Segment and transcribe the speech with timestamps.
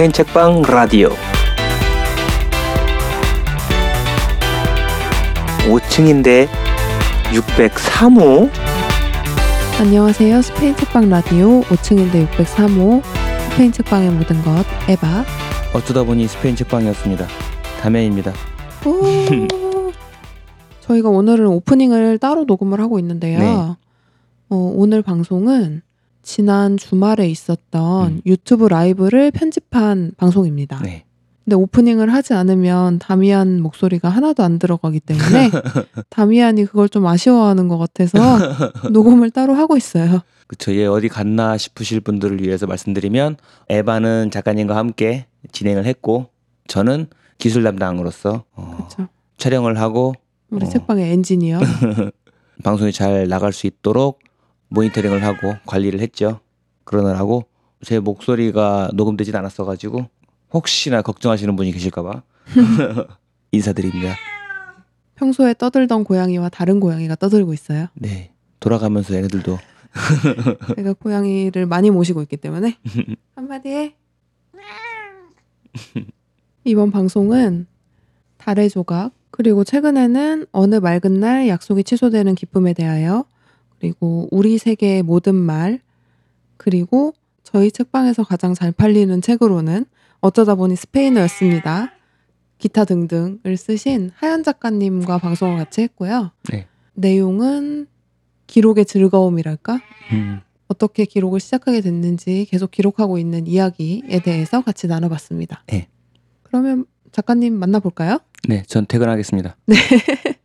[0.00, 1.10] 스페인 책방 라디오
[5.68, 6.48] 5층인데
[7.34, 8.50] 603호
[9.78, 10.40] 안녕하세요.
[10.40, 13.02] 스페인 책방 라디오 5층인데 603호
[13.50, 15.22] 스페인 책방의 모든 것 에바
[15.74, 17.26] 어쩌다 보니 스페인 책방이었습니다.
[17.82, 18.32] 다메입니다.
[18.86, 19.02] 오.
[20.80, 23.38] 저희가 오늘은 오프닝을 따로 녹음을 하고 있는데요.
[23.38, 23.46] 네.
[23.52, 23.76] 어,
[24.48, 25.82] 오늘 방송은
[26.22, 28.20] 지난 주말에 있었던 음.
[28.26, 30.80] 유튜브 라이브를 편집한 방송입니다.
[30.82, 31.04] 네.
[31.44, 35.50] 근데 오프닝을 하지 않으면 다미안 목소리가 하나도 안 들어가기 때문에
[36.10, 38.18] 다미안이 그걸 좀 아쉬워하는 것 같아서
[38.92, 40.20] 녹음을 따로 하고 있어요.
[40.46, 40.74] 그쵸.
[40.74, 43.36] 얘 어디 갔나 싶으실 분들을 위해서 말씀드리면
[43.68, 46.28] 에바는 작가님과 함께 진행을 했고
[46.68, 47.06] 저는
[47.38, 48.88] 기술 담당으로서 어.
[49.38, 50.14] 촬영을 하고
[50.50, 50.68] 우리 어.
[50.68, 51.60] 책방의 엔지니어.
[52.62, 54.20] 방송이 잘 나갈 수 있도록
[54.70, 56.40] 모니터링을 하고 관리를 했죠.
[56.84, 57.44] 그러느라고
[57.82, 60.06] 제 목소리가 녹음되진 않았어가지고
[60.52, 62.22] 혹시나 걱정하시는 분이 계실까봐
[63.52, 64.16] 인사드립니다.
[65.16, 67.88] 평소에 떠들던 고양이와 다른 고양이가 떠들고 있어요.
[67.94, 68.32] 네.
[68.58, 69.58] 돌아가면서 얘네들도
[70.76, 72.76] 제가 고양이를 많이 모시고 있기 때문에
[73.34, 73.94] 한마디 해.
[76.64, 77.66] 이번 방송은
[78.38, 83.24] 달의 조각 그리고 최근에는 어느 맑은 날 약속이 취소되는 기쁨에 대하여
[83.80, 85.80] 그리고 우리 세계의 모든 말
[86.56, 89.86] 그리고 저희 책방에서 가장 잘 팔리는 책으로는
[90.20, 91.92] 어쩌다 보니 스페인어였습니다.
[92.58, 96.30] 기타 등등을 쓰신 하연 작가님과 방송을 같이 했고요.
[96.50, 96.66] 네.
[96.92, 97.86] 내용은
[98.46, 99.80] 기록의 즐거움이랄까?
[100.12, 105.64] 음, 어떻게 기록을 시작하게 됐는지 계속 기록하고 있는 이야기에 대해서 같이 나눠봤습니다.
[105.68, 105.88] 네.
[106.42, 108.18] 그러면 작가님 만나볼까요?
[108.46, 109.56] 네, 전 퇴근하겠습니다.
[109.66, 109.76] 네,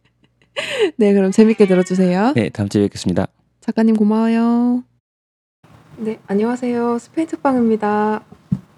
[0.97, 2.33] 그럼 재밌게 들어주세요.
[2.33, 3.27] 네, 다음 주에 뵙겠습니다.
[3.61, 4.83] 작가님 고마워요.
[5.97, 6.99] 네, 안녕하세요.
[6.99, 8.23] 스페인 책방입니다.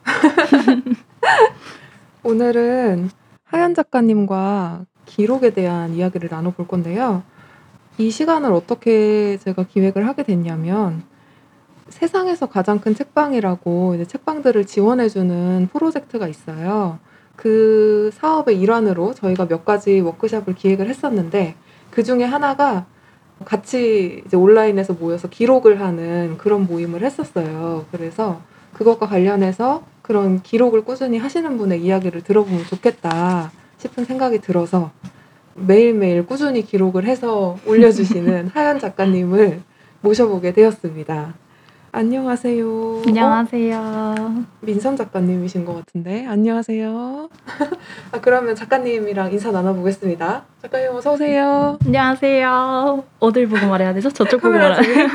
[2.24, 3.10] 오늘은
[3.44, 7.24] 하연 작가님과 기록에 대한 이야기를 나눠볼 건데요.
[7.98, 11.04] 이 시간을 어떻게 제가 기획을 하게 됐냐면
[11.90, 17.00] 세상에서 가장 큰 책방이라고 이제 책방들을 지원해주는 프로젝트가 있어요.
[17.36, 21.56] 그 사업의 일환으로 저희가 몇 가지 워크숍을 기획을 했었는데
[21.98, 22.86] 그 중에 하나가
[23.44, 27.88] 같이 이제 온라인에서 모여서 기록을 하는 그런 모임을 했었어요.
[27.92, 28.40] 그래서
[28.74, 34.92] 그것과 관련해서 그런 기록을 꾸준히 하시는 분의 이야기를 들어보면 좋겠다 싶은 생각이 들어서
[35.56, 39.62] 매일매일 꾸준히 기록을 해서 올려주시는 하연 작가님을
[40.02, 41.34] 모셔보게 되었습니다.
[41.92, 43.02] 안녕하세요.
[43.08, 43.80] 안녕하세요.
[43.80, 47.30] 어, 민선 작가님이신 것 같은데 안녕하세요.
[48.12, 50.44] 아, 그러면 작가님이랑 인사 나눠보겠습니다.
[50.62, 51.78] 작가님 어서 오세요.
[51.86, 53.04] 안녕하세요.
[53.20, 54.10] 어딜 보고 말해야 되죠?
[54.10, 55.08] 저쪽 보고 말해야 중에.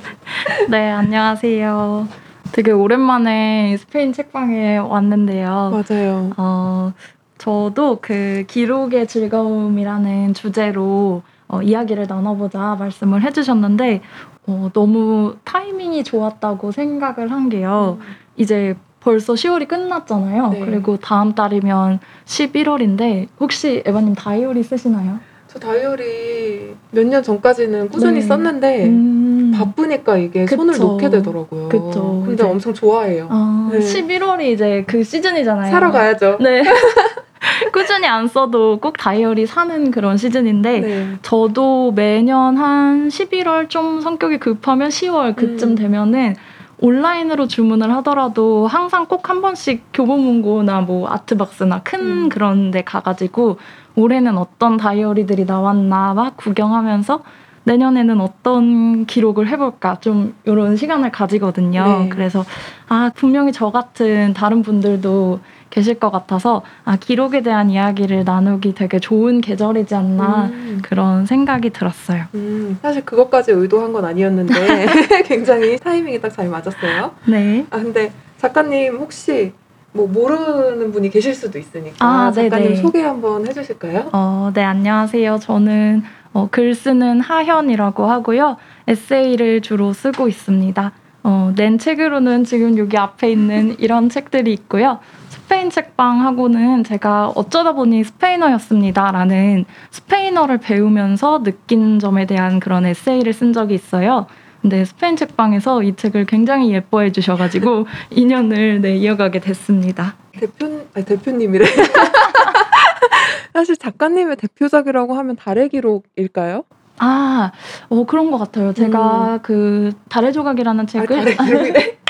[0.70, 2.08] 네, 안녕하세요.
[2.52, 5.72] 되게 오랜만에 스페인 책방에 왔는데요.
[5.72, 6.30] 맞아요.
[6.36, 6.92] 어,
[7.38, 14.00] 저도 그 기록의 즐거움이라는 주제로 어, 이야기를 나눠보자 말씀을 해주셨는데
[14.46, 17.98] 어, 너무 타이밍이 좋았다고 생각을 한 게요.
[18.36, 20.48] 이제 벌써 10월이 끝났잖아요.
[20.50, 20.60] 네.
[20.60, 25.18] 그리고 다음 달이면 11월인데 혹시 에바님 다이어리 쓰시나요?
[25.46, 28.26] 저 다이어리 몇 년 전까지는 꾸준히 네.
[28.26, 29.52] 썼는데 음.
[29.54, 30.84] 바쁘니까 이게 손을 그쵸.
[30.84, 31.68] 놓게 되더라고요.
[31.68, 32.20] 그쵸.
[32.26, 33.28] 근데 이제- 엄청 좋아해요.
[33.30, 33.78] 아, 네.
[33.78, 35.70] 11월이 이제 그 시즌이잖아요.
[35.70, 36.38] 사러 가야죠.
[36.40, 36.62] 네.
[37.72, 41.08] 꾸준히 안 써도 꼭 다이어리 사는 그런 시즌인데 네.
[41.22, 45.74] 저도 매년 한 11월 좀 성격이 급하면 10월 그쯤 음.
[45.74, 46.36] 되면은
[46.80, 52.28] 온라인으로 주문을 하더라도 항상 꼭 한 번씩 교보문고나 뭐 아트박스나 큰 음.
[52.28, 53.58] 그런 데 가가지고
[53.96, 57.22] 올해는 어떤 다이어리들이 나왔나 막 구경하면서
[57.64, 61.84] 내년에는 어떤 기록을 해볼까 좀 이런 시간을 가지거든요.
[62.02, 62.08] 네.
[62.10, 62.44] 그래서
[62.88, 65.40] 아 분명히 저 같은 다른 분들도
[65.74, 70.80] 계실 것 같아서 아 기록에 대한 이야기를 나누기 되게 좋은 계절이지 않나 음.
[70.84, 72.26] 그런 생각이 들었어요.
[72.34, 74.54] 음, 사실 그것까지 의도한 건 아니었는데
[75.26, 77.12] 굉장히 타이밍이 딱 잘 맞았어요.
[77.26, 77.64] 네.
[77.70, 79.52] 아 근데 작가님 혹시
[79.92, 82.82] 뭐 모르는 분이 계실 수도 있으니까 아, 작가님 네네.
[82.82, 84.10] 소개 한번 해주실까요?
[84.12, 85.38] 어, 네, 안녕하세요.
[85.40, 88.56] 저는 어, 글 쓰는 하현이라고 하고요.
[88.88, 90.92] 에세이를 주로 쓰고 있습니다.
[91.22, 94.98] 어, 낸 책으로는 지금 여기 앞에 있는 이런 책들이 있고요.
[95.44, 103.74] 스페인 책방하고는 제가 어쩌다 보니 스페인어였습니다라는 스페인어를 배우면서 느낀 점에 대한 그런 에세이를 쓴 적이
[103.74, 104.26] 있어요.
[104.62, 110.14] 근데 스페인 책방에서 이 책을 굉장히 예뻐해 주셔가지고 인연을 네, 이어가게 됐습니다.
[110.32, 110.64] 대표
[110.94, 111.66] 아니 대표님이래.
[113.52, 116.64] 사실 작가님의 대표작이라고 하면 달의 기록일까요?
[116.98, 117.52] 아,
[117.90, 118.72] 어, 그런 것 같아요.
[118.72, 121.98] 제가 그 달의 조각이라는 아, 책을 달의 기록이래.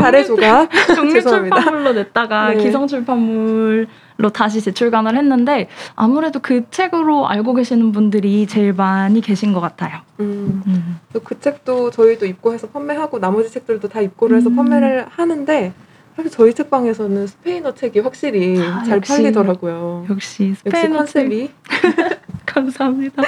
[0.00, 0.68] 달의 조각.
[0.96, 1.56] 독립 죄송합니다.
[1.56, 2.62] 출판물로 냈다가 네.
[2.62, 3.86] 기성 출판물로
[4.32, 10.00] 다시 재출간을 했는데 아무래도 그 책으로 알고 계시는 분들이 제일 많이 계신 것 같아요.
[10.20, 10.62] 음.
[10.66, 11.00] 음.
[11.24, 14.56] 그 책도 저희도 입고해서 판매하고 나머지 책들도 다 입고를 해서 음.
[14.56, 15.72] 판매를 하는데
[16.16, 19.12] 사실 저희 책방에서는 스페인어 책이 확실히 아, 잘 역시.
[19.12, 20.06] 팔리더라고요.
[20.10, 21.50] 역시 스페인어 책 컨셉이
[22.46, 23.22] 감사합니다.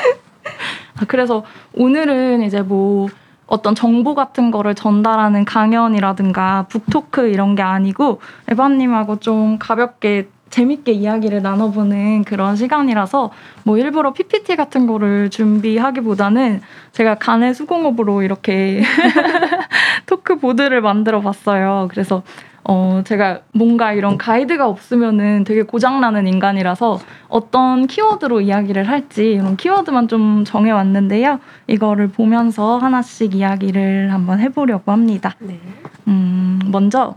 [0.96, 3.08] 아, 그래서 오늘은 이제 뭐
[3.52, 11.42] 어떤 정보 같은 거를 전달하는 강연이라든가 북토크 이런 게 아니고 에바님하고 좀 가볍게 재밌게 이야기를
[11.42, 13.30] 나눠보는 그런 시간이라서
[13.64, 16.62] 뭐 일부러 PPT 같은 거를 준비하기보다는
[16.92, 18.82] 제가 간의 수공업으로 이렇게
[20.06, 21.88] 토크 보드를 만들어 봤어요.
[21.90, 22.22] 그래서
[22.64, 30.08] 어, 제가 뭔가 이런 가이드가 없으면은 되게 고장나는 인간이라서 어떤 키워드로 이야기를 할지 이런 키워드만
[30.08, 31.40] 좀 정해왔는데요.
[31.66, 35.34] 이거를 보면서 하나씩 이야기를 한번 해보려고 합니다.
[35.40, 35.58] 네.
[36.06, 37.14] 음, 먼저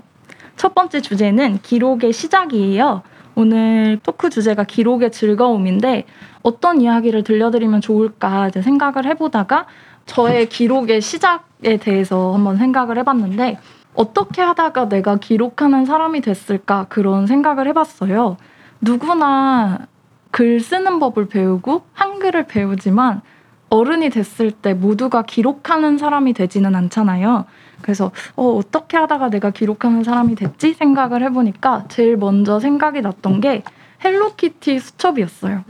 [0.55, 3.03] 첫 번째 주제는 기록의 시작이에요.
[3.35, 6.05] 오늘 토크 주제가 기록의 즐거움인데
[6.41, 9.65] 어떤 이야기를 들려드리면 좋을까 이제 생각을 해보다가
[10.05, 13.57] 저의 기록의 시작에 대해서 한번 생각을 해봤는데
[13.95, 18.37] 어떻게 하다가 내가 기록하는 사람이 됐을까 그런 생각을 해봤어요.
[18.81, 19.87] 누구나
[20.31, 23.21] 글 쓰는 법을 배우고 한글을 배우지만
[23.69, 27.45] 어른이 됐을 때 모두가 기록하는 사람이 되지는 않잖아요.
[27.81, 33.63] 그래서 어, 어떻게 하다가 내가 기록하는 사람이 됐지 생각을 해보니까 제일 먼저 생각이 났던 게
[34.03, 35.63] 헬로키티 수첩이었어요.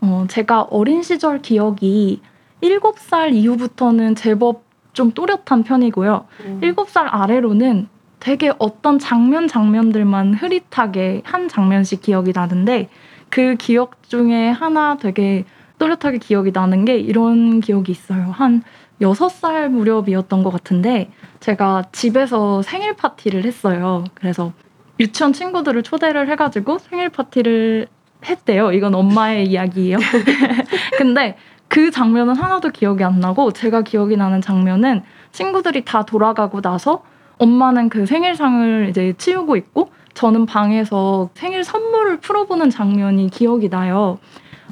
[0.00, 2.20] 어, 제가 어린 시절 기억이
[2.62, 6.26] 7살 이후부터는 제법 좀 또렷한 편이고요.
[6.44, 6.60] 음.
[6.62, 7.88] 일곱 살 아래로는
[8.20, 12.88] 되게 어떤 장면 장면들만 흐릿하게 한 장면씩 기억이 나는데
[13.30, 15.44] 그 기억 중에 하나 되게
[15.78, 18.30] 또렷하게 기억이 나는 게 이런 기억이 있어요.
[18.30, 18.62] 한
[19.00, 21.10] 여섯 살 무렵이었던 것 같은데
[21.40, 24.04] 제가 집에서 생일 파티를 했어요.
[24.14, 24.52] 그래서
[25.00, 27.88] 유치원 친구들을 초대를 해가지고 생일 파티를
[28.24, 28.70] 했대요.
[28.72, 29.98] 이건 엄마의 이야기예요.
[30.96, 31.36] 근데
[31.72, 37.02] 그 장면은 하나도 기억이 안 나고 제가 기억이 나는 장면은 친구들이 다 돌아가고 나서
[37.38, 44.18] 엄마는 그 생일상을 이제 치우고 있고 저는 방에서 생일 선물을 풀어보는 장면이 기억이 나요.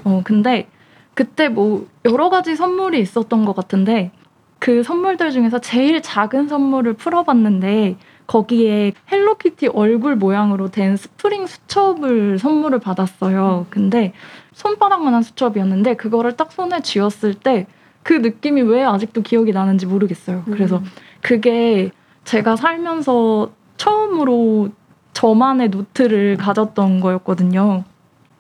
[0.04, 0.68] 어, 근데
[1.14, 4.10] 그때 뭐 여러 가지 선물이 있었던 것 같은데
[4.60, 7.96] 그 선물들 중에서 제일 작은 선물을 풀어봤는데
[8.28, 13.66] 거기에 헬로키티 얼굴 모양으로 된 스프링 수첩을 선물을 받았어요.
[13.70, 14.12] 근데
[14.52, 17.66] 손바닥만한 수첩이었는데 그거를 딱 손에 쥐었을 때
[18.02, 20.42] 그 느낌이 왜 아직도 기억이 나는지 모르겠어요.
[20.46, 20.84] 그래서 음.
[21.20, 21.90] 그게
[22.24, 24.70] 제가 살면서 처음으로
[25.12, 27.84] 저만의 노트를 가졌던 거였거든요.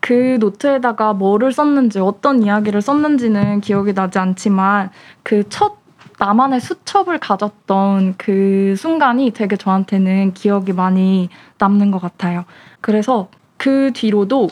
[0.00, 4.90] 그 노트에다가 뭐를 썼는지 어떤 이야기를 썼는지는 기억이 나지 않지만
[5.22, 5.79] 그 첫
[6.20, 12.44] 나만의 수첩을 가졌던 그 순간이 되게 저한테는 기억이 많이 남는 것 같아요.
[12.82, 14.48] 그래서 그 뒤로도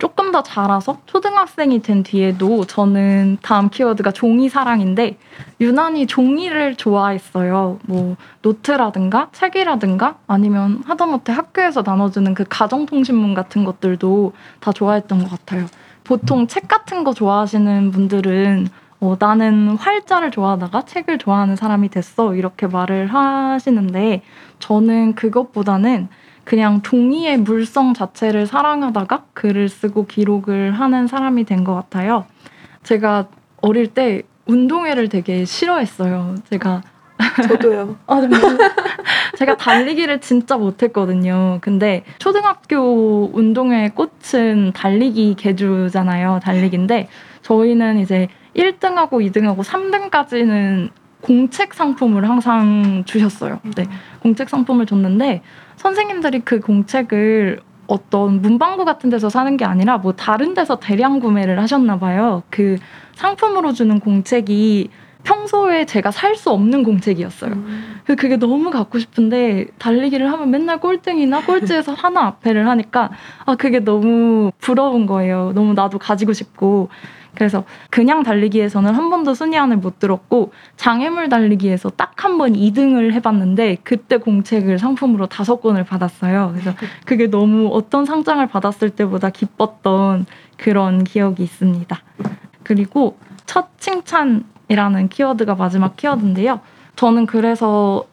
[0.00, 5.16] 조금 더 자라서 초등학생이 된 뒤에도 저는 다음 키워드가 종이 사랑인데
[5.60, 7.78] 유난히 종이를 좋아했어요.
[7.86, 15.66] 뭐 노트라든가 책이라든가 아니면 하다못해 학교에서 나눠주는 그 가정통신문 같은 것들도 다 좋아했던 것 같아요.
[16.02, 18.68] 보통 책 같은 거 좋아하시는 분들은
[19.04, 24.22] 어, 나는 활자를 좋아하다가 책을 좋아하는 사람이 됐어 이렇게 말을 하시는데
[24.60, 26.08] 저는 그것보다는
[26.44, 32.24] 그냥 종이의 물성 자체를 사랑하다가 글을 쓰고 기록을 하는 사람이 된 것 같아요.
[32.82, 33.26] 제가
[33.60, 36.36] 어릴 때 운동회를 되게 싫어했어요.
[36.50, 36.82] 제가
[37.46, 37.96] 저도요.
[38.06, 38.20] 아.
[39.36, 41.58] 제가 달리기를 진짜 못했거든요.
[41.60, 46.40] 근데 초등학교 운동회 꽃은 달리기 개주잖아요.
[46.42, 47.08] 달리기인데
[47.42, 53.60] 저희는 이제 1등하고 2등하고 3등까지는 공책 상품을 항상 주셨어요.
[53.76, 53.86] 네,
[54.20, 55.42] 공책 상품을 줬는데
[55.76, 61.58] 선생님들이 그 공책을 어떤 문방구 같은 데서 사는 게 아니라 뭐 다른 데서 대량 구매를
[61.60, 62.42] 하셨나 봐요.
[62.50, 62.78] 그
[63.14, 64.90] 상품으로 주는 공책이
[65.22, 67.52] 평소에 제가 살 수 없는 공책이었어요.
[67.52, 68.00] 음.
[68.04, 73.10] 그 그게 너무 갖고 싶은데 달리기를 하면 맨날 꼴등이나 꼴찌에서 하나 앞에를 하니까
[73.46, 75.52] 아 그게 너무 부러운 거예요.
[75.54, 76.90] 너무 나도 가지고 싶고
[77.34, 83.12] 그래서 그냥 달리기에서는 한 번도 순위 안을 못 들었고 장애물 달리기에서 딱 한 번 2등을
[83.12, 86.50] 해봤는데 그때 공책을 상품으로 다섯 권을 받았어요.
[86.52, 86.72] 그래서
[87.04, 90.26] 그게 너무 어떤 상장을 받았을 때보다 기뻤던
[90.56, 92.00] 그런 기억이 있습니다.
[92.62, 96.60] 그리고 첫 칭찬이라는 키워드가 마지막 키워드인데요.
[96.96, 98.04] 저는 그래서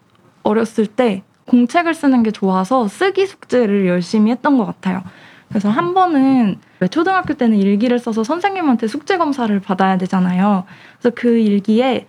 [0.43, 5.03] 어렸을 때 공책을 쓰는 게 좋아서 쓰기 숙제를 열심히 했던 것 같아요.
[5.51, 10.63] 그래서 한 번은 왜 초등학교 때는 일기를 써서 선생님한테 숙제 검사를 받아야 되잖아요.
[10.99, 12.07] 그래서 그 일기에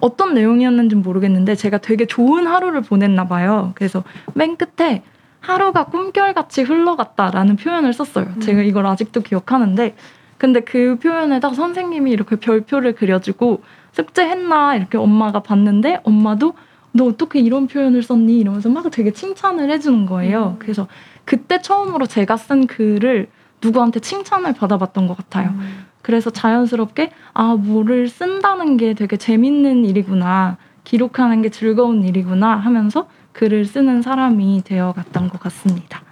[0.00, 3.72] 어떤 내용이었는지 모르겠는데 제가 되게 좋은 하루를 보냈나 봐요.
[3.74, 5.02] 그래서 맨 끝에
[5.40, 8.26] 하루가 꿈결같이 흘러갔다라는 표현을 썼어요.
[8.36, 8.40] 음.
[8.40, 9.94] 제가 이걸 아직도 기억하는데
[10.38, 13.62] 근데 그 표현에다 선생님이 이렇게 별표를 그려주고
[13.92, 16.54] 숙제했나 이렇게 엄마가 봤는데 엄마도
[16.96, 20.54] 너 어떻게 이런 표현을 썼니 이러면서 막 되게 칭찬을 해주는 거예요.
[20.54, 20.58] 음.
[20.58, 20.88] 그래서
[21.24, 23.28] 그때 처음으로 제가 쓴 글을
[23.62, 25.50] 누구한테 칭찬을 받아봤던 것 같아요.
[25.50, 25.86] 음.
[26.02, 33.64] 그래서 자연스럽게 아 뭐를 쓴다는 게 되게 재밌는 일이구나 기록하는 게 즐거운 일이구나 하면서 글을
[33.64, 36.02] 쓰는 사람이 되어갔던 것 같습니다.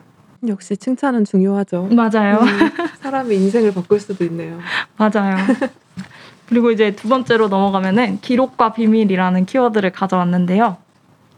[0.46, 1.88] 역시 칭찬은 중요하죠.
[1.92, 4.58] 맞아요, 음, 사람의 인생을 바꿀 수도 있네요.
[4.98, 5.36] 맞아요.
[6.46, 10.76] 그리고 이제 두 번째로 넘어가면은 기록과 비밀이라는 키워드를 가져왔는데요.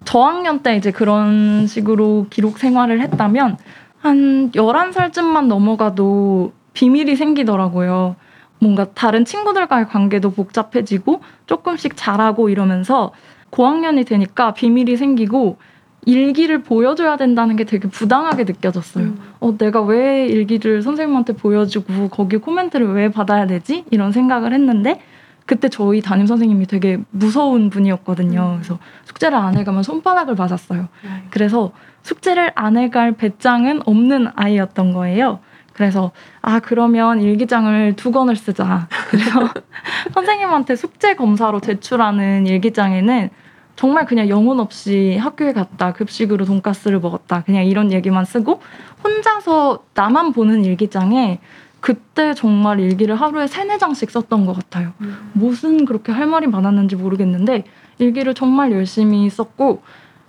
[0.04, 3.58] 저학년 때 이제 그런 식으로 기록 생활을 했다면
[3.98, 8.16] 한 11살쯤만 넘어가도 비밀이 생기더라고요.
[8.58, 13.12] 뭔가 다른 친구들과의 관계도 복잡해지고 조금씩 잘하고 이러면서
[13.50, 15.58] 고학년이 되니까 비밀이 생기고
[16.06, 19.04] 일기를 보여줘야 된다는 게 되게 부당하게 느껴졌어요.
[19.04, 19.20] 음.
[19.40, 23.84] 어, 내가 왜 일기를 선생님한테 보여주고 거기 코멘트를 왜 받아야 되지?
[23.90, 25.00] 이런 생각을 했는데
[25.46, 28.40] 그때 저희 담임 선생님이 되게 무서운 분이었거든요.
[28.40, 28.54] 음.
[28.56, 30.88] 그래서 숙제를 안 해가면 손바닥을 맞았어요.
[31.04, 31.20] 아유.
[31.30, 31.72] 그래서
[32.02, 35.40] 숙제를 안 해갈 배짱은 없는 아이였던 거예요.
[35.72, 38.88] 그래서 아 그러면 일기장을 두 권을 쓰자.
[39.10, 39.48] 그래서
[40.14, 43.30] 선생님한테 숙제 검사로 제출하는 일기장에는
[43.76, 48.60] 정말 그냥 영혼 없이 학교에 갔다 급식으로 돈가스를 먹었다 그냥 이런 얘기만 쓰고
[49.04, 51.38] 혼자서 나만 보는 일기장에
[51.80, 54.92] 그때 정말 일기를 하루에 세네 장씩 썼던 것 같아요.
[55.02, 55.30] 음.
[55.34, 57.64] 무슨 그렇게 할 말이 많았는지 모르겠는데
[57.98, 59.82] 일기를 정말 열심히 썼고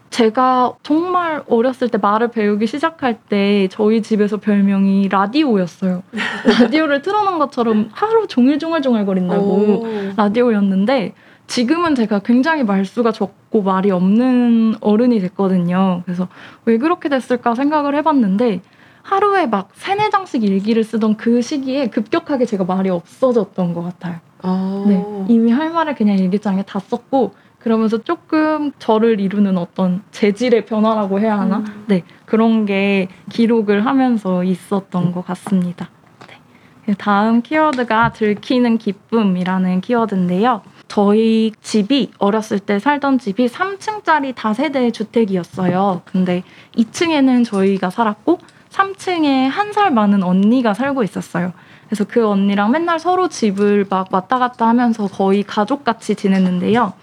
[0.09, 6.03] 제가 정말 어렸을 때 말을 배우기 시작할 때 저희 집에서 별명이 라디오였어요.
[6.61, 9.87] 라디오를 틀어놓은 것처럼 하루 종일 종알종알거린다고 오.
[10.15, 11.13] 라디오였는데
[11.47, 16.03] 지금은 제가 굉장히 말수가 적고 말이 없는 어른이 됐거든요.
[16.05, 16.27] 그래서
[16.65, 18.61] 왜 그렇게 됐을까 생각을 해봤는데
[19.01, 24.17] 하루에 막 세네 장씩 일기를 쓰던 그 시기에 급격하게 제가 말이 없어졌던 것 같아요.
[24.41, 24.83] 아.
[24.87, 31.19] 네, 이미 할 말을 그냥 일기장에 다 썼고 그러면서 조금 저를 이루는 어떤 재질의 변화라고
[31.19, 31.57] 해야 하나?
[31.57, 31.85] 음.
[31.87, 35.89] 네, 그런 게 기록을 하면서 있었던 것 같습니다.
[36.85, 36.93] 네.
[36.97, 40.61] 다음 키워드가 들키는 기쁨이라는 키워드인데요.
[40.87, 46.01] 저희 집이 어렸을 때 살던 집이 3층짜리 다세대 주택이었어요.
[46.05, 46.43] 근데
[46.77, 48.39] 2층에는 저희가 살았고
[48.69, 51.51] 3층에 한 살 많은 언니가 살고 있었어요.
[51.87, 56.93] 그래서 그 언니랑 맨날 서로 집을 막 왔다 갔다 하면서 거의 가족같이 지냈는데요.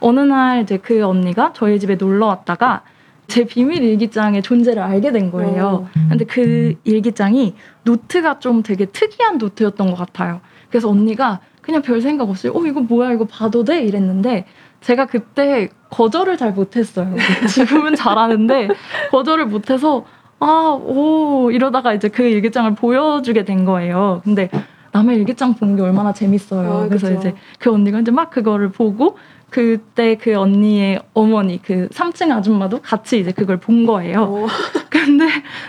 [0.00, 2.82] 어느 날 이제 그 언니가 저희 집에 놀러 왔다가
[3.26, 5.66] 제 비밀 일기장의 존재를 알게 된 거예요.
[5.66, 5.88] 어.
[6.08, 10.40] 근데 그 일기장이 노트가 좀 되게 특이한 노트였던 것 같아요.
[10.70, 14.46] 그래서 언니가 그냥 별 생각 없이 어 이거 뭐야 이거 봐도 돼 이랬는데
[14.80, 17.14] 제가 그때 거절을 잘 못했어요.
[17.46, 18.68] 지금은 잘하는데
[19.10, 20.06] 거절을 못해서
[20.40, 24.22] 아 오 이러다가 이제 그 일기장을 보여주게 된 거예요.
[24.24, 24.48] 근데
[24.92, 26.72] 남의 일기장 보는 게 얼마나 재밌어요.
[26.72, 27.18] 아, 그래서 그쵸.
[27.18, 29.18] 이제 그 언니가 이제 막 그거를 보고
[29.50, 34.22] 그때 그 언니의 어머니 그 3층 아줌마도 같이 이제 그걸 본 거예요.
[34.22, 34.46] 어.
[34.88, 35.26] 근데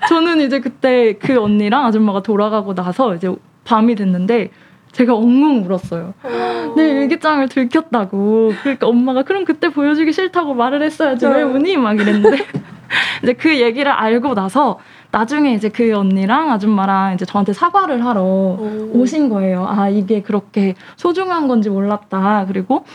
[0.07, 4.51] 저는 이제 그때 그 언니랑 아줌마가 돌아가고 나서 이제 밤이 됐는데
[4.91, 6.13] 제가 엉엉 울었어요.
[6.75, 8.53] 내 일기장을 들켰다고.
[8.61, 11.77] 그러니까 엄마가 그럼 그때 보여주기 싫다고 말을 했어야지 왜 우니?
[11.77, 12.37] 막 이랬는데
[13.23, 14.79] 이제 그 얘기를 알고 나서
[15.11, 18.89] 나중에 이제 그 언니랑 아줌마랑 이제 저한테 사과를 하러 어.
[18.93, 19.65] 오신 거예요.
[19.67, 22.45] 아, 이게 그렇게 소중한 건지 몰랐다.
[22.47, 22.85] 그리고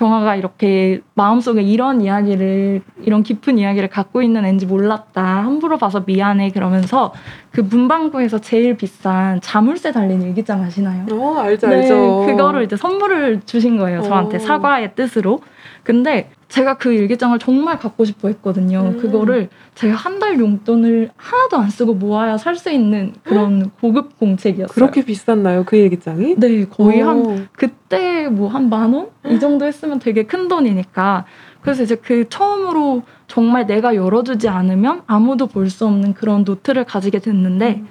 [0.00, 5.22] 정아가 이렇게 마음속에 이런 이야기를, 이런 깊은 이야기를 갖고 있는 앤지 몰랐다.
[5.22, 6.52] 함부로 봐서 미안해.
[6.52, 7.12] 그러면서
[7.52, 11.04] 그 문방구에서 제일 비싼 자물쇠 달린 일기장 아시나요?
[11.12, 12.24] 어, 알죠, 네, 알죠.
[12.26, 14.00] 그거를 이제 선물을 주신 거예요.
[14.00, 14.40] 저한테 어.
[14.40, 15.40] 사과의 뜻으로.
[15.82, 18.92] 근데 제가 그 일기장을 정말 갖고 싶어 했거든요.
[18.94, 18.98] 음.
[19.00, 24.74] 그거를 제가 한 달 용돈을 하나도 안 쓰고 모아야 살 수 있는 그런 고급 공책이었어요.
[24.74, 26.34] 그렇게 비쌌나요, 그 일기장이?
[26.36, 27.36] 네, 거의 한 오.
[27.52, 29.08] 그때 뭐 한 만 원?
[29.26, 31.24] 이 정도 했으면 되게 큰 돈이니까.
[31.62, 37.20] 그래서 이제 그 처음으로 정말 내가 열어주지 않으면 아무도 볼 수 없는 그런 노트를 가지게
[37.20, 37.88] 됐는데 음.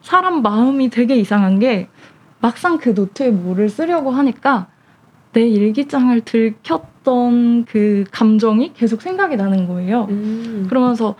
[0.00, 1.88] 사람 마음이 되게 이상한 게
[2.40, 4.68] 막상 그 노트에 뭐를 쓰려고 하니까
[5.32, 10.06] 내 일기장을 들켰 던 그 감정이 계속 생각이 나는 거예요.
[10.10, 10.66] 음.
[10.68, 11.14] 그러면서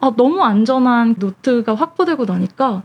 [0.00, 2.82] 아, 너무 안전한 노트가 확보되고 나니까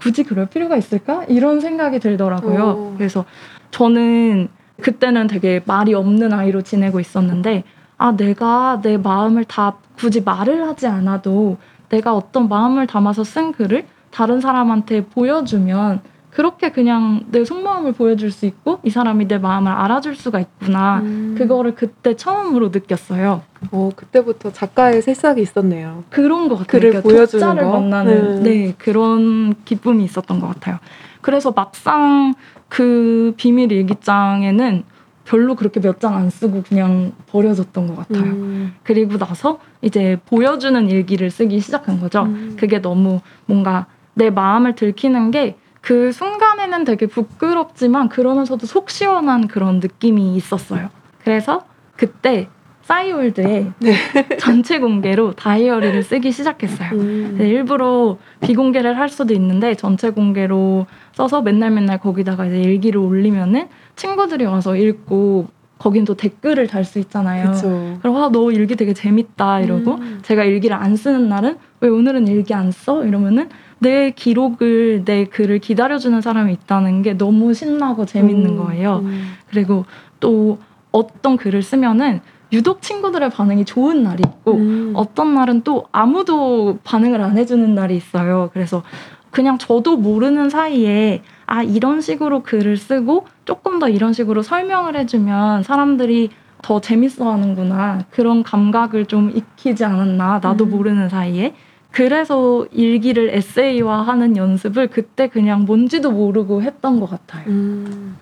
[0.00, 1.24] 굳이 그럴 필요가 있을까?
[1.24, 2.64] 이런 생각이 들더라고요.
[2.64, 2.94] 어.
[2.96, 3.24] 그래서
[3.70, 4.48] 저는
[4.80, 7.64] 그때는 되게 말이 없는 아이로 지내고 있었는데
[7.98, 11.58] 아, 내가 내 마음을 다 굳이 말을 하지 않아도
[11.90, 18.46] 내가 어떤 마음을 담아서 쓴 글을 다른 사람한테 보여주면 그렇게 그냥 내 속마음을 보여줄 수
[18.46, 21.00] 있고 이 사람이 내 마음을 알아줄 수가 있구나.
[21.00, 21.34] 음.
[21.36, 23.42] 그거를 그때 처음으로 느꼈어요.
[23.72, 26.04] 어, 그때부터 작가의 새싹이 있었네요.
[26.08, 26.66] 그런 것 같아요.
[26.80, 27.80] 글을 그러니까 보여주는 거?
[27.80, 28.50] 만나는 네.
[28.66, 28.74] 네.
[28.78, 30.78] 그런 기쁨이 있었던 것 같아요.
[31.20, 32.34] 그래서 막상
[32.68, 34.84] 그 비밀 일기장에는
[35.24, 38.22] 별로 그렇게 몇 장 안 쓰고 그냥 버려졌던 것 같아요.
[38.32, 38.74] 음.
[38.84, 42.22] 그리고 나서 이제 보여주는 일기를 쓰기 시작한 거죠.
[42.22, 42.56] 음.
[42.58, 49.80] 그게 너무 뭔가 내 마음을 들키는 게 그 순간에는 되게 부끄럽지만 그러면서도 속 시원한 그런
[49.80, 50.90] 느낌이 있었어요.
[51.24, 51.64] 그래서
[51.96, 52.48] 그때
[52.82, 53.92] 싸이월드에 네.
[54.38, 56.90] 전체 공개로 다이어리를 쓰기 시작했어요.
[56.92, 57.36] 음.
[57.38, 63.68] 네, 일부러 비공개를 할 수도 있는데 전체 공개로 써서 맨날 맨날 거기다가 이제 일기를 올리면은
[63.94, 67.52] 친구들이 와서 읽고 거긴 또 댓글을 달 수 있잖아요.
[67.52, 67.98] 그쵸.
[68.02, 70.18] 그리고 아, 너 일기 되게 재밌다 이러고 음.
[70.22, 73.04] 제가 일기를 안 쓰는 날은 왜 오늘은 일기 안 써?
[73.04, 73.48] 이러면은
[73.80, 78.56] 내 기록을 내 글을 기다려주는 사람이 있다는 게 너무 신나고 재밌는 음.
[78.58, 79.00] 거예요.
[79.04, 79.32] 음.
[79.48, 79.84] 그리고
[80.20, 80.58] 또
[80.92, 82.20] 어떤 글을 쓰면은
[82.52, 84.92] 유독 친구들의 반응이 좋은 날이 있고 음.
[84.94, 88.50] 어떤 날은 또 아무도 반응을 안 해주는 날이 있어요.
[88.52, 88.82] 그래서
[89.30, 95.62] 그냥 저도 모르는 사이에 아 이런 식으로 글을 쓰고 조금 더 이런 식으로 설명을 해주면
[95.62, 96.30] 사람들이
[96.62, 100.70] 더 재밌어하는구나 그런 감각을 좀 익히지 않았나 나도 음.
[100.70, 101.54] 모르는 사이에
[101.90, 107.44] 그래서 일기를 에세이화하는 연습을 그때 그냥 뭔지도 모르고 했던 것 같아요.
[107.48, 108.16] 음.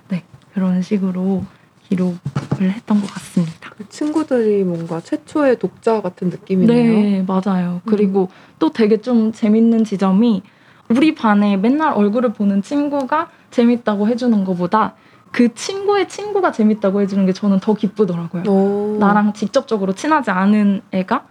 [0.54, 1.44] 그런 식으로
[1.88, 2.18] 기록을
[2.70, 3.70] 했던 것 같습니다.
[3.76, 6.92] 그 친구들이 뭔가 최초의 독자 같은 느낌이네요.
[6.92, 7.80] 네, 맞아요.
[7.86, 10.42] 그리고 또 되게 좀 재밌는 지점이
[10.88, 14.94] 우리 반에 맨날 얼굴을 보는 친구가 재밌다고 해주는 것보다
[15.30, 18.42] 그 친구의 친구가 재밌다고 해주는 게 저는 더 기쁘더라고요.
[18.48, 18.96] 오.
[18.98, 21.26] 나랑 직접적으로 친하지 않은 애가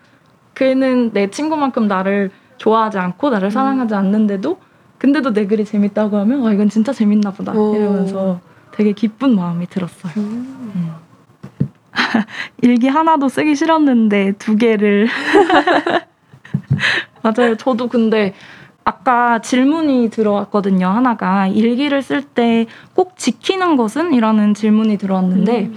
[0.57, 4.57] 걔는 내 친구만큼 나를 좋아하지 않고 나를 사랑하지 않는데도
[4.97, 7.75] 근데도 내 글이 재밌다고 하면 아 이건 진짜 재밌나 보다 오.
[7.75, 8.39] 이러면서
[8.71, 10.13] 되게 기쁜 마음이 들었어요.
[10.17, 10.71] 음.
[10.75, 10.91] 음.
[12.61, 15.07] 일기 하나도 쓰기 싫었는데 두 개를
[17.21, 17.55] 맞아요.
[17.57, 18.33] 저도 근데
[18.83, 20.87] 아까 질문이 들어왔거든요.
[20.87, 22.65] 하나가 일기를 쓸 때
[22.95, 24.13] 꼭 지키는 것은?
[24.13, 25.75] 이라는 질문이 들어왔는데 음.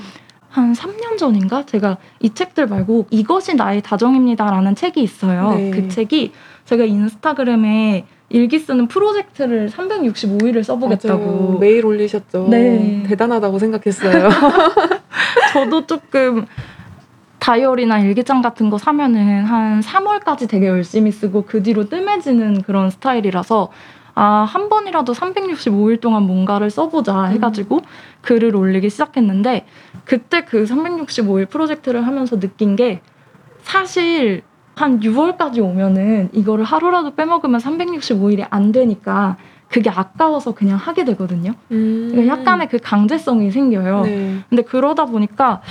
[0.50, 5.54] 한 3년 전인가 제가 이 책들 말고 이것이 나의 다정입니다라는 책이 있어요.
[5.54, 5.70] 네.
[5.70, 6.32] 그 책이
[6.64, 11.58] 제가 인스타그램에 일기 쓰는 프로젝트를 365일을 써보겠다고 맞아요.
[11.58, 12.48] 매일 올리셨죠.
[12.50, 13.04] 네.
[13.06, 14.28] 대단하다고 생각했어요.
[15.52, 16.46] 저도 조금
[17.38, 23.70] 다이어리나 일기장 같은 거 사면은 한 3월까지 되게 열심히 쓰고 그 뒤로 뜸해지는 그런 스타일이라서
[24.14, 27.80] 아, 한 번이라도 365일 동안 뭔가를 써보자 해가지고
[28.22, 29.66] 글을 올리기 시작했는데
[30.04, 33.00] 그때 그 365일 프로젝트를 하면서 느낀 게
[33.62, 34.42] 사실
[34.74, 39.36] 한 6월까지 오면은 이거를 하루라도 빼먹으면 365일이 안 되니까
[39.68, 41.52] 그게 아까워서 그냥 하게 되거든요.
[41.70, 42.08] 음.
[42.10, 44.02] 그러니까 약간의 그 강제성이 생겨요.
[44.02, 44.38] 네.
[44.48, 45.62] 근데 그러다 보니까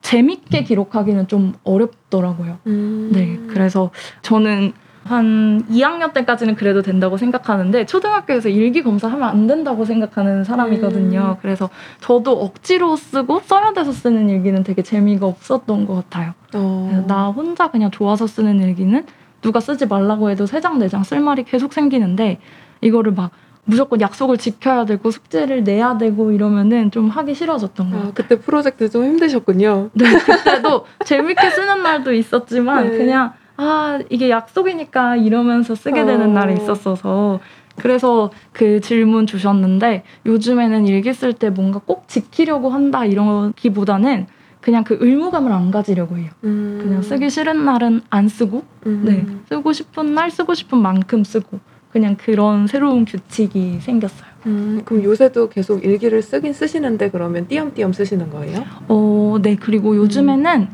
[0.00, 2.58] 재밌게 기록하기는 좀 어렵더라고요.
[2.66, 3.10] 음.
[3.12, 3.90] 네, 그래서
[4.22, 4.72] 저는
[5.04, 11.36] 한 2학년 때까지는 그래도 된다고 생각하는데 초등학교에서 일기 검사하면 안 된다고 생각하는 사람이거든요.
[11.36, 11.40] 음.
[11.42, 11.68] 그래서
[12.00, 16.32] 저도 억지로 쓰고 써야 돼서 쓰는 일기는 되게 재미가 없었던 것 같아요.
[16.54, 17.04] 어.
[17.06, 19.04] 나 혼자 그냥 좋아서 쓰는 일기는
[19.42, 22.38] 누가 쓰지 말라고 해도 세 장 네 장 쓸 말이 계속 생기는데
[22.80, 23.30] 이거를 막
[23.66, 28.10] 무조건 약속을 지켜야 되고 숙제를 내야 되고 이러면은 좀 하기 싫어졌던 것 같아요.
[28.10, 29.90] 아, 그때 프로젝트 좀 힘드셨군요.
[29.92, 32.96] 네, 그때도 재밌게 쓰는 날도 있었지만 네.
[32.98, 36.32] 그냥 아 이게 약속이니까 이러면서 쓰게 되는 어.
[36.32, 37.40] 날이 있었어서
[37.76, 44.26] 그래서 그 질문 주셨는데 요즘에는 일기 쓸 때 뭔가 꼭 지키려고 한다 이러기보다는
[44.60, 46.30] 그냥 그 의무감을 안 가지려고 해요.
[46.44, 46.78] 음.
[46.82, 49.02] 그냥 쓰기 싫은 날은 안 쓰고 음.
[49.04, 51.58] 네 쓰고 싶은 날 쓰고 싶은 만큼 쓰고
[51.90, 54.34] 그냥 그런 새로운 규칙이 생겼어요.
[54.46, 58.64] 음, 그럼 요새도 계속 일기를 쓰긴 쓰시는데 그러면 띄엄띄엄 쓰시는 거예요?
[58.88, 60.68] 어, 네 그리고 요즘에는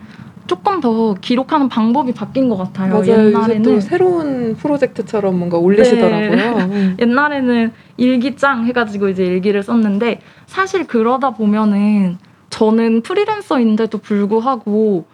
[0.51, 2.95] 조금 더 기록하는 방법이 바뀐 것 같아요.
[2.95, 3.03] 맞아요.
[3.03, 6.57] 요새 또 옛날에는 새로운 프로젝트처럼 뭔가 올리시더라고요.
[6.73, 6.97] 음.
[7.01, 12.19] 옛날에는 일기장 해가지고 이제 일기를 썼는데 사실 그러다 보면은
[12.51, 15.05] 저는 프리랜서인데도 불구하고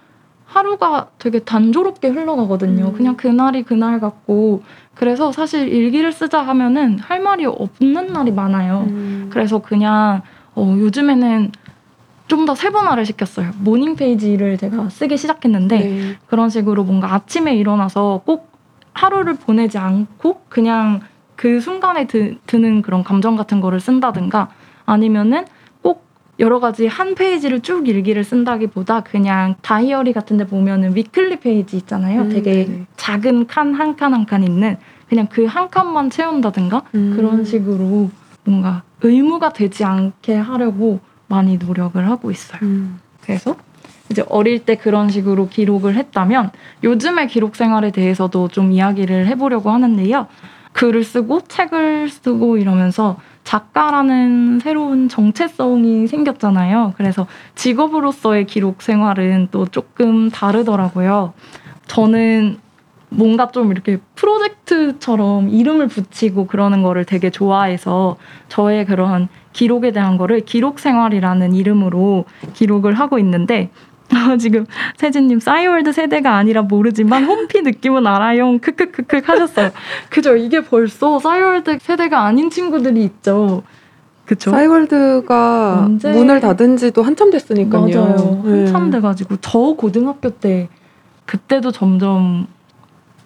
[0.46, 2.86] 하루가 되게 단조롭게 흘러가거든요.
[2.86, 2.92] 음.
[2.94, 4.62] 그냥 그날이 그날 같고
[4.94, 8.86] 그래서 사실 일기를 쓰자 하면은 할 말이 없는 날이 많아요.
[8.88, 9.28] 음.
[9.30, 10.22] 그래서 그냥
[10.54, 11.52] 어, 요즘에는
[12.28, 13.50] 좀 더 세분화를 시켰어요.
[13.60, 16.16] morning page를 제가 쓰기 시작했는데 네.
[16.26, 18.50] 그런 식으로 뭔가 아침에 일어나서 꼭
[18.92, 21.00] 하루를 보내지 않고 그냥
[21.36, 24.48] 그 순간에 드, 드는 그런 감정 같은 거를 쓴다든가
[24.86, 25.44] 아니면은
[25.82, 26.04] 꼭
[26.38, 32.22] 여러 가지 한 페이지를 쭉 일기를 쓴다기보다 그냥 다이어리 같은 데 보면은 weekly page 있잖아요.
[32.22, 32.86] 음, 되게 네네.
[32.96, 34.76] 작은 칸 한 칸 한 칸 있는
[35.08, 37.14] 그냥 그 한 칸만 채운다든가 음.
[37.16, 38.10] 그런 식으로
[38.44, 42.60] 뭔가 의무가 되지 않게 하려고 많이 노력을 하고 있어요.
[42.62, 43.00] 음.
[43.22, 43.56] 그래서
[44.10, 46.52] 이제 어릴 때 그런 식으로 기록을 했다면
[46.84, 50.28] 요즘의 기록 생활에 대해서도 좀 이야기를 해보려고 하는데요.
[50.72, 56.94] 글을 쓰고 책을 쓰고 이러면서 작가라는 새로운 정체성이 생겼잖아요.
[56.96, 61.32] 그래서 직업으로서의 기록 생활은 또 조금 다르더라고요.
[61.86, 62.58] 저는
[63.08, 68.16] 뭔가 좀 이렇게 프로젝트처럼 이름을 붙이고 그러는 거를 되게 좋아해서
[68.48, 73.70] 저의 그런 기록에 대한 거를 기록 생활이라는 이름으로 기록을 하고 있는데
[74.38, 74.66] 지금
[74.96, 78.58] 세진님 싸이월드 세대가 아니라 모르지만 홈피 느낌은 알아요.
[78.58, 79.70] 크크크크 하셨어요.
[80.10, 80.36] 그죠?
[80.36, 83.62] 이게 벌써 싸이월드 세대가 아닌 친구들이 있죠.
[84.24, 84.50] 그쵸?
[84.50, 87.82] 싸이월드가 언제- 문을 닫은 지도 한참 됐으니까요.
[87.82, 88.42] 맞아요.
[88.44, 88.50] 네.
[88.64, 90.68] 한참 돼가지고 저 고등학교 때
[91.24, 92.46] 그때도 점점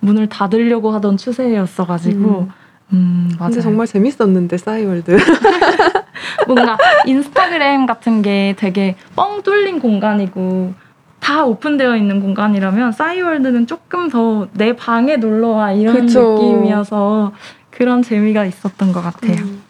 [0.00, 2.50] 문을 닫으려고 하던 추세였어가지고 음.
[2.92, 3.50] 음, 맞아요.
[3.50, 5.16] 근데 정말 재밌었는데 싸이월드.
[6.46, 10.74] 뭔가 인스타그램 같은 게 되게 뻥 뚫린 공간이고
[11.20, 16.34] 다 오픈되어 있는 공간이라면 싸이월드는 조금 더 내 방에 놀러와 이런 그쵸.
[16.34, 17.32] 느낌이어서
[17.70, 19.36] 그런 재미가 있었던 것 같아요.
[19.42, 19.62] 음.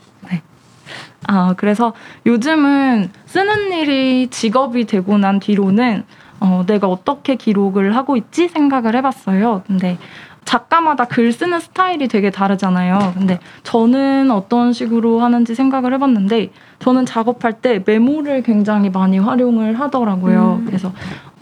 [1.27, 1.93] 아, 그래서
[2.27, 6.05] 요즘은 쓰는 일이 직업이 되고 난 뒤로는
[6.41, 9.63] 어, 내가 어떻게 기록을 하고 있지 생각을 해봤어요.
[9.67, 9.99] 근데
[10.45, 13.13] 작가마다 글 쓰는 스타일이 되게 다르잖아요.
[13.17, 20.61] 근데 저는 어떤 식으로 하는지 생각을 해봤는데 저는 작업할 때 메모를 굉장히 많이 활용을 하더라고요.
[20.61, 20.65] 음.
[20.65, 20.93] 그래서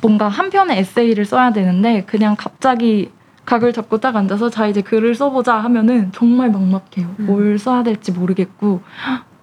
[0.00, 3.10] 뭔가 한 편의 에세이를 써야 되는데 그냥 갑자기
[3.46, 7.14] 각을 잡고 딱 앉아서 자 이제 글을 써보자 하면은 정말 막막해요.
[7.20, 7.26] 음.
[7.26, 8.82] 뭘 써야 될지 모르겠고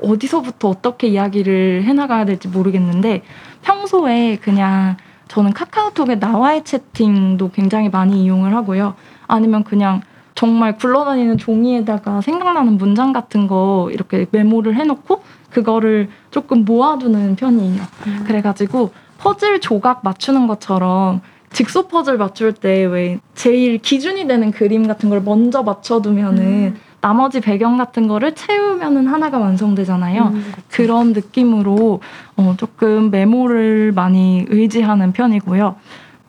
[0.04, 3.24] 어디서부터 어떻게 이야기를 해나가야 될지 모르겠는데
[3.64, 4.98] 평소에 그냥
[5.36, 8.96] 저는 카카오톡에 나와의 채팅도 굉장히 많이 이용을 하고요.
[9.28, 10.00] 아니면 그냥
[10.34, 17.82] 정말 굴러다니는 종이에다가 생각나는 문장 같은 거 이렇게 메모를 해놓고 그거를 조금 모아두는 편이에요.
[18.08, 18.24] 음.
[18.26, 21.20] 그래가지고 퍼즐 조각 맞추는 것처럼
[21.52, 26.80] 직소 퍼즐 맞출 때 왜 제일 기준이 되는 그림 같은 걸 먼저 맞춰두면은 음.
[27.06, 30.24] 나머지 배경 같은 거를 채우면은 하나가 완성되잖아요.
[30.24, 32.02] 음, 그런 느낌으로
[32.36, 35.76] 어, 조금 메모를 많이 의지하는 편이고요.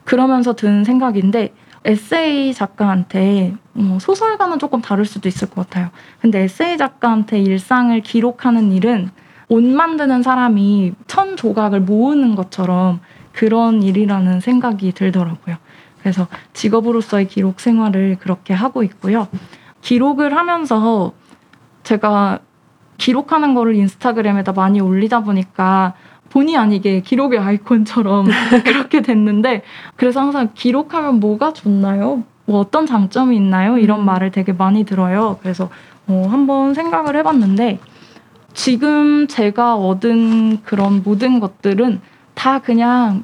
[0.04, 1.54] 그러면서 든 생각인데
[1.86, 5.88] 에세이 작가한테 어, 소설가는 조금 다를 수도 있을 것 같아요.
[6.20, 9.08] 근데 에세이 작가한테 일상을 기록하는 일은
[9.48, 13.00] 옷 만드는 사람이 천 조각을 모으는 것처럼
[13.32, 15.56] 그런 일이라는 생각이 들더라고요.
[16.02, 19.26] 그래서 직업으로서의 기록 생활을 그렇게 하고 있고요.
[19.86, 21.12] 기록을 하면서
[21.84, 22.40] 제가
[22.98, 25.94] 기록하는 거를 인스타그램에다 많이 올리다 보니까
[26.30, 28.26] 본의 아니게 기록의 아이콘처럼
[28.66, 29.62] 그렇게 됐는데
[29.94, 32.24] 그래서 항상 기록하면 뭐가 좋나요?
[32.46, 33.78] 뭐 어떤 장점이 있나요?
[33.78, 34.06] 이런 음.
[34.06, 35.38] 말을 되게 많이 들어요.
[35.40, 35.70] 그래서
[36.08, 37.78] 어, 한번 생각을 해봤는데
[38.54, 42.00] 지금 제가 얻은 그런 모든 것들은
[42.34, 43.22] 다 그냥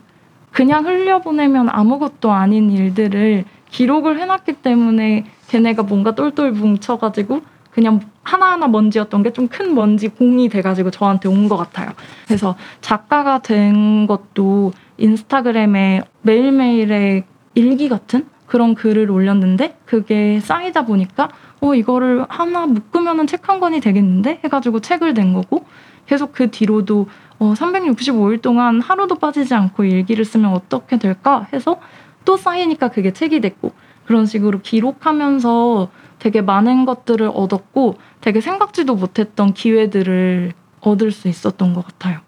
[0.52, 9.22] 그냥 흘려보내면 아무것도 아닌 일들을 기록을 해놨기 때문에 걔네가 뭔가 똘똘 뭉쳐가지고 그냥 하나하나 먼지였던
[9.22, 11.90] 게 좀 큰 먼지 공이 돼가지고 저한테 온 것 같아요.
[12.26, 21.28] 그래서 작가가 된 것도 인스타그램에 매일매일의 일기 같은 그런 글을 올렸는데 그게 쌓이다 보니까
[21.60, 25.64] 어 이거를 하나 묶으면은 책 한 권이 되겠는데 해가지고 책을 낸 거고
[26.06, 27.06] 계속 그 뒤로도
[27.38, 31.78] 어 365일 동안 하루도 빠지지 않고 일기를 쓰면 어떻게 될까 해서
[32.24, 33.72] 또 쌓이니까 그게 책이 됐고
[34.04, 35.88] 그런 식으로 기록하면서
[36.18, 42.20] 되게 많은 것들을 얻었고 되게 생각지도 못했던 기회들을 얻을 수 있었던 것 같아요.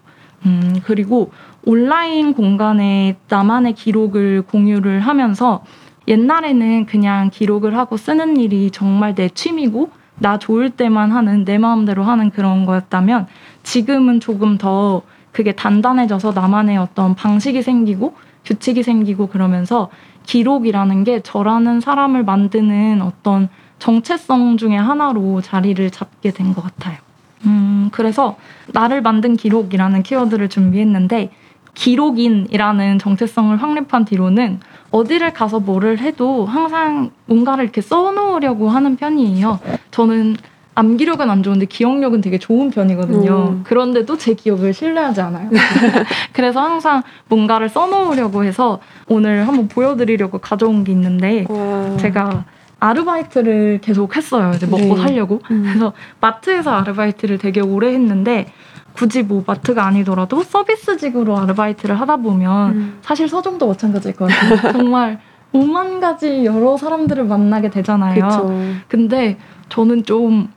[0.45, 1.31] 음, 그리고
[1.63, 5.63] 온라인 공간에 나만의 기록을 공유를 하면서
[6.07, 12.03] 옛날에는 그냥 기록을 하고 쓰는 일이 정말 내 취미고 나 좋을 때만 하는 내 마음대로
[12.03, 13.27] 하는 그런 거였다면
[13.63, 19.89] 지금은 조금 더 그게 단단해져서 나만의 어떤 방식이 생기고 규칙이 생기고 그러면서
[20.25, 26.97] 기록이라는 게 저라는 사람을 만드는 어떤 정체성 중의 하나로 자리를 잡게 된 것 같아요.
[27.45, 28.37] 음, 그래서
[28.73, 31.31] 나를 만든 기록이라는 키워드를 준비했는데
[31.73, 34.59] 기록인이라는 정체성을 확립한 뒤로는
[34.91, 39.59] 어디를 가서 뭐를 해도 항상 뭔가를 이렇게 써놓으려고 하는 편이에요.
[39.91, 40.37] 저는
[40.75, 43.49] 암기력은 안 좋은데 기억력은 되게 좋은 편이거든요.
[43.53, 43.63] 음.
[43.63, 45.49] 그런데도 제 기억을 신뢰하지 않아요.
[46.33, 51.95] 그래서 항상 뭔가를 써놓으려고 해서 오늘 한번 보여드리려고 가져온 게 있는데 와.
[51.97, 52.43] 제가
[52.79, 54.51] 아르바이트를 계속 했어요.
[54.53, 54.97] 이제 먹고 네.
[54.97, 55.39] 살려고.
[55.49, 55.63] 음.
[55.65, 58.47] 그래서 마트에서 아르바이트를 되게 오래 했는데
[58.91, 62.97] 굳이 뭐 마트가 아니더라도 서비스직으로 아르바이트를 하다 보면 음.
[63.01, 64.71] 사실 서점도 마찬가지일 것 같아요.
[64.73, 65.19] 정말
[65.53, 68.27] 오만 가지 여러 사람들을 만나게 되잖아요.
[68.27, 68.53] 그쵸.
[68.89, 69.37] 근데
[69.69, 70.49] 저는 좀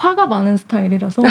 [0.00, 1.22] 화가 많은 스타일이라서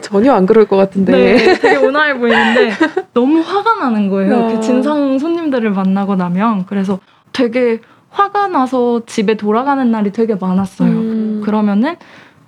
[0.00, 1.12] 전혀 안 그럴 것 같은데.
[1.12, 2.72] 네, 되게 온화해 보이는데
[3.12, 4.34] 너무 화가 나는 거예요.
[4.34, 4.48] 아.
[4.48, 7.00] 그 진상 손님들을 만나고 나면 그래서
[7.32, 10.90] 되게 화가 나서 집에 돌아가는 날이 되게 많았어요.
[10.90, 11.42] 음.
[11.44, 11.96] 그러면은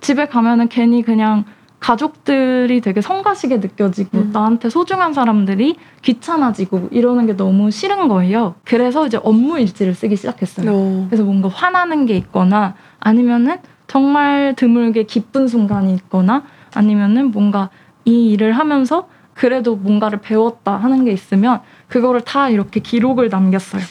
[0.01, 1.45] 집에 가면은 괜히 그냥
[1.79, 4.29] 가족들이 되게 성가시게 느껴지고 음.
[4.33, 8.55] 나한테 소중한 사람들이 귀찮아지고 이러는 게 너무 싫은 거예요.
[8.63, 10.71] 그래서 이제 업무 일지를 쓰기 시작했어요.
[10.73, 11.05] 어.
[11.07, 17.69] 그래서 뭔가 화나는 게 있거나 아니면은 정말 드물게 기쁜 순간이 있거나 아니면은 뭔가
[18.05, 23.83] 이 일을 하면서 그래도 뭔가를 배웠다 하는 게 있으면 그거를 다 이렇게 기록을 남겼어요.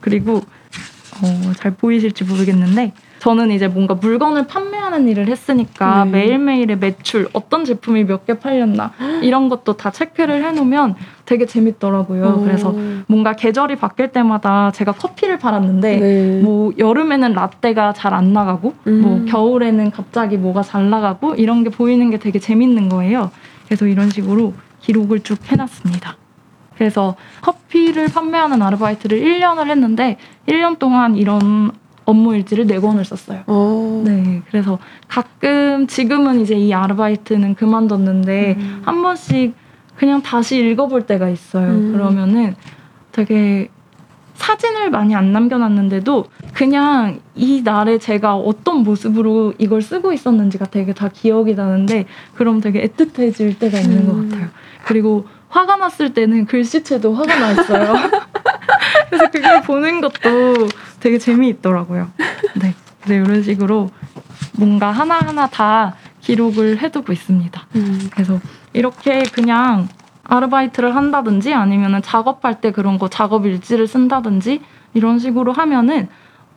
[0.00, 2.92] 그리고 어, 잘 보이실지 모르겠는데
[3.24, 6.10] 저는 이제 뭔가 물건을 판매하는 일을 했으니까 네.
[6.10, 12.24] 매일매일의 매출, 어떤 제품이 몇 개 팔렸나 이런 것도 다 체크를 해놓으면 되게 재밌더라고요.
[12.26, 12.40] 어.
[12.44, 12.74] 그래서
[13.06, 16.40] 뭔가 계절이 바뀔 때마다 제가 커피를 팔았는데 네.
[16.42, 19.00] 뭐 여름에는 라떼가 잘 안 나가고 음.
[19.00, 23.30] 뭐 겨울에는 갑자기 뭐가 잘 나가고 이런 게 보이는 게 되게 재밌는 거예요.
[23.64, 26.16] 그래서 이런 식으로 기록을 쭉 해놨습니다.
[26.76, 31.72] 그래서 커피를 판매하는 아르바이트를 1년을 했는데 1년 동안 이런
[32.04, 33.42] 업무 일지를 4권을 썼어요.
[33.46, 34.02] 어.
[34.04, 34.42] 네.
[34.48, 38.82] 그래서 가끔 지금은 이제 이 아르바이트는 그만뒀는데 음.
[38.84, 39.54] 한 번씩
[39.96, 41.68] 그냥 다시 읽어볼 때가 있어요.
[41.68, 41.92] 음.
[41.92, 42.54] 그러면은
[43.12, 43.68] 되게
[44.34, 51.08] 사진을 많이 안 남겨놨는데도 그냥 이 날에 제가 어떤 모습으로 이걸 쓰고 있었는지가 되게 다
[51.08, 54.06] 기억이 나는데 그럼 되게 애틋해질 때가 있는 음.
[54.06, 54.48] 것 같아요.
[54.84, 57.94] 그리고 화가 났을 때는 글씨체도 화가 나 있어요.
[59.08, 60.68] 그래서 그걸 보는 것도
[61.04, 62.08] 되게 재미있더라고요.
[62.62, 62.74] 네.
[63.02, 63.90] 그래서 이런 식으로
[64.56, 67.66] 뭔가 하나하나 다 기록을 해두고 있습니다.
[67.76, 68.08] 음.
[68.10, 68.40] 그래서
[68.72, 69.86] 이렇게 그냥
[70.22, 74.62] 아르바이트를 한다든지 아니면은 작업할 때 그런 거 작업 일지를 쓴다든지
[74.94, 76.08] 이런 식으로 하면은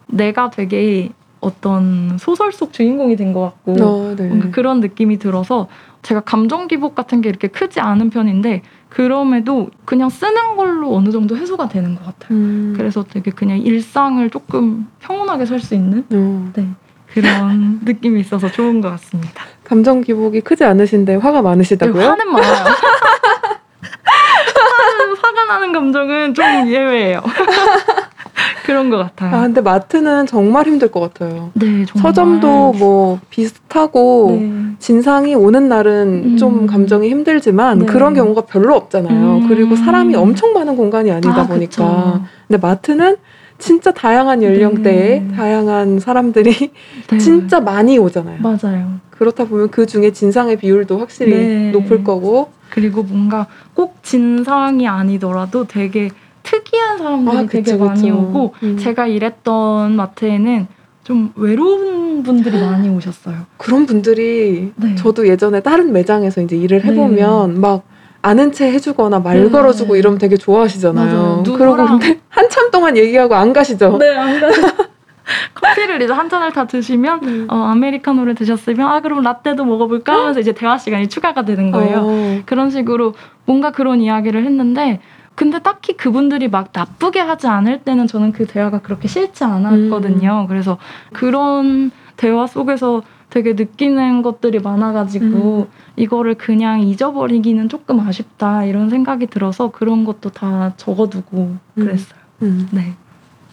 [0.07, 1.09] 내가 되게
[1.41, 4.29] 어떤 소설 속 주인공이 된 것 같고 어, 네.
[4.51, 5.67] 그런 느낌이 들어서
[6.03, 11.35] 제가 감정 기복 같은 게 이렇게 크지 않은 편인데 그럼에도 그냥 쓰는 걸로 어느 정도
[11.37, 12.37] 해소가 되는 것 같아요.
[12.37, 12.73] 음.
[12.77, 16.51] 그래서 되게 그냥 일상을 조금 평온하게 살 수 있는 어.
[16.55, 16.67] 네,
[17.07, 19.43] 그런 느낌이 있어서 좋은 것 같습니다.
[19.63, 22.01] 감정 기복이 크지 않으신데 화가 많으시다고요?
[22.01, 22.53] 네, 화는 많아요.
[24.57, 27.21] 화는, 화가 나는 감정은 좀 예외예요.
[28.67, 29.33] 그런 것 같아요.
[29.33, 31.51] 아 근데 마트는 정말 힘들 것 같아요.
[31.53, 32.01] 네, 정말.
[32.01, 34.51] 서점도 뭐 비슷하고 네.
[34.79, 36.37] 진상이 오는 날은 음.
[36.37, 37.85] 좀 감정이 힘들지만 네.
[37.85, 39.37] 그런 경우가 별로 없잖아요.
[39.37, 39.47] 음.
[39.47, 41.59] 그리고 사람이 엄청 많은 공간이 아니다 아, 보니까.
[41.59, 42.21] 그쵸.
[42.45, 43.15] 근데 마트는
[43.57, 45.27] 진짜 다양한 연령대에 네.
[45.33, 46.71] 다양한 사람들이
[47.09, 47.17] 네.
[47.19, 48.39] 진짜 많이 오잖아요.
[48.41, 48.99] 맞아요.
[49.11, 51.71] 그렇다 보면 그 중에 진상의 비율도 확실히 네.
[51.71, 52.49] 높을 거고.
[52.69, 56.09] 그리고 뭔가 꼭 진상이 아니더라도 되게
[56.47, 58.11] 특이한 사람들이 아, 되게 그치, 많이 그치.
[58.11, 58.77] 오고 음.
[58.77, 60.67] 제가 일했던 마트에는
[61.03, 63.35] 좀 외로운 분들이 많이 오셨어요.
[63.57, 64.95] 그런 분들이 네.
[64.95, 67.83] 저도 예전에 다른 매장에서 이제 일을 해보면 막
[68.21, 69.49] 아는 체 해주거나 말 네.
[69.49, 71.43] 걸어주고 이러면 되게 좋아하시잖아요.
[71.45, 73.97] 그러고 근데 한참 동안 얘기하고 안 가시죠.
[73.97, 74.51] 네, 안 가요.
[75.53, 77.47] 커피를 이제 한 잔을 다 드시면 음.
[77.49, 82.03] 어, 아메리카노를 드셨으면 아 그럼 라떼도 먹어볼까 하면서 이제 대화 시간이 추가가 되는 거예요.
[82.05, 82.41] 어.
[82.45, 83.13] 그런 식으로
[83.45, 85.01] 뭔가 그런 이야기를 했는데
[85.37, 90.41] 근데 딱히 그분들이 막 나쁘게 하지 않을 때는 저는 그 대화가 그렇게 싫지 않았거든요.
[90.41, 90.47] 음.
[90.47, 90.79] 그래서
[91.13, 95.67] 그런 대화 속에서 되게 느끼는 것들이 많아가지고 음.
[95.95, 102.19] 이거를 그냥 잊어버리기는 조금 아쉽다 이런 생각이 들어서 그런 것도 다 적어두고 그랬어요.
[102.41, 102.67] 음.
[102.71, 102.95] 네.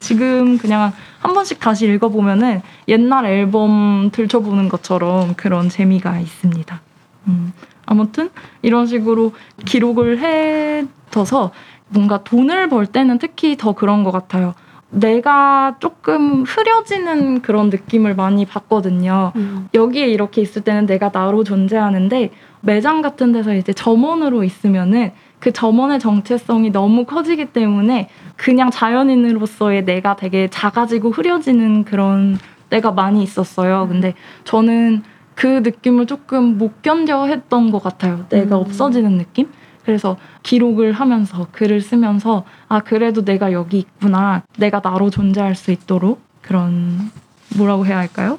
[0.01, 6.81] 지금 그냥 한 번씩 다시 읽어보면은 옛날 앨범 들춰보는 것처럼 그런 재미가 있습니다.
[7.29, 7.53] 음,
[7.87, 8.31] 아무튼
[8.63, 9.33] 이런 식으로
[9.65, 11.53] 기록을 해둬서
[11.95, 14.55] 뭔가 돈을 벌 때는 특히 더 그런 것 같아요.
[14.91, 19.33] 내가 조금 흐려지는 그런 느낌을 많이 받거든요.
[19.37, 19.69] 음.
[19.75, 22.31] 여기에 이렇게 있을 때는 내가 나로 존재하는데
[22.61, 30.17] 매장 같은 데서 이제 점원으로 있으면은 그 점원의 정체성이 너무 커지기 때문에 그냥 자연인으로서의 내가
[30.17, 32.39] 되게 작아지고 흐려지는 그런
[32.71, 33.87] 때가 많이 있었어요.
[33.89, 35.03] 근데 저는
[35.35, 38.27] 그 느낌을 조금 못 견뎌 했던 것 같아요.
[38.29, 38.61] 내가 음.
[38.63, 39.49] 없어지는 느낌?
[39.85, 46.23] 그래서 기록을 하면서 글을 쓰면서 아 그래도 내가 여기 있구나 내가 나로 존재할 수 있도록
[46.43, 47.11] 그런
[47.57, 48.39] 뭐라고 해야 할까요?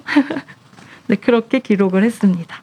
[1.08, 2.62] 네 그렇게 기록을 했습니다.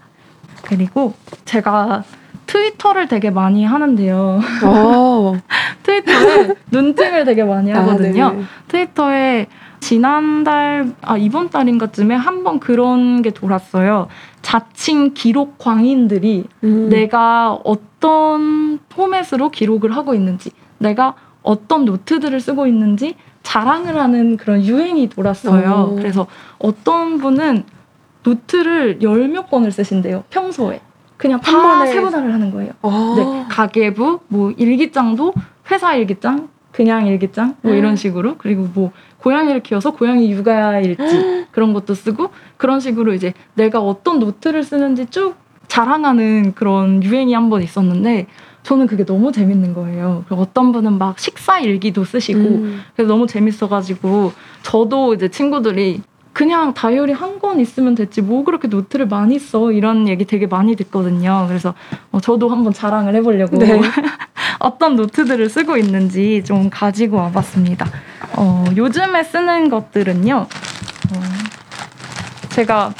[0.62, 2.04] 그리고 제가
[2.46, 4.40] 트위터를 되게 많이 하는데요.
[4.64, 5.34] 어.
[5.82, 8.24] 트위터에 눈팅을 되게 많이 하거든요.
[8.24, 8.42] 아.
[8.68, 9.46] 트위터에
[9.82, 14.08] 지난달 아 이번 달인가쯤에 한 번 그런 게 돌았어요.
[14.42, 16.88] 자칭 기록 광인들이 음.
[16.88, 25.08] 내가 어떤 포맷으로 기록을 하고 있는지, 내가 어떤 노트들을 쓰고 있는지 자랑을 하는 그런 유행이
[25.08, 25.90] 돌았어요.
[25.92, 25.96] 오.
[25.96, 26.26] 그래서
[26.58, 27.64] 어떤 분은
[28.24, 30.24] 노트를 열 몇 권을 쓰신대요.
[30.30, 30.80] 평소에.
[31.16, 31.92] 그냥 한다 번에.
[31.92, 32.72] 세분화를 하는 거예요.
[32.82, 33.14] 아.
[33.16, 35.32] 네, 가계부, 뭐 일기장도
[35.70, 38.90] 회사 일기장, 그냥 일기장, 뭐 이런 식으로 그리고 뭐
[39.22, 45.06] 고양이를 키워서 고양이 육아 일지 그런 것도 쓰고 그런 식으로 이제 내가 어떤 노트를 쓰는지
[45.06, 45.34] 쭉
[45.68, 48.26] 자랑하는 그런 유행이 한 번 있었는데
[48.62, 50.24] 저는 그게 너무 재밌는 거예요.
[50.28, 52.82] 그리고 어떤 분은 막 식사 일기도 쓰시고 음.
[52.94, 54.32] 그래서 너무 재밌어가지고
[54.62, 60.06] 저도 이제 친구들이 그냥 다이어리 한 권 있으면 됐지 뭐 그렇게 노트를 많이 써 이런
[60.08, 61.44] 얘기 되게 많이 듣거든요.
[61.48, 61.74] 그래서
[62.12, 63.80] 어, 저도 한번 자랑을 해보려고 네.
[64.60, 67.86] 어떤 노트들을 쓰고 있는지 좀 가지고 와봤습니다.
[68.36, 70.36] 어, 요즘에 쓰는 것들은요.
[70.36, 71.20] 어,
[72.50, 72.92] 제가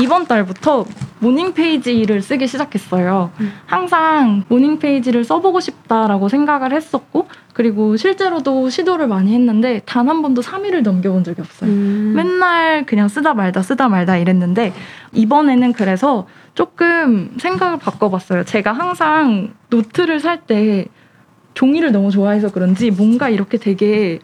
[0.00, 0.84] 이번 달부터
[1.18, 3.30] morning page를 쓰기 시작했어요.
[3.40, 3.52] 음.
[3.64, 10.42] 항상 morning page를 써보고 싶다라고 생각을 했었고, 그리고 실제로도 시도를 많이 했는데, 단 한 번도
[10.42, 11.70] 3일을 넘겨본 적이 없어요.
[11.70, 12.12] 음.
[12.14, 14.74] 맨날 그냥 쓰다 말다 쓰다 말다 이랬는데
[15.14, 18.44] 이번에는 그래서 조금 생각을 바꿔봤어요.
[18.44, 20.86] 제가 항상 노트를 살 때
[21.56, 24.20] 종이를 너무 좋아해서 그런지 뭔가 이렇게 되게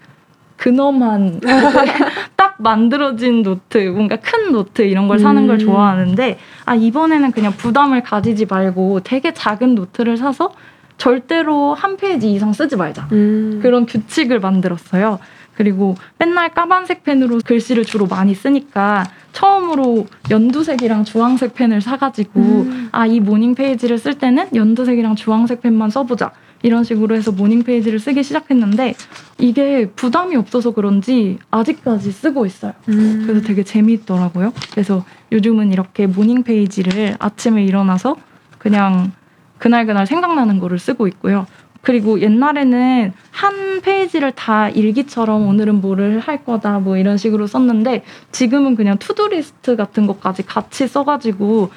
[0.58, 1.40] 근엄한
[2.36, 5.58] 딱 만들어진 노트, 뭔가 큰 노트 이런 걸 사는 걸 음.
[5.58, 10.52] 좋아하는데 아 이번에는 그냥 부담을 가지지 말고 되게 작은 노트를 사서
[10.98, 13.08] 절대로 한 페이지 이상 쓰지 말자.
[13.12, 13.60] 음.
[13.62, 15.18] 그런 규칙을 만들었어요.
[15.56, 22.88] 그리고 맨날 까만색 펜으로 글씨를 주로 많이 쓰니까 처음으로 연두색이랑 주황색 펜을 사가지고 음.
[22.92, 26.30] 아 이 morning page를 쓸 때는 연두색이랑 주황색 펜만 써보자
[26.62, 28.94] 이런 식으로 해서 morning page를 쓰기 시작했는데
[29.38, 32.72] 이게 부담이 없어서 그런지 아직까지 쓰고 있어요.
[32.88, 33.24] 음.
[33.26, 34.52] 그래서 되게 재미있더라고요.
[34.70, 38.16] 그래서 요즘은 이렇게 morning page를 아침에 일어나서
[38.58, 39.12] 그냥
[39.58, 41.46] 그날그날 생각나는 거를 쓰고 있고요.
[41.82, 48.76] 그리고 옛날에는 한 페이지를 다 일기처럼 오늘은 뭐를 할 거다 뭐 이런 식으로 썼는데 지금은
[48.76, 51.70] 그냥 to-do list 같은 것까지 같이 써가지고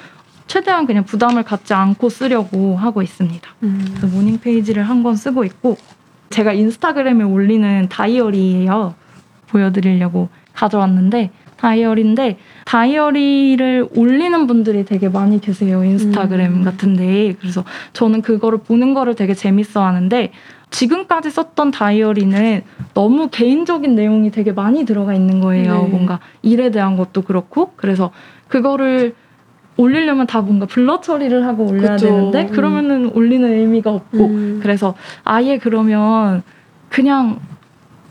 [0.46, 3.48] 최대한 그냥 부담을 갖지 않고 쓰려고 하고 있습니다.
[3.62, 3.84] 음.
[3.96, 5.76] 그래서 morning page를 한 권 쓰고 있고
[6.30, 8.94] 제가 인스타그램에 올리는 다이어리예요.
[9.48, 16.64] 보여드리려고 가져왔는데 다이어리인데 다이어리를 올리는 분들이 되게 많이 계세요 인스타그램 음.
[16.64, 20.32] 같은데 그래서 저는 그거를 보는 거를 되게 재밌어하는데
[20.70, 22.62] 지금까지 썼던 다이어리는
[22.94, 25.88] 너무 개인적인 내용이 되게 많이 들어가 있는 거예요 네.
[25.88, 28.10] 뭔가 일에 대한 것도 그렇고 그래서
[28.48, 29.14] 그거를
[29.76, 32.06] 올리려면 다 뭔가 블러 처리를 하고 올려야 그쵸.
[32.06, 32.48] 되는데 음.
[32.48, 34.60] 그러면은 올리는 의미가 없고 음.
[34.62, 36.42] 그래서 아예 그러면
[36.88, 37.38] 그냥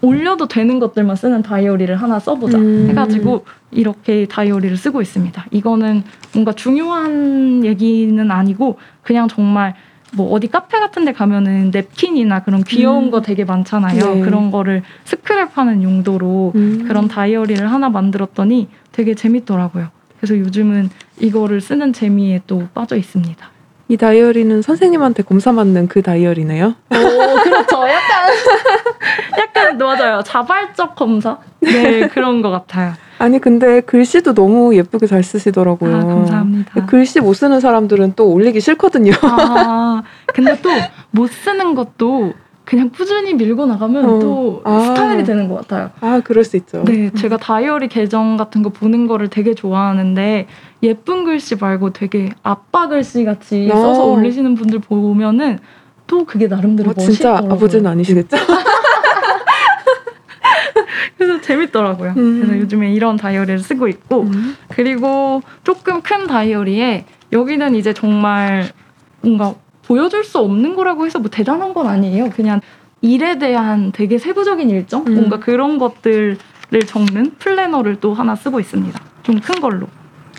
[0.01, 2.87] 올려도 되는 것들만 쓰는 다이어리를 하나 써보자 음.
[2.89, 5.45] 해가지고 이렇게 다이어리를 쓰고 있습니다.
[5.51, 9.73] 이거는 뭔가 중요한 얘기는 아니고 그냥 정말
[10.13, 13.11] 뭐 어디 카페 같은 데 가면은 냅킨이나 그런 귀여운 음.
[13.11, 14.15] 거 되게 많잖아요.
[14.15, 14.21] 네.
[14.21, 16.85] 그런 거를 스크랩하는 용도로 음.
[16.87, 19.94] 그런 다이어리를 하나 만들었더니 되게 재밌더라고요.
[20.25, 23.47] 그래서 요즘은 이거를 쓰는 재미에 또 빠져 있습니다.
[23.87, 26.73] 이 다이어리는 선생님한테 검사 받는 그 다이어리네요.
[26.89, 27.77] 오, 그렇죠.
[27.87, 28.33] 약간,
[29.37, 30.23] 약간 맞아요.
[30.23, 31.37] 자발적 검사?
[31.59, 32.93] 네, 그런 것 같아요.
[33.19, 35.95] 아니 근데 글씨도 너무 예쁘게 잘 쓰시더라고요.
[35.95, 36.85] 아, 감사합니다.
[36.87, 39.11] 글씨 못 쓰는 사람들은 또 올리기 싫거든요.
[39.21, 40.01] 아,
[40.33, 40.69] 근데 또
[41.11, 42.33] 못 쓰는 것도
[42.65, 44.19] 그냥 꾸준히 밀고 나가면 어.
[44.19, 44.79] 또 아.
[44.79, 45.91] 스타일이 되는 것 같아요.
[46.01, 46.83] 아 그럴 수 있죠.
[46.83, 50.47] 네, 제가 다이어리 계정 같은 거 보는 거를 되게 좋아하는데
[50.83, 53.75] 예쁜 글씨 말고 되게 아빠 글씨 같이 어.
[53.75, 55.59] 써서 올리시는 분들 보면은
[56.07, 57.53] 또 그게 나름대로 어, 진짜 멋있더라고요.
[57.53, 58.35] 아버지는 아니시겠죠?
[61.17, 62.13] 그래서 재밌더라고요.
[62.17, 62.39] 음.
[62.41, 64.57] 그래서 요즘에 이런 다이어리를 쓰고 있고 음.
[64.69, 68.69] 그리고 조금 큰 다이어리에 여기는 이제 정말
[69.21, 69.55] 뭔가
[69.87, 72.29] 보여줄 수 없는 거라고 해서 뭐 대단한 건 아니에요.
[72.31, 72.61] 그냥
[73.01, 75.05] 일에 대한 되게 세부적인 일정?
[75.07, 75.13] 음.
[75.15, 76.37] 뭔가 그런 것들을
[76.87, 78.99] 적는 플래너를 또 하나 쓰고 있습니다.
[79.23, 79.87] 좀 큰 걸로.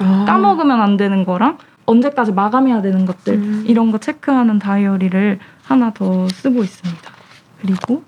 [0.01, 0.25] 아.
[0.27, 3.65] 까먹으면 안 되는 거랑 언제까지 마감해야 되는 것들 음.
[3.67, 7.11] 이런 거 체크하는 다이어리를 하나 더 쓰고 있습니다.
[7.61, 8.03] 그리고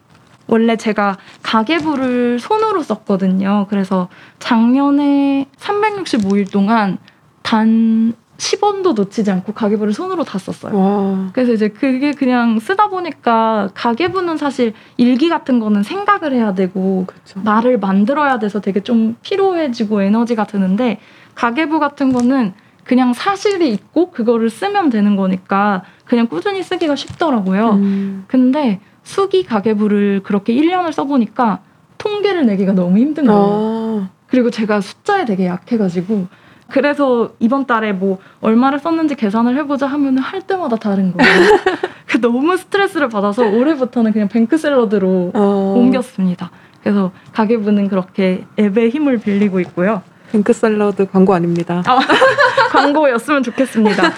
[0.48, 3.66] 원래 제가 가계부를 손으로 썼거든요.
[3.68, 6.98] 그래서 작년에 365일 동안
[7.42, 10.76] 단 10원도 놓치지 않고 가계부를 손으로 다 썼어요.
[10.76, 11.30] 와.
[11.32, 17.40] 그래서 이제 그게 그냥 쓰다 보니까 가계부는 사실 일기 같은 거는 생각을 해야 되고 그렇죠.
[17.40, 21.00] 말을 만들어야 돼서 되게 좀 피로해지고 에너지가 드는데
[21.34, 27.72] 가계부 같은 거는 그냥 사실이 있고 그거를 쓰면 되는 거니까 그냥 꾸준히 쓰기가 쉽더라고요.
[27.72, 28.24] 음.
[28.28, 31.58] 근데 수기 가계부를 그렇게 1년을 써보니까
[31.98, 33.42] 통계를 내기가 너무 힘든 거예요.
[33.42, 34.08] 아.
[34.28, 36.28] 그리고 제가 숫자에 되게 약해가지고
[36.70, 41.32] 그래서 이번 달에 뭐 얼마를 썼는지 계산을 해보자 하면은 할 때마다 다른 거예요.
[42.06, 45.74] 그 너무 스트레스를 받아서 올해부터는 그냥 뱅크샐러드로 어.
[45.76, 46.50] 옮겼습니다.
[46.82, 50.02] 그래서 가계부는 그렇게 앱의 힘을 빌리고 있고요.
[50.30, 51.82] 뱅크 샐러드 광고 아닙니다.
[52.70, 54.02] 광고였으면 좋겠습니다.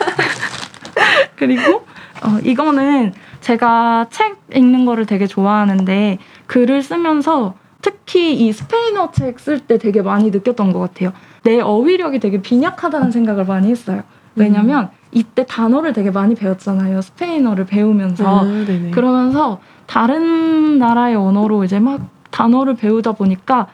[1.36, 1.86] 그리고
[2.22, 9.61] 어, 이거는 제가 책 읽는 거를 되게 좋아하는데 글을 쓰면서 특히 이 스페인어 책 쓸
[9.61, 11.12] 때 되게 많이 느꼈던 것 같아요.
[11.43, 14.03] 내 어휘력이 되게 빈약하다는 생각을 많이 했어요.
[14.36, 17.01] 왜냐면 이때 단어를 되게 많이 배웠잖아요.
[17.03, 18.24] 스페인어를 배우면서.
[18.41, 18.91] 아.
[18.93, 23.66] 그러면서 다른 나라의 언어로 이제 막 단어를 배우다 보니까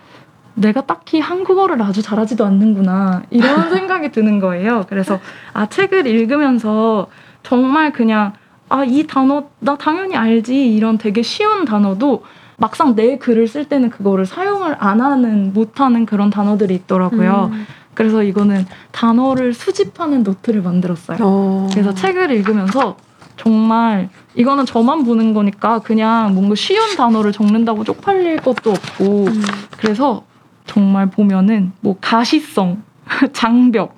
[0.55, 4.87] 내가 딱히 한국어를 아주 잘하지도 않는구나 이런 생각이 드는 거예요.
[4.89, 5.21] 그래서
[5.53, 7.09] 아 책을 읽으면서
[7.43, 8.33] 정말 그냥
[8.69, 12.25] 아 이 단어 나 당연히 알지 이런 되게 쉬운 단어도
[12.57, 17.51] 막상 내 글을 쓸 때는 그거를 사용을 안 하는 못 하는 그런 단어들이 있더라고요.
[17.53, 17.67] 음.
[17.95, 21.19] 그래서 이거는 단어를 수집하는 노트를 만들었어요.
[21.21, 21.69] 어.
[21.73, 22.97] 그래서 책을 읽으면서
[23.37, 29.43] 정말 이거는 저만 보는 거니까 그냥 뭔가 쉬운 단어를 적는다고 쪽팔릴 것도 없고 음.
[29.79, 30.25] 그래서
[30.67, 32.83] 정말 보면은 뭐 가시성,
[33.33, 33.97] 장벽,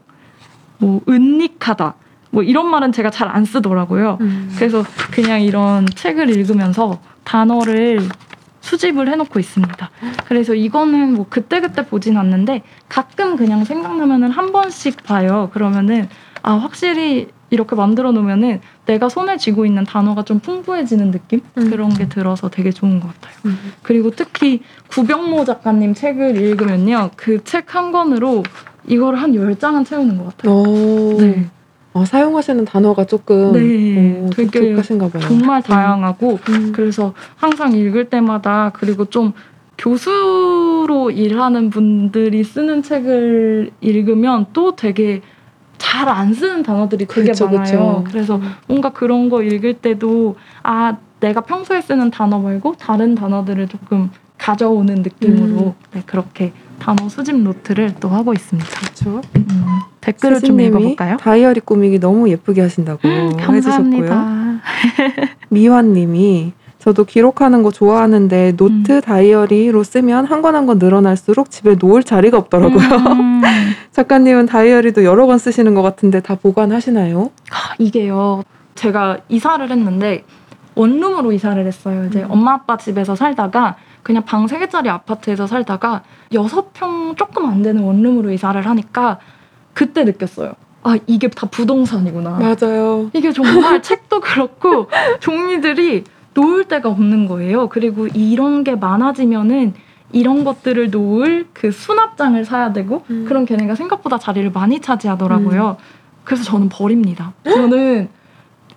[0.79, 1.95] 뭐 은닉하다
[2.31, 4.19] 뭐 이런 말은 제가 잘 안 쓰더라고요.
[4.21, 4.53] 음.
[4.57, 8.01] 그래서 그냥 이런 책을 읽으면서 단어를
[8.61, 9.91] 수집을 해놓고 있습니다.
[10.27, 15.51] 그래서 이거는 뭐 그때그때 보진 않는데 가끔 그냥 생각나면은 한 번씩 봐요.
[15.53, 16.09] 그러면은
[16.43, 21.41] 아, 확실히 이렇게 만들어 놓으면은 내가 손에 쥐고 있는 단어가 좀 풍부해지는 느낌?
[21.57, 21.71] 음.
[21.71, 23.35] 그런 게 들어서 되게 좋은 것 같아요.
[23.47, 23.73] 음.
[23.83, 27.11] 그리고 특히 구병모 작가님 책을 읽으면요.
[27.17, 28.43] 그 책 한 권으로
[28.87, 30.53] 이거를 한 10장은 채우는 것 같아요.
[30.53, 31.17] 오.
[31.21, 31.47] 네.
[31.99, 34.21] 어, 사용하시는 단어가 조금 네.
[34.23, 35.23] 오, 되게 독특하신가 봐요.
[35.23, 36.73] 정말 다양하고 음.
[36.73, 39.33] 그래서 항상 읽을 때마다 그리고 좀
[39.77, 45.23] 교수로 일하는 분들이 쓰는 책을 읽으면 또 되게
[45.79, 48.03] 잘 안 쓰는 단어들이 되게 그쵸, 많아요.
[48.03, 48.05] 그쵸.
[48.09, 54.11] 그래서 뭔가 그런 거 읽을 때도 아 내가 평소에 쓰는 단어 말고 다른 단어들을 조금
[54.37, 55.73] 가져오는 느낌으로 음.
[55.93, 58.69] 네, 그렇게 단어 수집 노트를 또 하고 있습니다.
[58.71, 59.21] 그렇죠.
[59.37, 59.65] 음,
[60.01, 61.17] 댓글을 좀 읽어볼까요?
[61.19, 63.47] 다이어리 꾸미기 너무 예쁘게 하신다고 해주셨고요.
[63.47, 64.61] 감사합니다.
[65.51, 69.01] 미환님이 저도 기록하는 거 좋아하는데 노트 음.
[69.01, 72.79] 다이어리로 쓰면 한 권 한 권 늘어날수록 집에 놓을 자리가 없더라고요.
[72.79, 73.43] 음.
[73.93, 77.31] 작가님은 다이어리도 여러 권 쓰시는 것 같은데 다 보관하시나요?
[77.51, 78.45] 아, 이게요.
[78.77, 80.25] 제가 이사를 했는데
[80.77, 82.07] 원룸으로 이사를 했어요.
[82.07, 82.31] 이제 음.
[82.31, 83.75] 엄마 아빠 집에서 살다가
[84.09, 86.03] 그냥 방 세 개짜리 아파트에서 살다가
[86.33, 89.19] 여섯 평 조금 안 되는 원룸으로 이사를 하니까
[89.75, 90.55] 그때 느꼈어요.
[90.83, 92.39] 아 이게 다 부동산이구나.
[92.39, 93.11] 맞아요.
[93.13, 94.89] 이게 정말 책도 그렇고
[95.21, 97.69] 종이들이 놓을 데가 없는 거예요.
[97.69, 99.75] 그리고 이런 게 많아지면은
[100.13, 103.27] 이런 것들을 놓을 그 수납장을 사야 되고 음.
[103.29, 105.77] 그런 걔네가 생각보다 자리를 많이 차지하더라고요.
[106.25, 107.35] 그래서 저는 버립니다.
[107.45, 108.09] 저는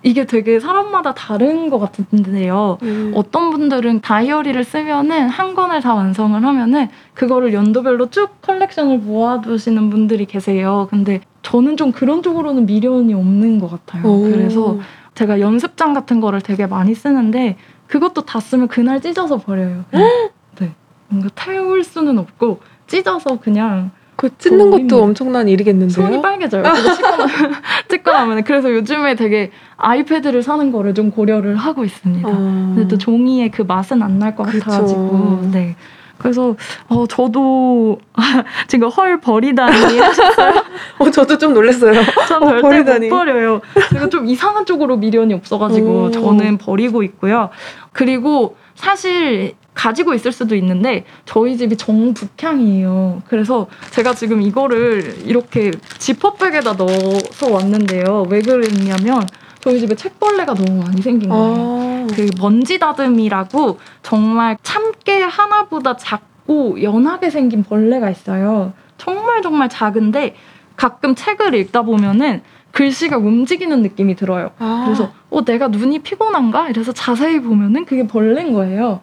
[0.02, 2.78] 이게 되게 사람마다 다른 것 같은데요.
[2.82, 3.12] 음.
[3.14, 10.26] 어떤 분들은 다이어리를 쓰면은 한 권을 다 완성을 하면은 그거를 연도별로 쭉 컬렉션을 모아두시는 분들이
[10.26, 10.88] 계세요.
[10.90, 14.04] 근데 저는 좀 그런 쪽으로는 미련이 없는 것 같아요.
[14.06, 14.22] 오.
[14.22, 14.78] 그래서
[15.14, 19.84] 제가 연습장 같은 거를 되게 많이 쓰는데 그것도 다 쓰면 그날 찢어서 버려요.
[20.58, 20.72] 네.
[21.08, 23.90] 뭔가 태울 수는 없고 찢어서 그냥
[24.22, 24.70] 그 찢는.
[24.70, 26.06] 것도 엄청난 일이겠는데요.
[26.06, 26.62] 손이 빨개져요.
[26.62, 27.26] 그거 찍고, 나,
[27.88, 32.28] 찍고 나면 그래서 요즘에 되게 아이패드를 사는 거를 좀 고려를 하고 있습니다.
[32.28, 32.32] 아.
[32.32, 34.44] 근데 또 종이의 그 맛은 안 날 것.
[34.44, 35.74] 같아가지고 네.
[36.18, 36.54] 그래서
[36.88, 37.98] 어 저도
[38.68, 40.62] 지금 헐 버리다니 하셨어요.
[41.00, 41.94] 어, 저도 좀 놀랐어요.
[42.28, 43.08] 전 어, 절대 버리다니.
[43.08, 43.60] 못 버려요.
[43.90, 46.10] 제가 좀 이상한 쪽으로 미련이 없어가지고 오.
[46.12, 47.50] 저는 버리고 있고요.
[47.92, 53.22] 그리고 사실 가지고 있을 수도 있는데 저희 집이 정북향이에요.
[53.26, 58.26] 그래서 제가 지금 이거를 이렇게 지퍼백에다 넣어서 왔는데요.
[58.28, 59.26] 왜 그랬냐면
[59.60, 61.54] 저희 집에 책벌레가 너무 많이 생긴 거예요.
[61.56, 62.06] 아.
[62.14, 68.72] 그 먼지 다듬이라고 정말 참깨 하나보다 작고 연하게 생긴 벌레가 있어요.
[68.98, 70.34] 정말 정말 작은데
[70.76, 72.42] 가끔 책을 읽다 보면은
[72.72, 74.50] 글씨가 움직이는 느낌이 들어요.
[74.58, 74.82] 아.
[74.84, 76.68] 그래서 어 내가 눈이 피곤한가?
[76.70, 79.00] 이래서 자세히 보면은 그게 벌레인 거예요.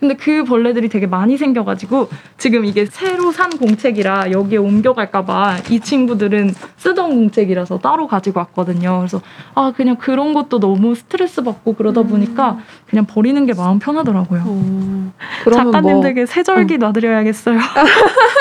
[0.00, 6.54] 근데 그 벌레들이 되게 많이 생겨가지고 지금 이게 새로 산 공책이라 여기에 옮겨갈까봐 이 친구들은
[6.78, 8.96] 쓰던 공책이라서 따로 가지고 왔거든요.
[8.98, 9.20] 그래서
[9.54, 12.08] 아 그냥 그런 것도 너무 스트레스 받고 그러다 음.
[12.08, 14.42] 보니까 그냥 버리는 게 마음 편하더라고요.
[14.46, 15.12] 어.
[15.44, 17.58] 그러면 뭐 작가님들에게 새절기 놔드려야겠어요.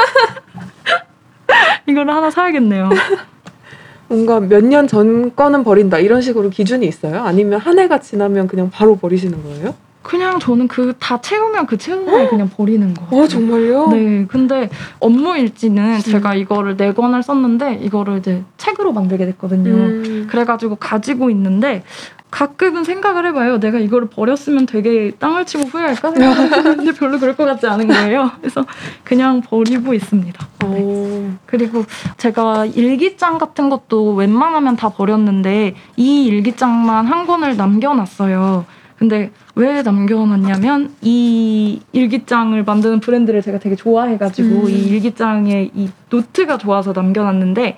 [1.88, 2.89] 이거를 하나 사야겠네요.
[4.07, 7.24] 뭔가 몇 년 전 거는 버린다 이런 식으로 기준이 있어요?
[7.24, 9.76] 아니면 한 해가 지나면 그냥 바로 버리시는 거예요?
[10.02, 13.06] 그냥 저는 그 다 채우면 그 채운 걸 그냥 버리는 거.
[13.16, 13.89] 어 정말요?
[13.91, 14.70] 네, 근데
[15.00, 16.00] 업무 일지는 음.
[16.00, 19.72] 제가 이거를 네 권을 썼는데 이거를 이제 책으로 만들게 됐거든요.
[19.72, 20.28] 음.
[20.30, 21.84] 그래가지고 가지고 있는데
[22.32, 23.60] 가끔은 생각을 해봐요.
[23.60, 28.30] 내가 이거를 버렸으면 되게 땅을 치고 후회할까 생각했는데 별로 그럴 것 같지 않은 거예요.
[28.39, 28.66] 그래서
[29.04, 30.47] 그냥 버리고 있습니다.
[30.62, 30.68] 네.
[30.80, 31.38] 어.
[31.47, 31.86] 그리고
[32.18, 38.66] 제가 일기장 같은 것도 웬만하면 다 버렸는데 이 일기장만 한 권을 남겨놨어요.
[39.00, 44.70] 근데 왜 남겨놨냐면 이 일기장을 만드는 브랜드를 제가 되게 좋아해가지고 음.
[44.70, 47.78] 이 일기장에 이 노트가 좋아서 남겨놨는데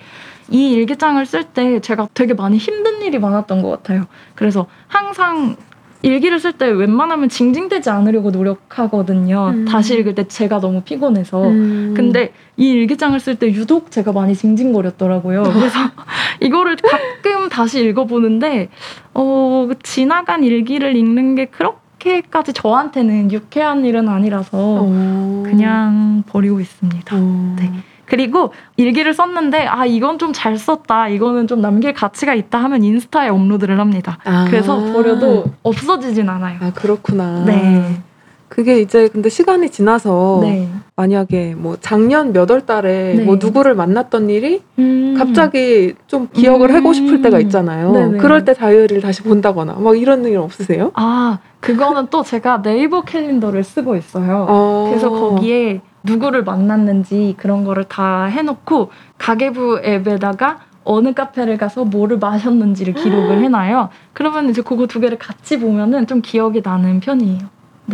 [0.50, 4.08] 이 일기장을 쓸 때 제가 되게 많이 힘든 일이 많았던 것 같아요.
[4.34, 5.56] 그래서 항상
[6.04, 9.52] 일기를 쓸 때 웬만하면 징징대지 않으려고 노력하거든요.
[9.54, 9.66] 음.
[9.66, 11.44] 다시 읽을 때 제가 너무 피곤해서.
[11.44, 11.94] 음.
[11.96, 15.44] 근데 이 일기장을 쓸 때 유독 제가 많이 징징거렸더라고요.
[15.44, 15.80] 그래서
[16.42, 18.70] 이거를 가끔 다시 읽어보는데
[19.14, 25.44] 어, 지나간 일기를 읽는 게 그렇게까지 저한테는 유쾌한 일은 아니라서 어.
[25.46, 27.16] 그냥 버리고 있습니다.
[27.16, 27.56] 어.
[27.60, 27.72] 네.
[28.12, 33.30] 그리고 일기를 썼는데 아 이건 좀 잘 썼다 이거는 좀 남길 가치가 있다 하면 인스타에
[33.30, 34.18] 업로드를 합니다.
[34.26, 34.46] 아.
[34.50, 36.58] 그래서 버려도 없어지진 않아요.
[36.62, 37.44] 아 그렇구나.
[37.46, 38.02] 네.
[38.50, 40.68] 그게 이제 근데 시간이 지나서 네.
[40.98, 43.24] 만약에 뭐 작년 몇 월 달에 네.
[43.24, 45.16] 뭐 누구를 만났던 일이 음.
[45.18, 46.76] 갑자기 좀 기억을 음.
[46.76, 47.92] 하고 싶을 때가 있잖아요.
[47.94, 48.18] 네네.
[48.18, 50.92] 그럴 때 다이어리를 다시 본다거나 막 이런 일 없으세요?
[50.96, 54.48] 아 그거는 또 제가 네이버 캘린더를 쓰고 있어요.
[54.50, 54.88] 어.
[54.90, 62.94] 그래서 거기에 누구를 만났는지 그런 거를 다 해놓고 가계부 앱에다가 어느 카페를 가서 뭐를 마셨는지를
[62.96, 63.90] 기록을 해놔요.
[64.14, 67.40] 그러면 이제 그거 두 개를 같이 보면은 좀 기억이 나는 편이에요.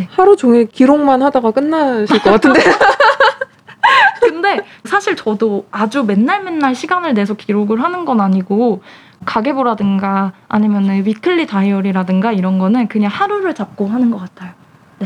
[0.09, 2.61] 하루 종일 기록만 하다가 끝나실 것 같은데.
[4.21, 8.81] 근데 사실 저도 아주 맨날 맨날 시간을 내서 기록을 하는 건 아니고
[9.25, 14.51] 가계부라든가 아니면은 위클리 다이어리라든가 이런 거는 그냥 하루를 잡고 하는 것 같아요.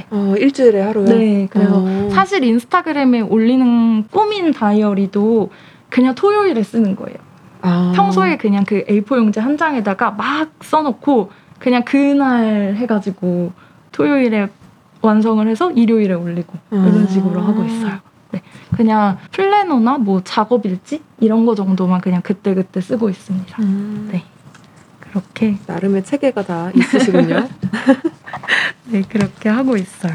[0.10, 1.06] 어, 일주일에 하루요?
[1.06, 2.10] 네, 그래서 어.
[2.12, 5.50] 사실 인스타그램에 올리는 꾸민 다이어리도
[5.90, 7.18] 그냥 토요일에 쓰는 거예요.
[7.62, 7.92] 아.
[7.96, 13.52] 평소에 그냥 그 A4 용지 한 장에다가 막 써놓고 그냥 그날 해가지고
[13.92, 14.50] 토요일에
[15.02, 17.08] 완성을 해서 일요일에 올리고 이런 아.
[17.08, 18.00] 식으로 하고 있어요.
[18.32, 18.42] 네,
[18.76, 23.62] 그냥 플래너나 뭐 작업 일지 이런 거 정도만 그냥 그때 그때 쓰고 있습니다.
[23.62, 24.10] 음.
[24.12, 24.24] 네.
[25.12, 27.48] 그렇게 나름의 체계가 다 있으시군요.
[28.88, 30.14] 네, 그렇게 하고 있어요.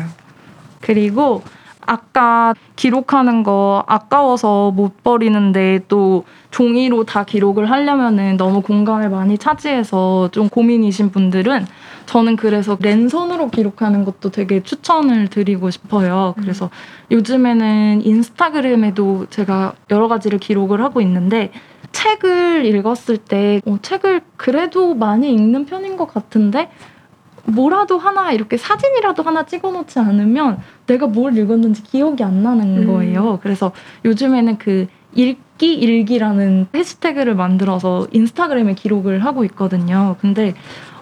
[0.80, 1.42] 그리고
[1.82, 10.30] 아까 기록하는 거 아까워서 못 버리는데 또 종이로 다 기록을 하려면은 너무 공간을 많이 차지해서
[10.32, 11.66] 좀 고민이신 분들은
[12.07, 16.34] 저는 그래서 랜선으로 기록하는 것도 되게 추천을 드리고 싶어요.
[16.38, 16.70] 그래서
[17.11, 21.51] 요즘에는 인스타그램에도 제가 여러 가지를 기록을 하고 있는데
[21.97, 26.70] 책을 읽었을 때 어, 책을 그래도 많이 읽는 편인 것 같은데
[27.44, 32.86] 뭐라도 하나 이렇게 사진이라도 하나 찍어놓지 않으면 내가 뭘 읽었는지 기억이 안 나는 음.
[32.86, 33.38] 거예요.
[33.42, 33.72] 그래서
[34.05, 40.16] 요즘에는 그 읽기 일기라는 해시태그를 만들어서 인스타그램에 기록을 하고 있거든요.
[40.20, 40.55] 근데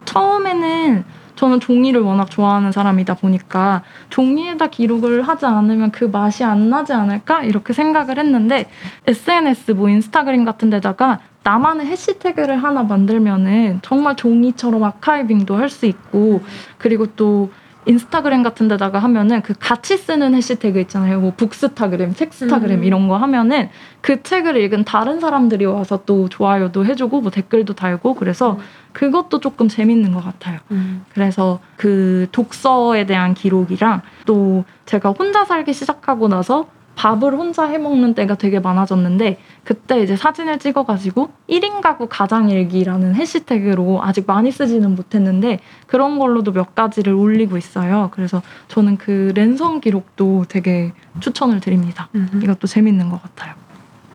[0.04, 1.04] 처음에는
[1.36, 7.42] 저는 종이를 워낙 좋아하는 사람이다 보니까 종이에다 기록을 하지 않으면 그 맛이 안 나지 않을까?
[7.42, 8.68] 이렇게 생각을 했는데
[9.06, 16.40] SNS 뭐 인스타그램 같은 데다가 나만의 해시태그를 하나 만들면은 정말 종이처럼 아카이빙도 할 수 있고
[16.78, 17.50] 그리고 또
[17.86, 21.20] 인스타그램 같은 데다가 하면은 그 같이 쓰는 해시태그 있잖아요.
[21.20, 22.84] 뭐 북스타그램, 책스타그램 음.
[22.84, 23.68] 이런 거 하면은
[24.00, 28.58] 그 책을 읽은 다른 사람들이 와서 또 좋아요도 해주고 뭐 댓글도 달고 그래서 음.
[28.92, 30.60] 그것도 조금 재밌는 것 같아요.
[30.70, 31.04] 음.
[31.12, 36.66] 그래서 그 독서에 대한 기록이랑 또 제가 혼자 살기 시작하고 나서
[36.96, 44.02] 밥을 혼자 해 먹는 때가 되게 많아졌는데 그때 이제 사진을 찍어가지고 1인 가구 가장일기라는 해시태그로
[44.02, 48.10] 아직 많이 쓰지는 못했는데 그런 걸로도 몇 가지를 올리고 있어요.
[48.12, 52.08] 그래서 저는 그 랜선 기록도 되게 추천을 드립니다.
[52.14, 52.40] 음.
[52.42, 53.54] 이것도 재밌는 것 같아요.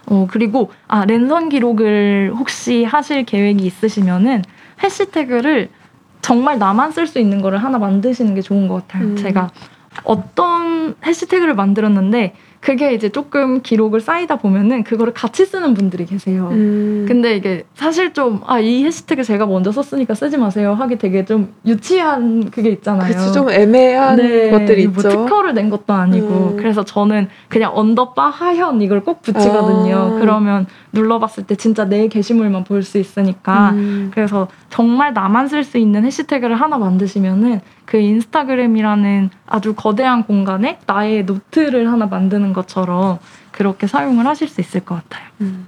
[0.07, 4.41] 어, 그리고, 아, 랜선 기록을 혹시 하실 계획이 있으시면은
[4.83, 5.69] 해시태그를
[6.21, 9.09] 정말 나만 쓸 수 있는 거를 하나 만드시는 게 좋은 것 같아요.
[9.09, 9.15] 음.
[9.15, 9.51] 제가
[10.03, 16.49] 어떤 해시태그를 만들었는데 그게 이제 조금 기록을 쌓이다 보면은 그거를 같이 쓰는 분들이 계세요.
[16.51, 17.05] 음.
[17.07, 20.73] 근데 이게 사실 좀, 아, 이 해시태그 제가 먼저 썼으니까 쓰지 마세요.
[20.73, 23.13] 하기 되게 좀 유치한 그게 있잖아요.
[23.13, 25.09] 그치 좀 애매한 네, 것들이 뭐 있죠.
[25.09, 26.57] 특허를 낸 것도 아니고 음.
[26.57, 29.95] 그래서 저는 그냥 underbar 하현 이걸 꼭 붙이거든요.
[29.95, 30.19] 아.
[30.19, 34.09] 그러면 눌러봤을 때 진짜 내 게시물만 볼 수 있으니까 음.
[34.13, 41.25] 그래서 정말 나만 쓸 수 있는 해시태그를 하나 만드시면은 그 인스타그램이라는 아주 거대한 공간에 나의
[41.25, 43.19] 노트를 하나 만드는 것처럼
[43.51, 45.27] 그렇게 사용을 하실 수 있을 것 같아요.
[45.41, 45.67] 음.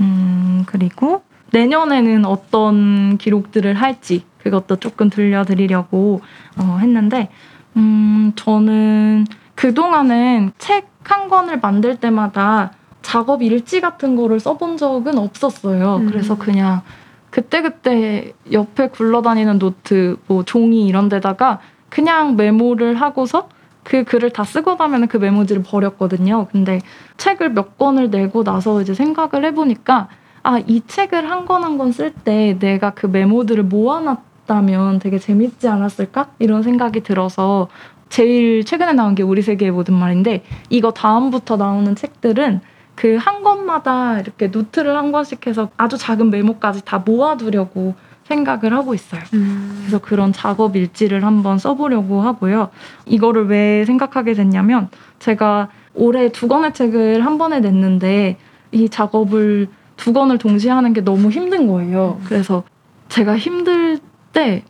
[0.00, 1.22] 음, 그리고
[1.52, 6.20] 내년에는 어떤 기록들을 할지 그것도 조금 들려드리려고
[6.58, 7.30] 어, 했는데
[7.76, 12.72] 음, 저는 그동안은 책 한 권을 만들 때마다
[13.08, 15.96] 작업 일지 같은 거를 써본 적은 없었어요.
[15.96, 16.06] 음.
[16.10, 16.82] 그래서 그냥
[17.30, 23.48] 그때그때 옆에 굴러다니는 노트, 뭐 종이 이런 데다가 그냥 메모를 하고서
[23.82, 26.48] 그 글을 다 쓰고 나면 그 메모지를 버렸거든요.
[26.52, 26.80] 근데
[27.16, 30.08] 책을 몇 권을 내고 나서 이제 생각을 해보니까
[30.42, 35.66] 아, 이 책을 한 권 한 권 쓸 때 내가 그 메모들을 모아놨다면 되게 재밌지
[35.66, 36.28] 않았을까?
[36.40, 37.68] 이런 생각이 들어서
[38.10, 42.60] 제일 최근에 나온 게 우리 세계의 모든 말인데 이거 다음부터 나오는 책들은
[42.98, 47.94] 그 한 권마다 이렇게 노트를 한 권씩 해서 아주 작은 메모까지 다 모아두려고
[48.24, 49.22] 생각을 하고 있어요.
[49.30, 52.70] 그래서 그런 작업 일지를 한번 써보려고 하고요.
[53.06, 54.88] 이거를 왜 생각하게 됐냐면
[55.20, 58.36] 제가 올해 두 권의 책을 한 번에 냈는데
[58.72, 62.20] 이 작업을 두 권을 동시에 하는 게 너무 힘든 거예요.
[62.24, 62.64] 그래서
[63.08, 64.00] 제가 힘들
[64.32, 64.64] 때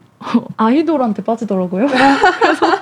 [0.59, 1.87] 아이돌한테 빠지더라고요.
[2.41, 2.78] 그래서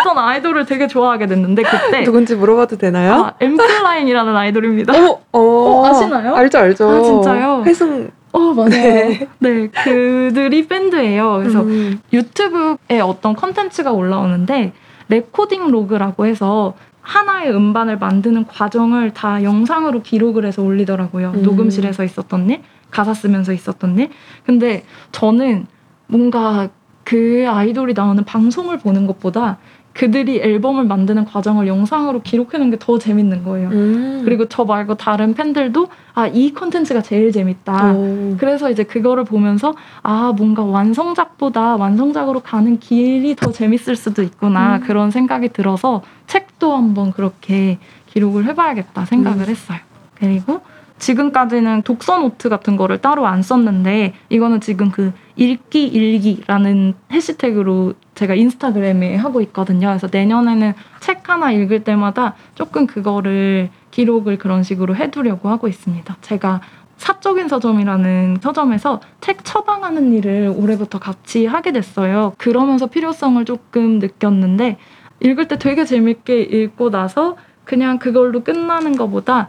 [0.00, 3.12] 어떤 아이돌을 되게 좋아하게 됐는데 그때 누군지 물어봐도 되나요?
[3.14, 4.92] 아, 엔플라잉이라는 아이돌입니다.
[4.92, 6.34] 어, 어, 어, 아시나요?
[6.34, 6.90] 알죠, 알죠.
[6.90, 7.62] 아, 진짜요?
[7.66, 8.10] 회승.
[8.32, 8.68] 어, 맞아요.
[8.70, 9.28] 네.
[9.38, 11.38] 네, 그들이 밴드예요.
[11.38, 12.00] 그래서 음.
[12.12, 14.72] 유튜브에 어떤 컨텐츠가 올라오는데
[15.08, 21.32] recording log라고 해서 하나의 음반을 만드는 과정을 다 영상으로 기록을 해서 올리더라고요.
[21.36, 21.42] 음.
[21.42, 24.10] 녹음실에서 있었던 일, 가사 쓰면서 있었던 일.
[24.44, 25.66] 근데 저는
[26.06, 26.70] 뭔가
[27.04, 29.58] 그 아이돌이 나오는 방송을 보는 것보다
[29.94, 33.68] 그들이 앨범을 만드는 과정을 영상으로 기록해놓은 게 더 재밌는 거예요.
[33.70, 34.22] 음.
[34.24, 37.92] 그리고 저 말고 다른 팬들도 아, 이 컨텐츠가 제일 재밌다.
[37.94, 38.36] 오.
[38.38, 44.80] 그래서 이제 그거를 보면서 아 뭔가 완성작보다 완성작으로 가는 길이 더 재밌을 수도 있구나 음.
[44.80, 49.48] 그런 생각이 들어서 책도 한번 그렇게 기록을 해봐야겠다 생각을 음.
[49.48, 49.78] 했어요.
[50.16, 50.60] 그리고
[50.98, 58.34] 지금까지는 독서 노트 같은 거를 따로 안 썼는데 이거는 지금 그 읽기 일기라는 해시태그로 제가
[58.34, 59.88] 인스타그램에 하고 있거든요.
[59.88, 66.16] 그래서 내년에는 책 하나 읽을 때마다 조금 그거를 기록을 그런 식으로 해두려고 하고 있습니다.
[66.20, 66.60] 제가
[66.96, 72.32] 사적인 서점이라는 서점에서 책 처방하는 일을 올해부터 같이 하게 됐어요.
[72.38, 74.78] 그러면서 필요성을 조금 느꼈는데
[75.20, 79.48] 읽을 때 되게 재밌게 읽고 나서 그냥 그걸로 끝나는 것보다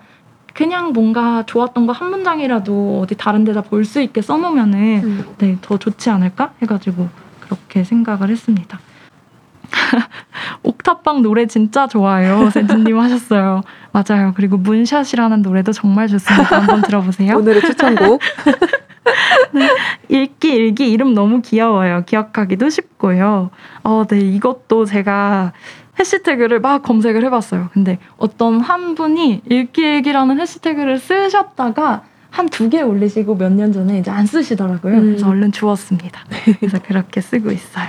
[0.53, 5.25] 그냥 뭔가 좋았던 거 한 문장이라도 어디 다른 데다 볼 수 있게 써놓으면은 음.
[5.37, 7.09] 네, 더 좋지 않을까 해가지고
[7.45, 8.79] 그렇게 생각을 했습니다.
[10.63, 12.49] 옥탑방 노래 진짜 좋아요.
[12.49, 13.61] 세진님 하셨어요.
[13.91, 14.33] 맞아요.
[14.35, 16.59] 그리고 문샷이라는 노래도 정말 좋습니다.
[16.59, 17.37] 한번 들어보세요.
[17.37, 18.21] 오늘의 추천곡.
[20.09, 22.03] 읽기 읽기 이름 너무 귀여워요.
[22.05, 23.51] 기억하기도 쉽고요.
[23.83, 25.53] 어, 네 이것도 제가
[25.99, 27.69] 해시태그를 막 검색을 해봤어요.
[27.73, 32.03] 근데 어떤 한 분이 읽기 일기라는 해시태그를 쓰셨다가
[32.35, 34.93] 한 두 개 올리시고 몇 년 전에 이제 안 쓰시더라고요.
[34.95, 35.01] 음.
[35.05, 36.21] 그래서 얼른 주웠습니다.
[36.59, 37.87] 그래서 그렇게 쓰고 있어요.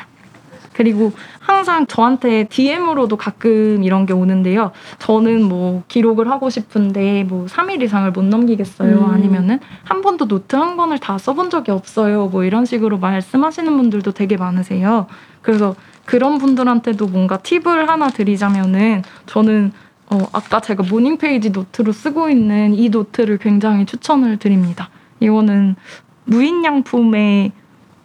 [0.73, 4.73] 그리고 항상 저한테 DM으로도 가끔 이런 게 오는데요.
[4.99, 8.99] 저는 뭐 기록을 하고 싶은데 뭐 3일 이상을 못 넘기겠어요.
[8.99, 9.11] 음.
[9.11, 12.27] 아니면은 한 번도 노트 한 권을 다 써본 적이 없어요.
[12.27, 15.07] 뭐 이런 식으로 말씀하시는 분들도 되게 많으세요.
[15.41, 15.75] 그래서
[16.05, 19.73] 그런 분들한테도 뭔가 팁을 하나 드리자면은 저는
[20.11, 24.89] 어, 아까 제가 morning page 노트로 쓰고 있는 이 노트를 굉장히 추천을 드립니다.
[25.21, 25.77] 이거는
[26.25, 27.53] 무인양품의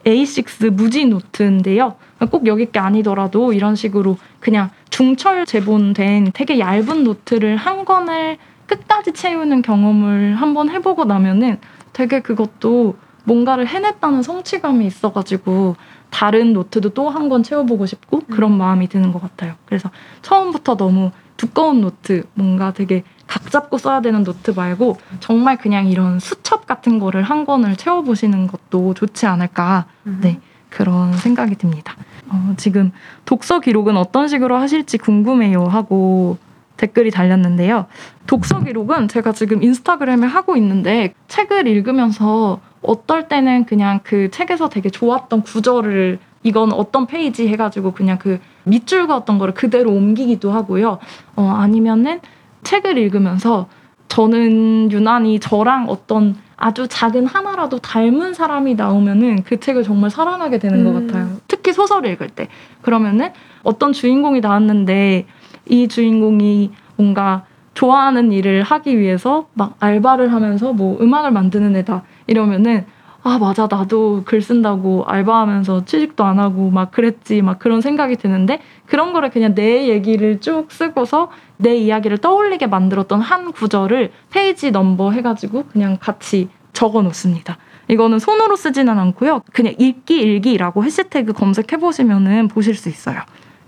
[0.06, 1.96] A6 무지 노트인데요.
[2.32, 8.38] 꼭 여기 게 아니더라도 이런 식으로 그냥 중철 제본된 되게 얇은 노트를 한 권을
[8.68, 11.60] 끝까지 채우는 경험을 한번 해보고 나면은
[11.94, 12.96] 되게 그것도
[13.26, 15.76] 뭔가를 해냈다는 성취감이 있어가지고
[16.10, 19.54] 다른 노트도 또 한 권 채워보고 싶고 그런 마음이 드는 것 같아요.
[19.66, 19.92] 그래서
[20.22, 21.12] 처음부터 너무
[21.42, 27.00] 두꺼운 노트, 뭔가 되게 각 잡고 써야 되는 노트 말고 정말 그냥 이런 수첩 같은
[27.00, 30.40] 거를 한 권을 채워보시는 것도 좋지 않을까 네.
[30.70, 31.96] 그런 생각이 듭니다.
[32.30, 32.92] 어, 지금
[33.26, 36.38] 독서 기록은 어떤 식으로 하실지 궁금해요 하고
[36.78, 37.88] 댓글이 달렸는데요.
[38.28, 44.92] 독서 기록은 제가 지금 인스타그램에 하고 있는데 책을 읽으면서 어떨 때는 그냥 그 책에서 되게
[44.92, 51.00] 좋았던 구절을 이건 어떤 페이지 해가지고 그냥 그 밑줄 그었던 거를 그대로 옮기기도 하고요.
[51.36, 52.20] 어, 아니면은
[52.64, 53.68] 책을 읽으면서
[54.08, 60.84] 저는 유난히 저랑 어떤 아주 작은 하나라도 닮은 사람이 나오면은 그 책을 정말 사랑하게 되는
[60.84, 61.08] 것 음.
[61.08, 61.38] 같아요.
[61.48, 62.50] 특히 소설을 읽을 때.
[62.82, 63.32] 그러면은
[63.64, 65.26] 어떤 주인공이 나왔는데
[65.70, 72.86] 이 주인공이 뭔가 좋아하는 일을 하기 위해서 막 알바를 하면서 뭐 음악을 만드는 애다 이러면은
[73.24, 78.62] 아 맞아 나도 글 쓴다고 알바하면서 취직도 안 하고 막 그랬지 막 그런 생각이 드는데
[78.88, 85.12] 그런 거를 그냥 내 얘기를 쭉 쓰고서 내 이야기를 떠올리게 만들었던 한 구절을 페이지 넘버
[85.12, 87.58] 해가지고 그냥 같이 적어 놓습니다.
[87.90, 89.42] 이거는 손으로 쓰지는 않고요.
[89.52, 93.20] 그냥 읽기 일기라고 해시태그 검색해 보시면은 보실 수 있어요.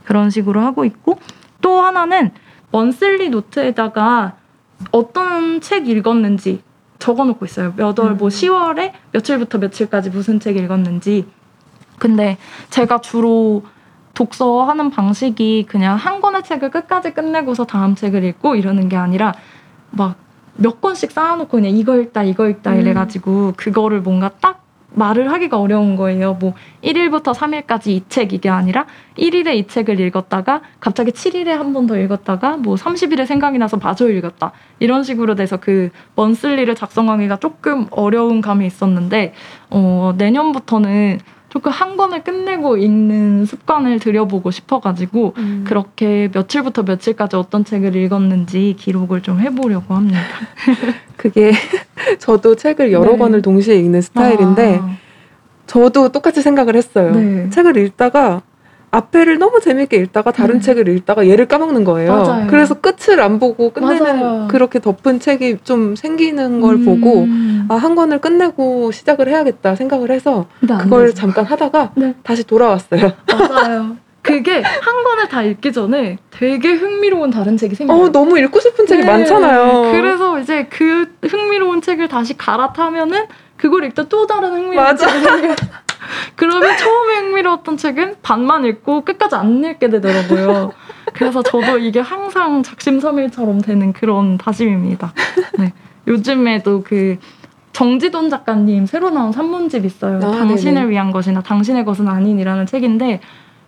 [0.04, 1.20] 그런 식으로 하고 있고
[1.62, 2.32] 또 하나는
[2.72, 4.34] 먼슬리 노트에다가
[4.92, 6.64] 어떤 책 읽었는지
[7.04, 7.74] 적어놓고 있어요.
[7.76, 8.30] 몇 월, 뭐 음.
[8.30, 11.28] 10월에 며칠부터 며칠까지 무슨 책 읽었는지.
[12.00, 12.38] 근데
[12.70, 13.64] 제가 주로
[14.14, 19.34] 독서하는 방식이 그냥 한 권의 책을 끝까지 끝내고서 다음 책을 읽고 이러는 게 아니라
[19.92, 20.24] 막
[20.56, 22.82] 몇 권씩 쌓아놓고 그냥 이거 읽다 이거 읽다 음.
[22.82, 24.63] 이래가지고 그거를 뭔가 딱
[24.96, 26.36] 말을 하기가 어려운 거예요.
[26.36, 28.86] 뭐 1일부터 3일까지 이 책 이게 아니라
[29.18, 34.10] 1일에 이 책을 읽었다가 갑자기 7일에 한 번 더 읽었다가 뭐 30일에 생각이 나서 마저
[34.10, 34.52] 읽었다.
[34.80, 39.34] 이런 식으로 돼서 그 먼슬리를 작성하기가 조금 어려운 감이 있었는데
[39.70, 41.20] 어, 내년부터는
[41.54, 45.64] 조금 한 권을 끝내고 읽는 습관을 들여보고 싶어가지고 음.
[45.68, 50.20] 그렇게 며칠부터 며칠까지 어떤 책을 읽었는지 기록을 좀 해보려고 합니다.
[51.16, 51.52] 그게
[52.18, 53.18] 저도 책을 여러 네.
[53.20, 54.98] 권을 동시에 읽는 스타일인데 아,
[55.68, 57.12] 저도 똑같이 생각을 했어요.
[57.12, 57.52] 네.
[57.52, 58.42] 책을 읽다가
[58.94, 60.62] 앞에를 너무 재밌게 읽다가 다른 네.
[60.62, 62.16] 책을 읽다가 얘를 까먹는 거예요.
[62.16, 62.48] 맞아요.
[62.48, 64.48] 그래서 끝을 안 보고 끝내는 맞아요.
[64.50, 67.66] 그렇게 덮은 책이 좀 생기는 걸 보고 음.
[67.70, 71.16] 아, 한 권을 끝내고 시작을 해야겠다 생각을 해서 안 그걸 되죠.
[71.16, 72.14] 잠깐 하다가 네.
[72.22, 73.14] 다시 돌아왔어요.
[73.28, 73.98] 맞아요.
[74.22, 77.98] 그게 한 권을 다 읽기 전에 되게 흥미로운 다른 책이 생겨요.
[77.98, 79.08] 어, 너무 읽고 싶은 책이 네.
[79.08, 79.92] 많잖아요.
[79.92, 83.26] 그래서 이제 그 흥미로운 책을 다시 갈아타면은
[83.64, 84.98] 그걸 읽다 또 다른 생겨요.
[86.36, 90.74] 그러면 처음에 흥미로웠던 책은 반만 읽고 끝까지 안 읽게 되더라고요.
[91.14, 95.14] 그래서 저도 이게 항상 작심삼일처럼 되는 그런 다짐입니다.
[95.60, 95.72] 네.
[96.08, 97.20] 요즘에도 그
[97.72, 100.18] 정지돈 작가님 새로 나온 산문집 있어요.
[100.18, 100.90] 아, 당신을 네네.
[100.90, 103.22] 위한 것이나 당신의 것은 아닌이라는 책인데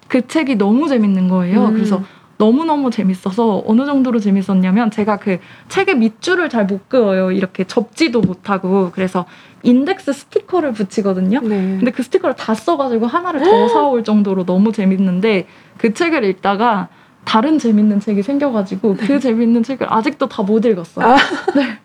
[0.09, 1.67] 그 책이 너무 재밌는 거예요.
[1.67, 1.73] 음.
[1.73, 2.03] 그래서
[2.37, 7.31] 너무너무 재밌어서 어느 정도로 재밌었냐면 제가 그 책의 밑줄을 잘 못 그어요.
[7.31, 9.25] 이렇게 접지도 못하고 그래서
[9.63, 11.39] 인덱스 스티커를 붙이거든요.
[11.41, 11.49] 네.
[11.79, 16.87] 근데 그 스티커를 다 써가지고 하나를 더 사올 정도로 너무 재밌는데 그 책을 읽다가
[17.23, 21.05] 다른 재밌는 책이 생겨가지고 그 재밌는 책을 아직도 다 못 읽었어요.
[21.07, 21.17] 아.
[21.55, 21.79] 네.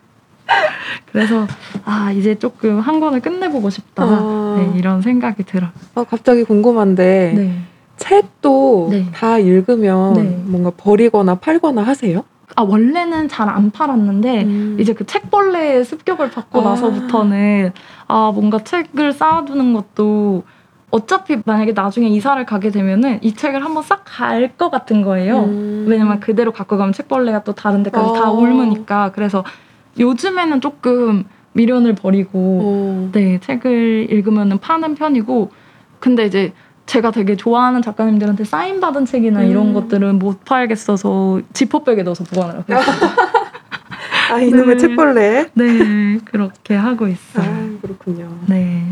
[1.11, 1.47] 그래서
[1.85, 4.55] 아 이제 조금 한 권을 끝내보고 싶다 아.
[4.57, 5.67] 네, 이런 생각이 들어.
[5.95, 7.59] 어, 갑자기 궁금한데 네.
[8.01, 9.05] 책도 네.
[9.13, 10.23] 다 읽으면 네.
[10.45, 12.23] 뭔가 버리거나 팔거나 하세요?
[12.55, 14.77] 아 원래는 잘 안 팔았는데 음.
[14.79, 16.63] 이제 그 책벌레의 습격을 받고 아.
[16.63, 17.71] 나서부터는
[18.07, 20.43] 아 뭔가 책을 쌓아두는 것도
[20.89, 25.43] 어차피 만약에 나중에 이사를 가게 되면은 이 책을 한번 싹 갈 것 같은 거예요.
[25.45, 25.85] 음.
[25.87, 28.13] 왜냐면 그대로 갖고 가면 책벌레가 또 다른 데까지 어.
[28.13, 29.45] 다 옮으니까 그래서
[29.99, 31.23] 요즘에는 조금
[31.53, 33.09] 미련을 버리고 어.
[33.13, 35.51] 네 책을 읽으면은 파는 편이고
[36.01, 36.51] 근데 이제
[36.85, 39.73] 제가 되게 좋아하는 작가님들한테 사인 받은 책이나 이런 음.
[39.73, 43.11] 것들은 못 팔겠어서 지퍼백에 넣어서 보관을 하고 있어요.
[44.31, 44.77] 아 이놈의 네.
[44.77, 45.45] 책벌레.
[45.53, 47.45] 네 그렇게 하고 있어요.
[47.45, 48.29] 아 그렇군요.
[48.47, 48.85] 네.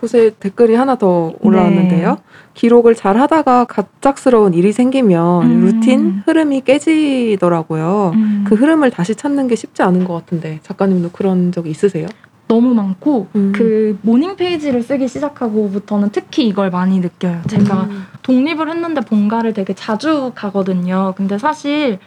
[0.00, 2.10] 곳에 댓글이 하나 더 올라왔는데요.
[2.10, 2.16] 네.
[2.54, 5.60] 기록을 잘 하다가 갑작스러운 일이 생기면 음.
[5.60, 8.12] 루틴 흐름이 깨지더라고요.
[8.14, 12.06] 음, 그 흐름을 다시 찾는 게 쉽지 않은 것 같은데 작가님도 그런 적 있으세요?
[12.50, 13.52] 너무 많고 음.
[13.54, 17.42] 그 morning page를 쓰기 시작하고부터는 특히 이걸 많이 느껴요.
[17.48, 18.06] 제가 음.
[18.22, 21.14] 독립을 했는데 본가를 되게 자주 가거든요.
[21.16, 22.00] 근데 사실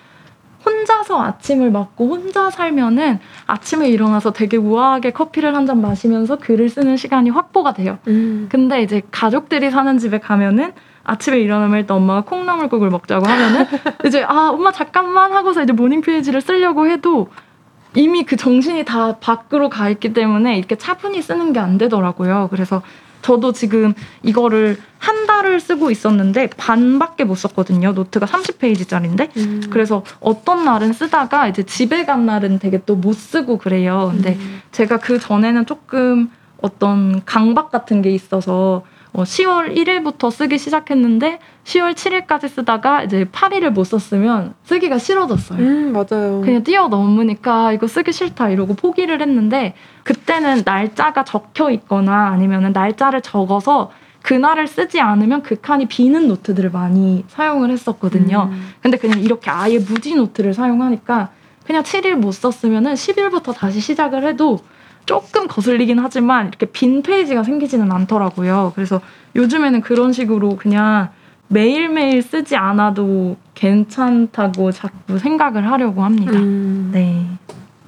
[0.66, 6.98] 혼자서 아침을 먹고 혼자 살면은 아침에 일어나서 되게 우아하게 커피를 한 잔 마시면서 글을 쓰는
[6.98, 7.98] 시간이 확보가 돼요.
[8.10, 8.48] 음.
[8.52, 10.74] 근데 이제 가족들이 사는 집에 가면은
[11.06, 13.66] 아침에 일어나면 일단 엄마가 콩나물국을 먹자고 하면은
[14.06, 17.30] 이제 아 엄마 잠깐만 하고서 이제 morning page를 쓰려고 해도
[17.96, 22.48] 이미 그 정신이 다 밖으로 가 있기 때문에 이렇게 차분히 쓰는 게 안 되더라고요.
[22.52, 22.82] 그래서
[23.22, 27.94] 저도 지금 이거를 한 달을 쓰고 있었는데 반밖에 못 썼거든요.
[27.94, 29.30] 노트가 30페이지짜리인데.
[29.38, 29.62] 음.
[29.70, 34.10] 그래서 어떤 날은 쓰다가 이제 집에 간 날은 되게 또 못 쓰고 그래요.
[34.14, 34.62] 근데 음.
[34.74, 36.32] 제가 그 전에는 조금
[36.62, 38.84] 어떤 강박 같은 게 있어서
[39.14, 45.60] 어, 10월 1일부터 쓰기 시작했는데 10월 7일까지 쓰다가 이제 8일을 못 썼으면 쓰기가 싫어졌어요.
[45.60, 46.42] 음, 맞아요.
[46.44, 53.92] 그냥 뛰어넘으니까 이거 쓰기 싫다 이러고 포기를 했는데 그때는 날짜가 적혀 있거나 아니면 날짜를 적어서
[54.24, 58.50] 그날을 쓰지 않으면 그 칸이 비는 노트들을 많이 사용을 했었거든요.
[58.52, 58.70] 음.
[58.82, 61.30] 근데 그냥 이렇게 아예 무지 노트를 사용하니까
[61.68, 64.60] 그냥 7일 못 썼으면은 10일부터 다시 시작을 해도
[65.06, 68.72] 조금 거슬리긴 하지만 이렇게 빈 페이지가 생기지는 않더라고요.
[68.76, 69.02] 그래서
[69.36, 71.10] 요즘에는 그런 식으로 그냥
[71.48, 76.34] 매일매일 쓰지 않아도 괜찮다고 자꾸 생각을 하려고 합니다.
[76.34, 76.90] 음.
[76.94, 77.26] 네.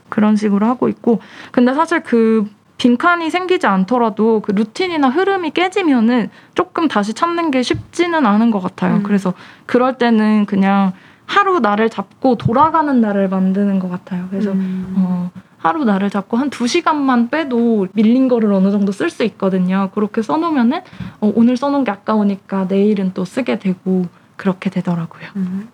[0.09, 1.19] 그런 식으로 하고 있고.
[1.51, 2.45] 근데 사실 그
[2.77, 8.97] 빈칸이 생기지 않더라도 그 루틴이나 흐름이 깨지면은 조금 다시 찾는 게 쉽지는 않은 것 같아요.
[8.97, 9.03] 음.
[9.03, 9.33] 그래서
[9.65, 10.93] 그럴 때는 그냥
[11.25, 14.27] 하루 날을 잡고 돌아가는 날을 만드는 것 같아요.
[14.29, 14.93] 그래서 음.
[14.97, 15.31] 어,
[15.65, 19.89] 하루 날을 잡고 한 두 시간만 빼도 밀린 거를 어느 정도 쓸 수 있거든요.
[19.93, 20.81] 그렇게 써놓으면은
[21.21, 24.05] 어, 오늘 써놓은 게 아까우니까 내일은 또 쓰게 되고
[24.35, 25.27] 그렇게 되더라고요.
[25.35, 25.69] 음.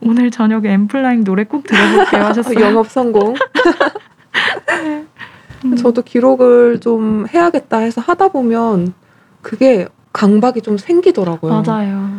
[0.00, 2.60] 오늘 저녁에 엠플라잉 노래 꼭 들어볼게요 하셨어요.
[2.60, 3.34] 영업 성공.
[5.64, 5.76] 음.
[5.76, 8.92] 저도 기록을 좀 해야겠다 해서 하다 보면
[9.40, 11.62] 그게 강박이 좀 생기더라고요.
[11.62, 12.10] 맞아요.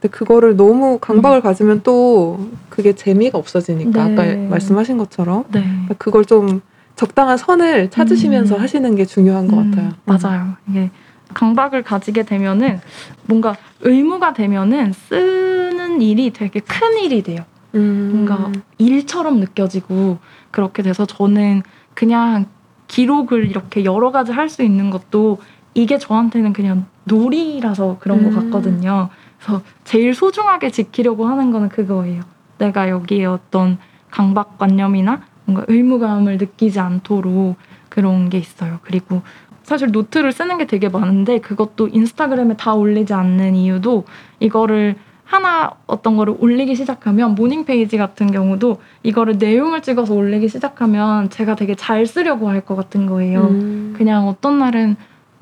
[0.00, 4.12] 근데 그거를 너무 강박을 가지면 또 그게 재미가 없어지니까 네.
[4.12, 5.64] 아까 말씀하신 것처럼 네.
[5.98, 6.60] 그걸 좀
[6.96, 8.60] 적당한 선을 찾으시면서 음.
[8.60, 9.92] 하시는 게 중요한 것 음, 같아요.
[10.04, 10.52] 맞아요.
[10.68, 10.90] 이게
[11.34, 12.80] 강박을 가지게 되면은
[13.26, 17.40] 뭔가 의무가 되면은 쓰는 일이 되게 큰 일이 돼요.
[17.74, 18.10] 음.
[18.14, 20.18] 뭔가 일처럼 느껴지고
[20.50, 21.62] 그렇게 돼서 저는
[21.94, 22.46] 그냥
[22.88, 25.38] 기록을 이렇게 여러 가지 할 수 있는 것도
[25.74, 28.50] 이게 저한테는 그냥 놀이라서 그런 것 음.
[28.50, 29.08] 같거든요.
[29.38, 32.22] 그래서 제일 소중하게 지키려고 하는 거는 그거예요.
[32.58, 33.78] 내가 여기에 어떤
[34.10, 37.56] 강박관념이나 뭔가 의무감을 느끼지 않도록
[37.88, 38.78] 그런 게 있어요.
[38.82, 39.22] 그리고
[39.62, 44.04] 사실 노트를 쓰는 게 되게 많은데 그것도 인스타그램에 다 올리지 않는 이유도
[44.40, 51.30] 이거를 하나 어떤 거를 올리기 시작하면 morning page 같은 경우도 이거를 내용을 찍어서 올리기 시작하면
[51.30, 53.42] 제가 되게 잘 쓰려고 할 것 같은 거예요.
[53.48, 53.94] 음.
[53.96, 54.94] 그냥 어떤 날은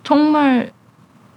[0.03, 0.73] 정말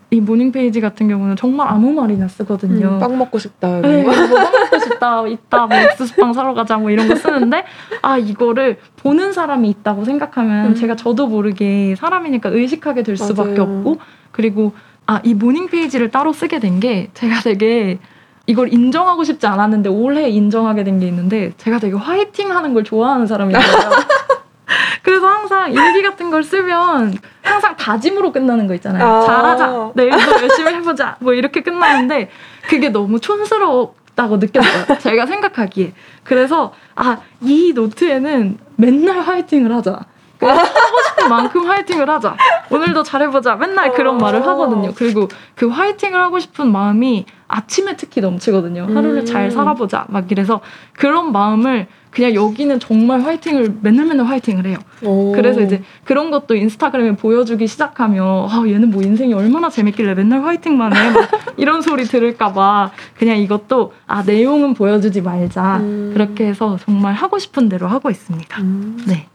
[0.10, 2.92] 이 morning page 같은 경우는 정말 아무 말이나 쓰거든요.
[2.96, 3.82] 음, 빵 먹고 싶다.
[3.82, 4.04] 네.
[4.04, 7.66] 뭐 먹고 싶다, 있다, 뭐 옥수수빵 사러 가자, 뭐 이런 거 쓰는데
[8.02, 10.76] 아 이거를 보는 사람이 있다고 생각하면 음.
[10.76, 13.64] 제가 저도 모르게 사람이니까 의식하게 될 수밖에 맞아요.
[13.80, 13.98] 없고
[14.32, 14.72] 그리고
[15.08, 17.98] 아 이 morning page를 따로 쓰게 된 게 제가 되게
[18.46, 23.28] 이걸 인정하고 싶지 않았는데 올해 인정하게 된 게 있는데 제가 되게 화이팅 하는 걸 좋아하는
[23.28, 23.60] 사람이에요.
[25.04, 29.06] 그래서 항상 일기 같은 걸 쓰면 항상 다짐으로 끝나는 거 있잖아요.
[29.06, 29.22] 아.
[29.26, 29.92] 잘하자.
[29.96, 31.16] 내일도 열심히 해보자.
[31.20, 32.30] 뭐 이렇게 끝나는데
[32.68, 35.00] 그게 너무 촌스럽다고 느꼈어요.
[35.00, 35.94] 제가 생각하기에.
[36.24, 40.02] 그래서 아, 이 노트에는 맨날 화이팅을 하자.
[40.40, 42.36] 그래서 하고 싶은 만큼 화이팅을 하자.
[42.70, 43.56] 오늘도 잘해보자.
[43.56, 44.18] 맨날 그런 어.
[44.20, 44.94] 말을 하거든요.
[44.96, 48.88] 그리고 그 화이팅을 하고 싶은 마음이 아침에 특히 넘치거든요.
[48.94, 49.26] 하루를 음.
[49.26, 50.06] 잘 살아보자.
[50.10, 50.62] 막 이래서
[50.94, 54.78] 그런 마음을 그냥 여기는 정말 화이팅을 맨날 맨날 화이팅을 해요.
[55.04, 55.34] 오.
[55.34, 60.96] 그래서 이제 그런 것도 인스타그램에 보여주기 시작하면 아 얘는 뭐 인생이 얼마나 재밌길래 맨날 화이팅만
[60.96, 66.12] 해막 이런 소리 들을까봐 그냥 이것도 아 내용은 보여주지 말자 음.
[66.14, 68.62] 그렇게 해서 정말 하고 싶은 대로 하고 있습니다.
[68.62, 68.98] 음.
[69.08, 69.28] 네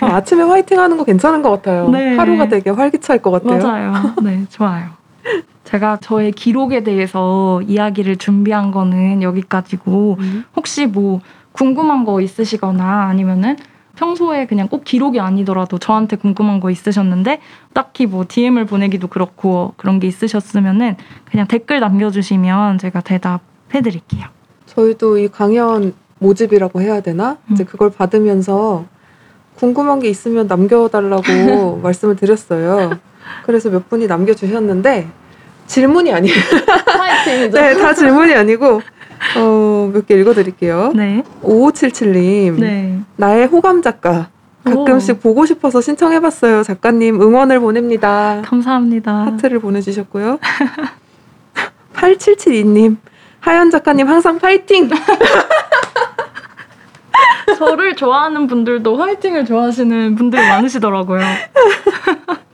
[0.00, 1.88] 아, 아침에 화이팅 하는 거 괜찮은 것 같아요.
[1.88, 2.16] 네.
[2.16, 3.62] 하루가 되게 활기차일 것 같아요.
[3.62, 4.14] 맞아요.
[4.22, 4.97] 네 좋아요.
[5.64, 10.44] 제가 저의 기록에 대해서 이야기를 준비한 거는 여기까지고 음.
[10.56, 11.20] 혹시 뭐
[11.52, 13.56] 궁금한 거 있으시거나 아니면은
[13.96, 17.40] 평소에 그냥 꼭 기록이 아니더라도 저한테 궁금한 거 있으셨는데
[17.74, 24.26] 딱히 뭐 DM을 보내기도 그렇고 그런 게 있으셨으면은 그냥 댓글 남겨주시면 제가 대답해 드릴게요.
[24.66, 27.38] 저희도 이 강연 모집이라고 해야 되나?
[27.50, 27.66] 이제 음.
[27.66, 28.84] 그걸 받으면서
[29.56, 32.98] 궁금한 게 있으면 남겨달라고 말씀을 드렸어요.
[33.44, 35.08] 그래서 몇 분이 남겨주셨는데
[35.66, 36.34] 질문이 아니에요.
[37.50, 38.80] 네, 다 질문이 아니고
[39.36, 40.92] 어, 몇 개 읽어드릴게요.
[40.94, 41.22] 네.
[41.42, 42.98] 5577님 네.
[43.16, 44.28] 나의 호감 작가
[44.64, 46.62] 가끔씩 보고 싶어서 신청해봤어요.
[46.62, 48.42] 작가님 응원을 보냅니다.
[48.44, 49.12] 감사합니다.
[49.26, 50.38] 하트를 보내주셨고요.
[51.94, 52.96] 8772님
[53.40, 54.88] 하연 작가님 항상 파이팅!
[57.58, 61.20] 저를 좋아하는 분들도 화이팅을 좋아하시는 분들이 많으시더라고요.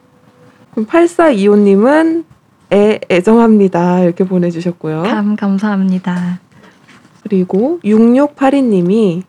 [0.76, 2.24] 8425님은
[2.72, 4.00] 애, 애정합니다.
[4.00, 5.02] 이렇게 보내주셨고요.
[5.02, 6.40] 감 감사합니다.
[7.22, 9.22] 그리고 6682님이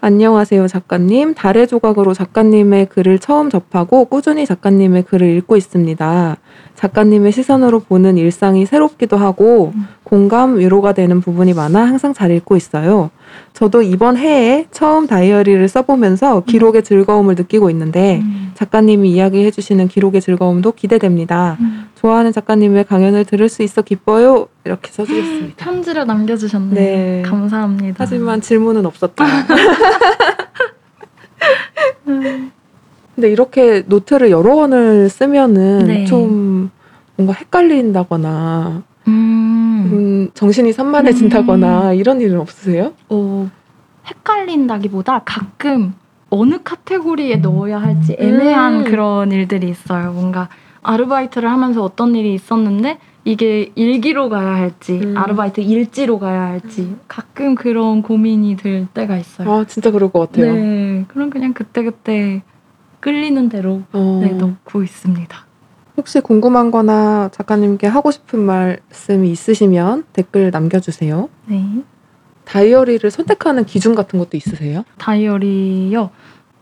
[0.00, 1.34] 안녕하세요 작가님.
[1.34, 6.36] 달의 조각으로 작가님의 글을 처음 접하고 꾸준히 작가님의 글을 읽고 있습니다.
[6.76, 9.88] 작가님의 시선으로 보는 일상이 새롭기도 하고 음.
[10.04, 13.10] 공감, 위로가 되는 부분이 많아 항상 잘 읽고 있어요.
[13.54, 18.52] 저도 이번 해에 처음 다이어리를 써보면서 기록의 즐거움을 느끼고 있는데 음.
[18.54, 21.56] 작가님이 이야기해 주시는 기록의 즐거움도 기대됩니다.
[21.60, 21.88] 음.
[21.96, 24.48] 좋아하는 작가님의 강연을 들을 수 있어 기뻐요.
[24.64, 25.54] 이렇게 써주셨습니다.
[25.56, 26.74] 편지를 남겨주셨네요.
[26.74, 27.22] 네.
[27.24, 27.96] 감사합니다.
[27.98, 29.24] 하지만 질문은 없었다.
[32.08, 32.52] 음.
[33.16, 36.04] 근데 이렇게 노트를 여러 권을 쓰면은 네.
[36.04, 36.70] 좀
[37.16, 39.90] 뭔가 헷갈린다거나 음.
[39.90, 42.92] 음, 정신이 산만해진다거나 이런 일은 없으세요?
[43.08, 43.50] 어,
[44.06, 45.94] 헷갈린다기보다 가끔
[46.28, 48.84] 어느 카테고리에 넣어야 할지 애매한 음.
[48.84, 50.12] 그런 일들이 있어요.
[50.12, 50.50] 뭔가
[50.82, 55.16] 아르바이트를 하면서 어떤 일이 있었는데 이게 일기로 가야 할지 음.
[55.16, 59.50] 아르바이트 일지로 가야 할지 가끔 그런 고민이 들 때가 있어요.
[59.50, 60.52] 아 진짜 그럴 것 같아요.
[60.52, 62.42] 네, 그럼 그냥 그때 그때
[63.10, 65.38] 끌리는 대로 어, 네, 넣고 있습니다.
[65.96, 71.28] 혹시 궁금한 거나 작가님께 하고 싶은 말씀이 있으시면 댓글 남겨주세요.
[71.46, 71.64] 네.
[72.46, 74.84] 다이어리를 선택하는 기준 같은 것도 있으세요?
[74.98, 76.10] 다이어리요.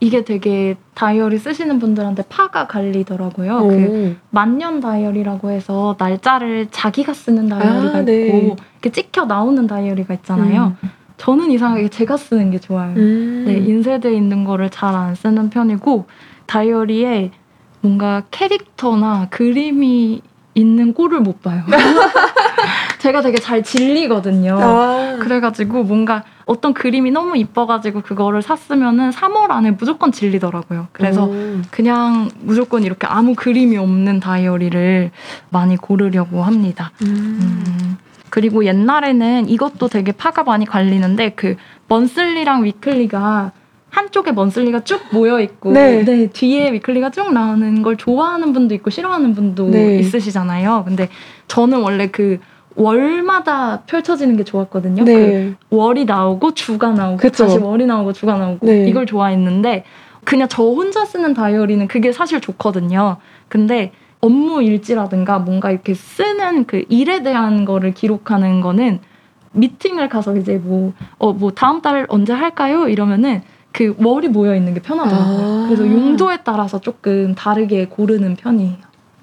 [0.01, 3.59] 이게 되게 다이어리 쓰시는 분들한테 파가 갈리더라고요.
[3.67, 3.75] 그
[4.13, 4.15] 오.
[4.29, 8.27] 만년 다이어리라고 해서 날짜를 자기가 쓰는 다이어리가 아, 네.
[8.27, 10.77] 있고 이렇게 찍혀 나오는 다이어리가 있잖아요.
[11.17, 12.93] 저는 이상하게 제가 쓰는 게 좋아요.
[12.97, 13.45] 음.
[13.47, 16.05] 네, 인쇄되어 있는 거를 잘 안 쓰는 편이고
[16.47, 17.31] 다이어리에
[17.81, 20.23] 뭔가 캐릭터나 그림이
[20.55, 21.65] 있는 꼴을 못 봐요.
[22.99, 24.59] 제가 되게 잘 질리거든요.
[24.59, 25.17] 아.
[25.21, 30.89] 그래가지고 뭔가 어떤 그림이 너무 이뻐가지고 그거를 샀으면은 3월 안에 무조건 질리더라고요.
[30.93, 31.61] 그래서 오.
[31.71, 35.11] 그냥 무조건 이렇게 아무 그림이 없는 다이어리를
[35.51, 36.93] 많이 고르려고 합니다.
[37.03, 37.07] 음.
[37.09, 37.99] 음,
[38.31, 41.57] 그리고 옛날에는 이것도 되게 파가 많이 갈리는데 그
[41.89, 43.53] 먼슬리랑 위클리가
[43.95, 46.29] 한쪽에 먼슬리가 쭉 모여 있고 네.
[46.33, 49.99] 뒤에 위클리가 쭉 나오는 걸 좋아하는 분도 있고 싫어하는 분도 네.
[49.99, 50.83] 있으시잖아요.
[50.85, 51.09] 근데
[51.47, 52.41] 저는 원래 그
[52.75, 55.05] 월마다 펼쳐지는 게 좋았거든요.
[55.05, 55.55] 그 네.
[55.71, 57.45] 월이 나오고 주가 나오고 그쵸.
[57.45, 58.89] 다시 월이 나오고 주가 나오고 네.
[58.89, 59.85] 이걸 좋아했는데
[60.25, 63.19] 그냥 저 혼자 쓰는 다이어리는 그게 사실 좋거든요.
[63.47, 68.99] 근데 업무 일지라든가 뭔가 이렇게 쓰는 그 일에 대한 거를 기록하는 거는
[69.53, 72.89] 미팅을 가서 이제 뭐, 어, 뭐 다음 달 언제 할까요?
[72.89, 73.43] 이러면은
[73.75, 75.65] 그 월이 모여 있는 게 편하더라고요.
[75.65, 75.67] 아.
[75.69, 78.77] 그래서 용도에 따라서 조금 다르게 고르는 편이에요.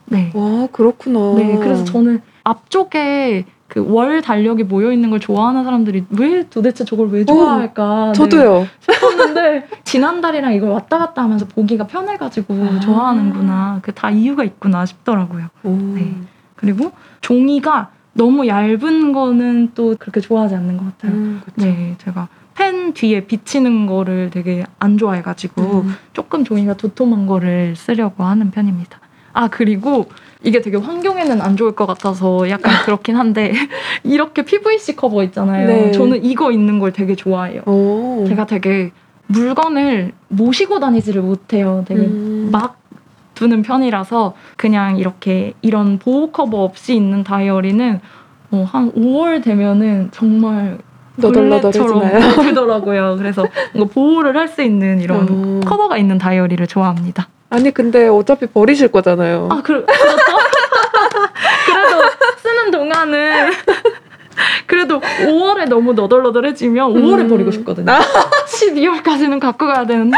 [0.08, 0.30] 네.
[0.36, 1.36] 와 그렇구나.
[1.38, 7.08] 네, 그래서 저는 앞쪽에 그 월 달력이 모여 있는 걸 좋아하는 사람들이 왜 도대체 저걸
[7.12, 8.08] 왜 좋아할까?
[8.08, 8.68] 네, 저도요.
[8.82, 12.80] 싶었는데 지난 달이랑 이걸 왔다 갔다 하면서 보기가 편해가지고 아.
[12.82, 13.80] 좋아하는구나.
[13.82, 15.46] 그 다 이유가 있구나 싶더라고요.
[15.64, 15.70] 오.
[15.96, 16.14] 네.
[16.58, 16.92] 그리고
[17.22, 21.14] 종이가 너무 얇은 거는 또 그렇게 좋아하지 않는 것 같아요.
[21.14, 21.42] 음.
[21.56, 25.96] 네, 제가 펜 뒤에 비치는 거를 되게 안 좋아해가지고 음.
[26.14, 29.00] 조금 종이가 도톰한 거를 쓰려고 하는 편입니다.
[29.34, 30.08] 아 그리고
[30.44, 33.54] 이게 되게 환경에는 안 좋을 것 같아서 약간 그렇긴 한데
[34.04, 35.68] 이렇게 PVC 커버 있잖아요.
[35.68, 35.92] 네.
[35.92, 37.62] 저는 이거 있는 걸 되게 좋아해요.
[37.66, 38.26] 오.
[38.28, 38.92] 제가 되게
[39.28, 41.86] 물건을 모시고 다니지를 못해요.
[41.88, 42.50] 되게 음.
[42.52, 42.82] 막
[43.36, 48.00] 두는 편이라서 그냥 이렇게 이런 보호 커버 없이 있는 다이어리는
[48.52, 50.78] 어, 한 5월 되면은 정말
[51.22, 52.42] 너덜너덜해지나요?
[52.44, 53.16] 되더라고요.
[53.20, 55.60] 그래서 뭔가 보호를 할 수 있는 이런 어.
[55.66, 57.30] 커버가 있는 다이어리를 좋아합니다.
[57.50, 59.48] 아니 근데 어차피 버리실 거잖아요.
[59.52, 59.86] 아, 그, 그렇죠?
[61.66, 62.02] 그래도
[62.38, 63.52] 쓰는 동안은
[64.68, 67.28] 그래도 5월에 너무 너덜너덜해지면 5월에 음.
[67.30, 67.92] 버리고 싶거든요.
[68.48, 70.18] 12월까지는 갖고 가야 되는데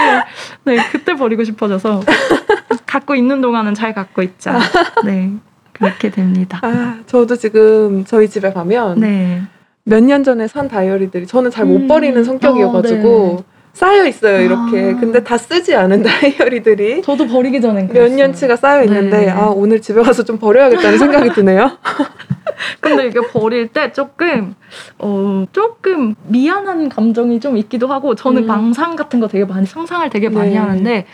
[0.63, 2.01] 네, 그때 버리고 싶어져서
[2.85, 4.59] 갖고 있는 동안은 잘 갖고 있자.
[5.03, 5.31] 네.
[5.73, 6.59] 그렇게 됩니다.
[6.61, 9.41] 아, 저도 지금 저희 집에 가면 네.
[9.85, 11.87] 몇 년 전에 산 다이어리들이 저는 잘못 음.
[11.87, 14.93] 버리는 성격이어가지고 어, 쌓여 있어요 이렇게.
[14.95, 14.99] 아.
[14.99, 18.15] 근데 다 쓰지 않은 다이어리들이 저도 버리기 전엔 몇 그랬어요.
[18.17, 19.29] 년치가 쌓여 있는데 네.
[19.29, 21.71] 아 오늘 집에 가서 좀 버려야겠다는 생각이 드네요.
[22.79, 24.55] 근데 이게 버릴 때 조금
[24.99, 28.47] 어 조금 미안한 감정이 좀 있기도 하고 저는 음.
[28.47, 30.57] 망상 같은 거 되게 많이 상상을 되게 많이 네.
[30.57, 31.05] 하는데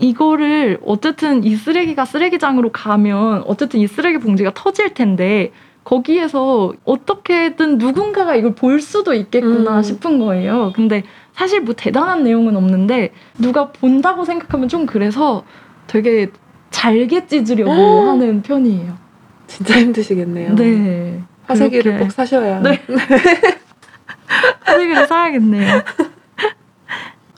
[0.00, 5.50] 이거를 어쨌든 이 쓰레기가 쓰레기장으로 가면 어쨌든 이 쓰레기 봉지가 터질 텐데
[5.88, 9.82] 거기에서 어떻게든 누군가가 이걸 볼 수도 있겠구나 음.
[9.82, 10.70] 싶은 거예요.
[10.76, 15.44] 근데 사실 뭐 대단한 내용은 없는데 누가 본다고 생각하면 좀 그래서
[15.86, 16.30] 되게
[16.68, 17.72] 잘게 찢으려고
[18.06, 18.98] 하는 편이에요.
[19.46, 20.56] 진짜 힘드시겠네요.
[20.56, 21.22] 네.
[21.46, 22.04] 화세기를 그렇게.
[22.04, 22.60] 꼭 사셔야.
[22.60, 22.82] 네.
[24.60, 25.82] 화세기를 사야겠네요.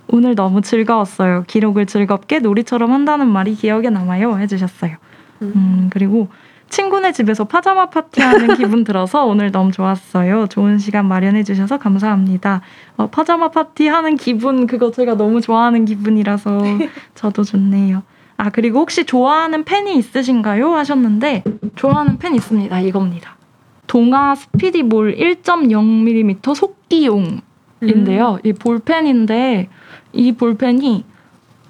[0.08, 1.44] 오늘 너무 즐거웠어요.
[1.46, 4.40] 기록을 즐겁게 놀이처럼 한다는 말이 기억에 남아요.
[4.40, 4.96] 해주셨어요.
[5.42, 5.52] 음.
[5.54, 6.26] 음, 그리고
[6.70, 10.46] 친구네 집에서 파자마 파티하는 기분 들어서 오늘 너무 좋았어요.
[10.46, 12.62] 좋은 시간 마련해 주셔서 감사합니다.
[12.96, 16.62] 어, 파자마 파티 하는 기분 그거 제가 너무 좋아하는 기분이라서
[17.14, 18.02] 저도 좋네요.
[18.36, 20.74] 아 그리고 혹시 좋아하는 펜이 있으신가요?
[20.74, 21.44] 하셨는데
[21.76, 22.80] 좋아하는 펜 있습니다.
[22.80, 23.36] 이겁니다.
[23.86, 27.42] 동아 스피디볼 1.0mm 속기용인데요.
[27.82, 28.38] 음.
[28.44, 29.68] 이 볼펜인데
[30.12, 31.04] 이 볼펜이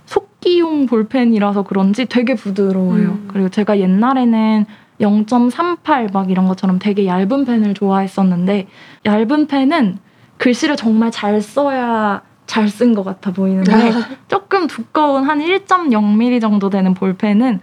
[0.05, 3.09] 속기용 볼펜이라서 그런지 되게 부드러워요.
[3.09, 3.29] 음.
[3.33, 4.67] 그리고 제가 옛날에는
[5.01, 8.69] 0.38 막 이런 것처럼 되게 얇은 펜을 좋아했었는데
[9.07, 9.99] 얇은 펜은
[10.39, 13.93] 글씨를 정말 잘 써야 잘 쓴 것 같아 보이는데
[14.27, 17.61] 조금 두꺼운 한 1.0mm 정도 되는 볼펜은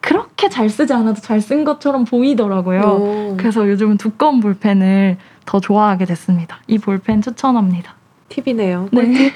[0.00, 2.80] 그렇게 잘 쓰지 않아도 잘 쓴 것처럼 보이더라고요.
[2.80, 3.36] 오.
[3.36, 6.58] 그래서 요즘은 두꺼운 볼펜을 더 좋아하게 됐습니다.
[6.68, 7.94] 이 볼펜 추천합니다.
[8.28, 8.88] 팁이네요.
[8.92, 9.32] 네.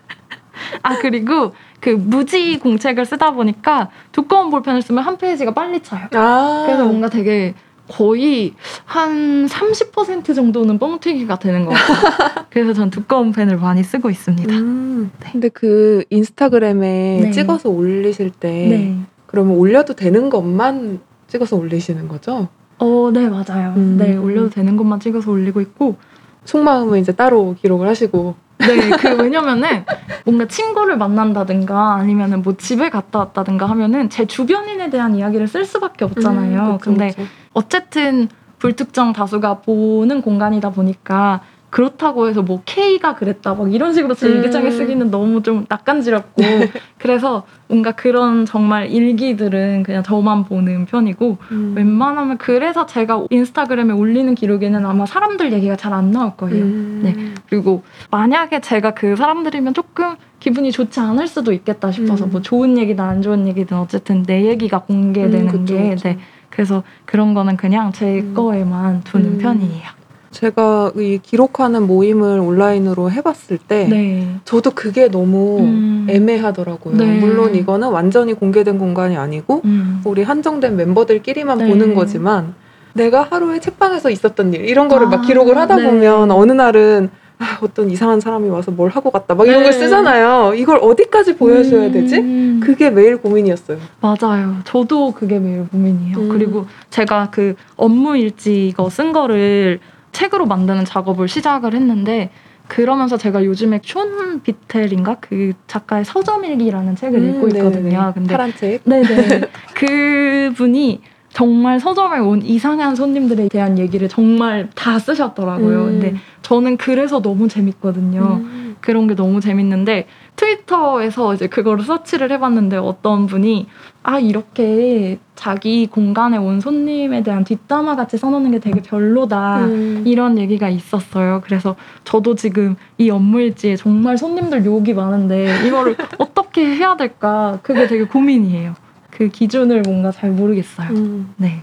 [0.82, 6.08] 아 그리고 그 무지 공책을 쓰다 보니까 두꺼운 볼펜을 쓰면 한 페이지가 빨리 차요.
[6.12, 6.64] 아.
[6.66, 7.54] 그래서 뭔가 되게
[7.88, 8.54] 거의
[8.84, 12.46] 한 30% 정도는 뻥튀기가 되는 것 같아요.
[12.50, 14.54] 그래서 전 두꺼운 펜을 많이 쓰고 있습니다.
[14.54, 15.10] 음.
[15.32, 17.30] 근데 그 인스타그램에 네.
[17.32, 18.96] 찍어서 올리실 때 네.
[19.26, 22.48] 그러면 올려도 되는 것만 찍어서 올리시는 거죠?
[22.78, 23.74] 어, 네, 맞아요.
[23.76, 23.96] 음.
[23.98, 25.96] 네, 올려도 되는 것만 찍어서 올리고 있고,
[26.44, 29.84] 속마음은 이제 따로 기록을 하시고 네, 그 왜냐면은
[30.24, 36.04] 뭔가 친구를 만난다든가 아니면은 뭐 집에 갔다 왔다든가 하면은 제 주변인에 대한 이야기를 쓸 수밖에
[36.04, 36.60] 없잖아요.
[36.60, 37.22] 음, 그쵸, 근데 그쵸.
[37.54, 38.28] 어쨌든
[38.58, 41.40] 불특정 다수가 보는 공간이다 보니까
[41.70, 44.36] 그렇다고 해서 뭐 K가 그랬다 막 이런 식으로 제 음.
[44.36, 46.42] 일기장에 쓰기는 너무 좀 낯간지럽고
[46.98, 51.74] 그래서 뭔가 그런 정말 일기들은 그냥 저만 보는 편이고 음.
[51.76, 56.62] 웬만하면 그래서 제가 인스타그램에 올리는 기록에는 아마 사람들 얘기가 잘 안 나올 거예요.
[56.64, 57.00] 음.
[57.02, 57.14] 네.
[57.48, 62.30] 그리고 만약에 제가 그 사람들이면 조금 기분이 좋지 않을 수도 있겠다 싶어서 음.
[62.30, 66.08] 뭐 좋은 얘기든 안 좋은 얘기든 어쨌든 내 얘기가 공개되는 음, 그쵸, 게 그쵸.
[66.08, 66.18] 네.
[66.48, 68.34] 그래서 그런 거는 그냥 제 음.
[68.34, 69.38] 거에만 두는 음.
[69.38, 69.99] 편이에요.
[70.30, 74.36] 제가 이 기록하는 모임을 온라인으로 해봤을 때 네.
[74.44, 76.06] 저도 그게 너무 음.
[76.08, 76.96] 애매하더라고요.
[76.96, 77.18] 네.
[77.18, 80.00] 물론 이거는 완전히 공개된 공간이 아니고 음.
[80.04, 81.68] 우리 한정된 멤버들끼리만 네.
[81.68, 82.54] 보는 거지만
[82.92, 85.84] 내가 하루에 책방에서 있었던 일 이런 거를 아, 막 기록을 하다 네.
[85.84, 87.10] 보면 어느 날은
[87.40, 89.64] 아, 어떤 이상한 사람이 와서 뭘 하고 갔다 막 이런 네.
[89.64, 90.54] 걸 쓰잖아요.
[90.54, 92.18] 이걸 어디까지 보여줘야 되지?
[92.18, 92.60] 음.
[92.62, 93.78] 그게 매일 고민이었어요.
[94.00, 94.56] 맞아요.
[94.64, 96.18] 저도 그게 매일 고민이에요.
[96.18, 96.28] 음.
[96.28, 99.80] 그리고 제가 그 업무 일지 이거 쓴 거를
[100.12, 102.30] 책으로 만드는 작업을 시작을 했는데
[102.68, 107.58] 그러면서 제가 요즘에 촌 비텔인가 그 작가의 서점일기라는 책을 읽고 음, 네네네.
[107.58, 108.12] 있거든요.
[108.14, 108.82] 근데 파란 책.
[108.84, 109.40] 네네
[109.74, 111.00] 그분이
[111.32, 115.78] 정말 서점에 온 이상한 손님들에 대한 얘기를 정말 다 쓰셨더라고요.
[115.84, 115.86] 음.
[115.86, 118.40] 근데 저는 그래서 너무 재밌거든요.
[118.42, 118.76] 음.
[118.80, 120.06] 그런 게 너무 재밌는데
[120.40, 123.66] 트위터에서 이제 그거를 서치를 해봤는데 어떤 분이
[124.02, 130.02] 아 이렇게 자기 공간에 온 손님에 대한 뒷담화 같이 써놓는 게 되게 별로다 음.
[130.06, 131.42] 이런 얘기가 있었어요.
[131.44, 138.04] 그래서 저도 지금 이 업무일지에 정말 손님들 욕이 많은데 이거를 어떻게 해야 될까 그게 되게
[138.04, 138.74] 고민이에요.
[139.10, 140.88] 그 기준을 뭔가 잘 모르겠어요.
[140.90, 141.34] 음.
[141.36, 141.62] 네.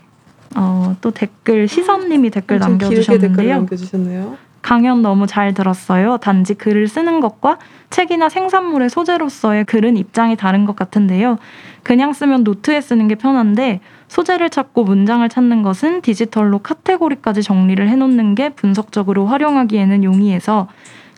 [0.56, 3.56] 어, 또 댓글 시선님이 댓글 길게 댓글 남겨주셨는데요.
[3.56, 4.47] 남겨주셨네요.
[4.62, 6.18] 강연 너무 잘 들었어요.
[6.18, 7.58] 단지 글을 쓰는 것과
[7.90, 11.38] 책이나 생산물의 소재로서의 글은 입장이 다른 것 같은데요.
[11.84, 18.36] 그냥 쓰면 노트에 쓰는 게 편한데 소재를 찾고 문장을 찾는 것은 디지털로 카테고리까지 정리를 해놓는
[18.36, 20.68] 게 분석적으로 활용하기에는 용이해서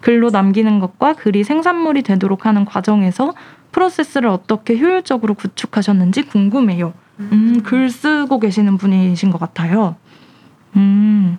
[0.02, 3.34] 글로 남기는 것과 글이 생산물이 되도록 하는 과정에서
[3.72, 6.94] 프로세스를 어떻게 효율적으로 구축하셨는지 궁금해요.
[7.20, 9.96] 음, 글 쓰고 계시는 분이신 것 같아요.
[10.76, 11.38] 음,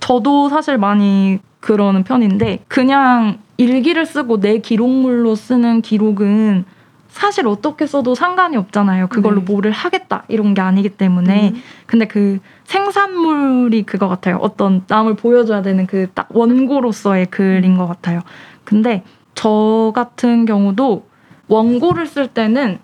[0.00, 6.64] 저도 사실 많이 그러는 편인데, 그냥 일기를 쓰고 내 기록물로 쓰는 기록은
[7.08, 9.08] 사실 어떻게 써도 상관이 없잖아요.
[9.08, 9.52] 그걸로 네.
[9.52, 11.50] 뭐를 하겠다, 이런 게 아니기 때문에.
[11.50, 11.62] 음.
[11.86, 14.36] 근데 그 생산물이 그거 같아요.
[14.40, 18.20] 어떤 남을 보여줘야 되는 그 딱 원고로서의 글인 것 같아요.
[18.64, 19.02] 근데
[19.34, 21.06] 저 같은 경우도
[21.48, 22.78] 원고를 쓸 때는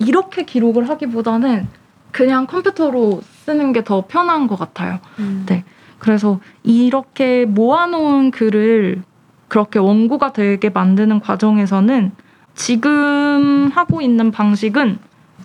[0.00, 1.68] 이렇게 기록을 하기보다는
[2.12, 4.98] 그냥 컴퓨터로 쓰는 게 더 편한 것 같아요.
[5.20, 5.44] 음.
[5.48, 5.64] 네.
[5.98, 9.02] 그래서 이렇게 모아놓은 글을
[9.48, 12.12] 그렇게 원고가 되게 만드는 과정에서는
[12.54, 14.98] 지금 하고 있는 방식은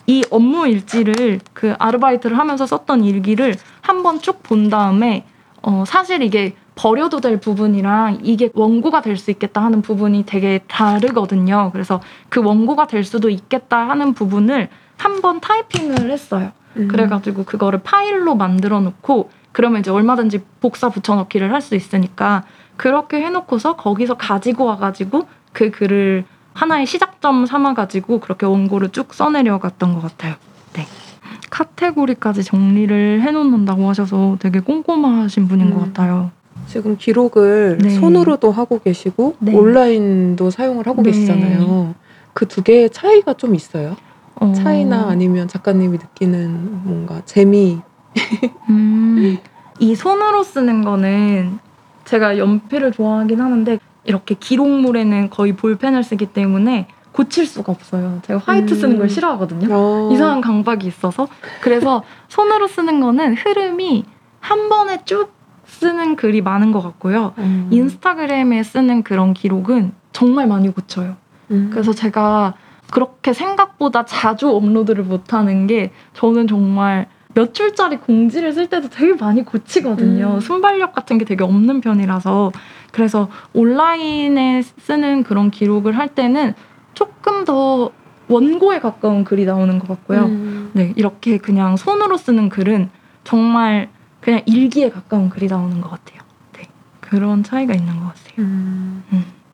[0.07, 5.25] 이 업무 일지를 그 아르바이트를 하면서 썼던 일기를 한번 쭉 본 다음에
[5.61, 11.69] 어 사실 이게 버려도 될 부분이랑 이게 원고가 될 수 있겠다 하는 부분이 되게 다르거든요.
[11.71, 16.51] 그래서 그 원고가 될 수도 있겠다 하는 부분을 한번 타이핑을 했어요.
[16.77, 16.87] 음.
[16.89, 22.43] 그래가지고 그거를 파일로 만들어 놓고 그러면 이제 얼마든지 복사 붙여넣기를 할 수 있으니까
[22.75, 25.23] 그렇게 해놓고서 거기서 가지고 와가지고
[25.53, 30.35] 그 글을 하나의 시작점 삼아가지고 그렇게 원고를 쭉 써내려갔던 것 같아요.
[30.73, 30.85] 네.
[31.49, 35.73] 카테고리까지 정리를 해놓는다고 하셔서 되게 꼼꼼하신 분인 음.
[35.75, 36.31] 것 같아요.
[36.67, 37.89] 지금 기록을 네.
[37.91, 39.55] 손으로도 하고 계시고 네.
[39.55, 41.11] 온라인도 사용을 하고 네.
[41.11, 41.93] 계시잖아요.
[42.33, 43.95] 그 두 개의 차이가 좀 있어요.
[44.35, 47.79] 어, 차이나 아니면 작가님이 느끼는 뭔가 재미.
[48.69, 49.37] 음,
[49.79, 51.59] 이 손으로 쓰는 거는
[52.05, 58.19] 제가 연필을 좋아하긴 하는데 이렇게 기록물에는 거의 볼펜을 쓰기 때문에 고칠 수가 없어요.
[58.23, 58.79] 제가 화이트 음.
[58.79, 59.67] 쓰는 걸 싫어하거든요.
[59.71, 60.09] 어.
[60.11, 61.27] 이상한 강박이 있어서
[61.61, 64.05] 그래서 손으로 쓰는 거는 흐름이
[64.39, 65.31] 한 번에 쭉
[65.65, 67.33] 쓰는 글이 많은 것 같고요.
[67.37, 67.67] 음.
[67.71, 71.15] 인스타그램에 쓰는 그런 기록은 정말 많이 고쳐요.
[71.51, 71.69] 음.
[71.71, 72.55] 그래서 제가
[72.91, 79.43] 그렇게 생각보다 자주 업로드를 못하는 게 저는 정말 몇 줄짜리 공지를 쓸 때도 되게 많이
[79.43, 80.35] 고치거든요.
[80.35, 80.39] 음.
[80.39, 82.51] 순발력 같은 게 되게 없는 편이라서
[82.91, 86.53] 그래서 온라인에 쓰는 그런 기록을 할 때는
[86.93, 87.91] 조금 더
[88.27, 90.25] 원고에 가까운 글이 나오는 것 같고요.
[90.25, 90.71] 음.
[90.73, 92.89] 네, 이렇게 그냥 손으로 쓰는 글은
[93.23, 93.89] 정말
[94.21, 96.21] 그냥 일기에 가까운 글이 나오는 것 같아요.
[96.53, 96.67] 네,
[96.99, 98.39] 그런 차이가 있는 것 같아요.
[98.39, 99.03] 음.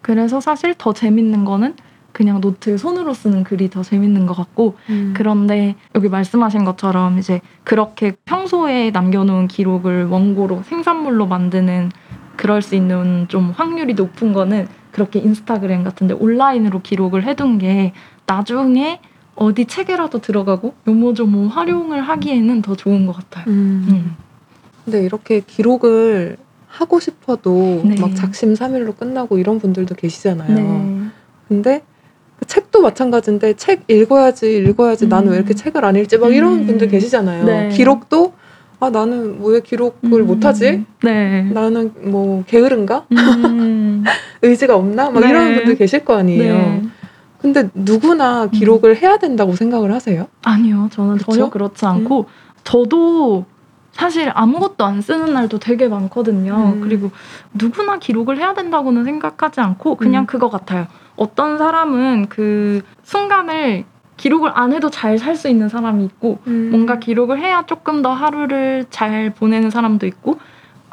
[0.02, 1.76] 그래서 사실 더 재밌는 거는
[2.20, 5.14] 그냥 노트 손으로 쓰는 글이 더 재밌는 것 같고 음.
[5.16, 11.94] 그런데 여기 말씀하신 것처럼 이제 그렇게 평소에 남겨놓은 기록을 원고로 생산물로 만드는
[12.36, 17.94] 그럴 수 있는 좀 확률이 높은 거는 그렇게 인스타그램 같은데 온라인으로 기록을 해둔 게
[18.26, 19.00] 나중에
[19.36, 23.46] 어디 책에라도 들어가고 요모조모 활용을 하기에는 더 좋은 것 같아요.
[23.48, 23.86] 음.
[23.88, 24.16] 음.
[24.84, 26.36] 근데 이렇게 기록을
[26.68, 27.96] 하고 싶어도 네.
[27.98, 30.54] 막 작심삼일로 끝나고 이런 분들도 계시잖아요.
[30.54, 31.02] 네.
[31.48, 31.99] 근데 그
[32.50, 35.10] 책도 마찬가지인데 책 읽어야지 읽어야지 음.
[35.10, 36.66] 나는 왜 이렇게 책을 안 읽지 막 이런 음.
[36.66, 37.46] 분들 계시잖아요.
[37.46, 37.70] 네.
[37.70, 38.34] 기록도
[38.80, 40.26] 아 나는 왜 기록을 음.
[40.26, 40.84] 못하지?
[41.04, 41.44] 네.
[41.44, 43.06] 나는 뭐 게으른가?
[43.12, 44.04] 음.
[44.42, 45.12] 의지가 없나?
[45.12, 45.30] 막 네.
[45.30, 46.54] 이런 분들 계실 거 아니에요.
[46.54, 46.82] 네.
[47.38, 50.28] 근데 누구나 기록을 해야 된다고 생각을 하세요?
[50.44, 51.32] 아니요, 저는 그쵸?
[51.32, 52.26] 전혀 그렇지 않고
[52.64, 53.46] 저도
[53.92, 56.74] 사실 아무것도 안 쓰는 날도 되게 많거든요.
[56.76, 56.82] 음.
[56.82, 57.12] 그리고
[57.54, 60.26] 누구나 기록을 해야 된다고는 생각하지 않고 그냥 음.
[60.26, 60.88] 그거 같아요.
[61.20, 63.84] 어떤 사람은 그 순간을
[64.18, 66.70] 기록을 안 해도 잘 살 수 있는 사람이 있고 음.
[66.72, 70.40] 뭔가 기록을 해야 조금 더 하루를 잘 보내는 사람도 있고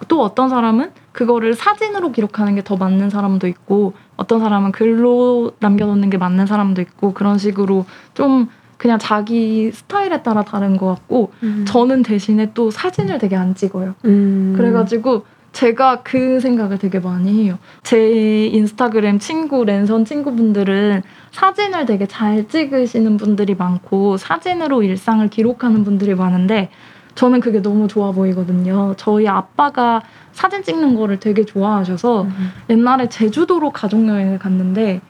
[0.09, 6.11] 또 어떤 사람은 그거를 사진으로 기록하는 게 더 맞는 사람도 있고 어떤 사람은 글로 남겨놓는
[6.11, 11.65] 게 맞는 사람도 있고 그런 식으로 좀 그냥 자기 스타일에 따라 다른 것 같고 음.
[11.67, 13.95] 저는 대신에 또 사진을 되게 안 찍어요.
[14.05, 14.55] 음.
[14.57, 15.25] 그래가지고
[15.57, 17.59] 제가 그 생각을 되게 많이 해요.
[17.83, 26.15] 제 인스타그램 친구, 랜선 친구분들은 사진을 되게 잘 찍으시는 분들이 많고 사진으로 일상을 기록하는 분들이
[26.15, 26.69] 많은데
[27.15, 28.93] 저는 그게 너무 좋아 보이거든요.
[28.99, 30.03] 저희 아빠가
[30.33, 32.53] 사진 찍는 거를 되게 좋아하셔서 음.
[32.69, 35.01] 옛날에 제주도로 가족여행을 갔는데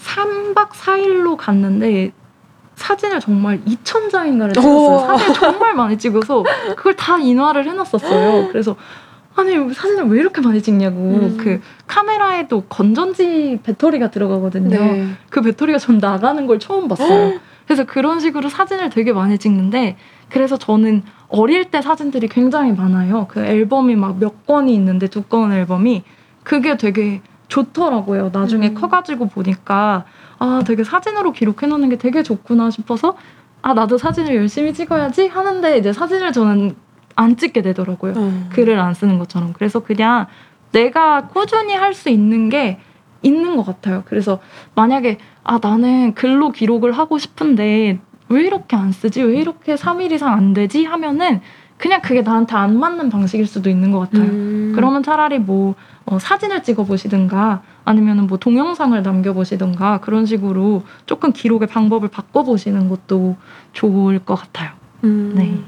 [0.00, 2.12] 3박 4일로 갔는데
[2.76, 4.78] 사진을 정말 2,000장인가를 찍었어요.
[4.78, 5.18] 우와.
[5.18, 6.44] 사진을 정말 많이 찍어서
[6.76, 8.50] 그걸 다 인화를 해놨었어요.
[8.52, 8.76] 그래서
[9.34, 11.36] 아니 사진을 왜 이렇게 많이 찍냐고 음.
[11.38, 14.68] 그 카메라에도 건전지 배터리가 들어가거든요.
[14.78, 15.06] 네.
[15.30, 17.38] 그 배터리가 전 나가는 걸 처음 봤어요.
[17.64, 19.96] 그래서 그런 식으로 사진을 되게 많이 찍는데
[20.28, 23.26] 그래서 저는 어릴 때 사진들이 굉장히 많아요.
[23.28, 26.02] 그 앨범이 막 몇 권이 있는데 두꺼운 앨범이
[26.42, 28.30] 그게 되게 좋더라고요.
[28.32, 28.74] 나중에 음.
[28.74, 30.04] 커가지고 보니까
[30.38, 33.16] 아 되게 사진으로 기록해 놓는 게 되게 좋구나 싶어서
[33.62, 36.74] 아 나도 사진을 열심히 찍어야지 하는데 이제 사진을 저는
[37.16, 38.14] 안 찍게 되더라고요.
[38.16, 38.48] 어.
[38.52, 39.52] 글을 안 쓰는 것처럼.
[39.52, 40.26] 그래서 그냥
[40.72, 42.78] 내가 꾸준히 할 수 있는 게
[43.22, 44.02] 있는 것 같아요.
[44.06, 44.40] 그래서
[44.74, 47.98] 만약에 아 나는 글로 기록을 하고 싶은데
[48.28, 49.22] 왜 이렇게 안 쓰지?
[49.22, 50.84] 왜 이렇게 3일 이상 안 되지?
[50.84, 51.40] 하면은
[51.76, 54.24] 그냥 그게 나한테 안 맞는 방식일 수도 있는 것 같아요.
[54.30, 54.72] 음.
[54.74, 55.74] 그러면 차라리 뭐
[56.06, 62.42] 어, 사진을 찍어 보시든가 아니면은 뭐 동영상을 남겨 보시든가 그런 식으로 조금 기록의 방법을 바꿔
[62.44, 63.36] 보시는 것도
[63.72, 64.70] 좋을 것 같아요.
[65.04, 65.32] 음.
[65.36, 65.58] 네.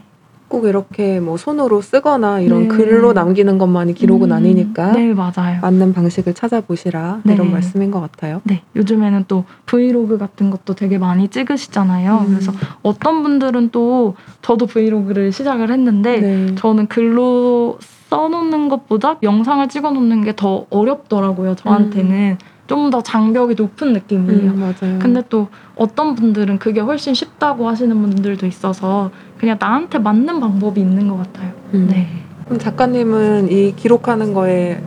[0.49, 2.69] 꼭 이렇게 뭐 손으로 쓰거나 이런 네.
[2.69, 5.61] 글로 남기는 것만이 기록은 음, 아니니까 네, 맞아요.
[5.63, 7.35] 맞는 방식을 찾아보시라 네.
[7.35, 8.41] 이런 말씀인 것 같아요.
[8.45, 12.27] 네, 요즘에는 또 브이로그 같은 것도 되게 많이 찍으시잖아요.
[12.27, 12.31] 음.
[12.31, 12.53] 그래서
[12.83, 16.55] 어떤 분들은 또 저도 브이로그를 시작을 했는데 네.
[16.57, 17.79] 저는 글로
[18.11, 21.55] 써놓는 것보다 영상을 찍어놓는 게 더 어렵더라고요.
[21.55, 24.53] 저한테는 좀더 장벽이 높은 느낌이에요.
[24.53, 24.99] 음, 맞아요.
[24.99, 31.09] 근데 또 어떤 분들은 그게 훨씬 쉽다고 하시는 분들도 있어서 그냥 나한테 맞는 방법이 있는
[31.09, 31.53] 것 같아요.
[31.75, 31.89] 음.
[31.91, 32.09] 네.
[32.45, 34.81] 그럼 작가님은 이 기록하는 거에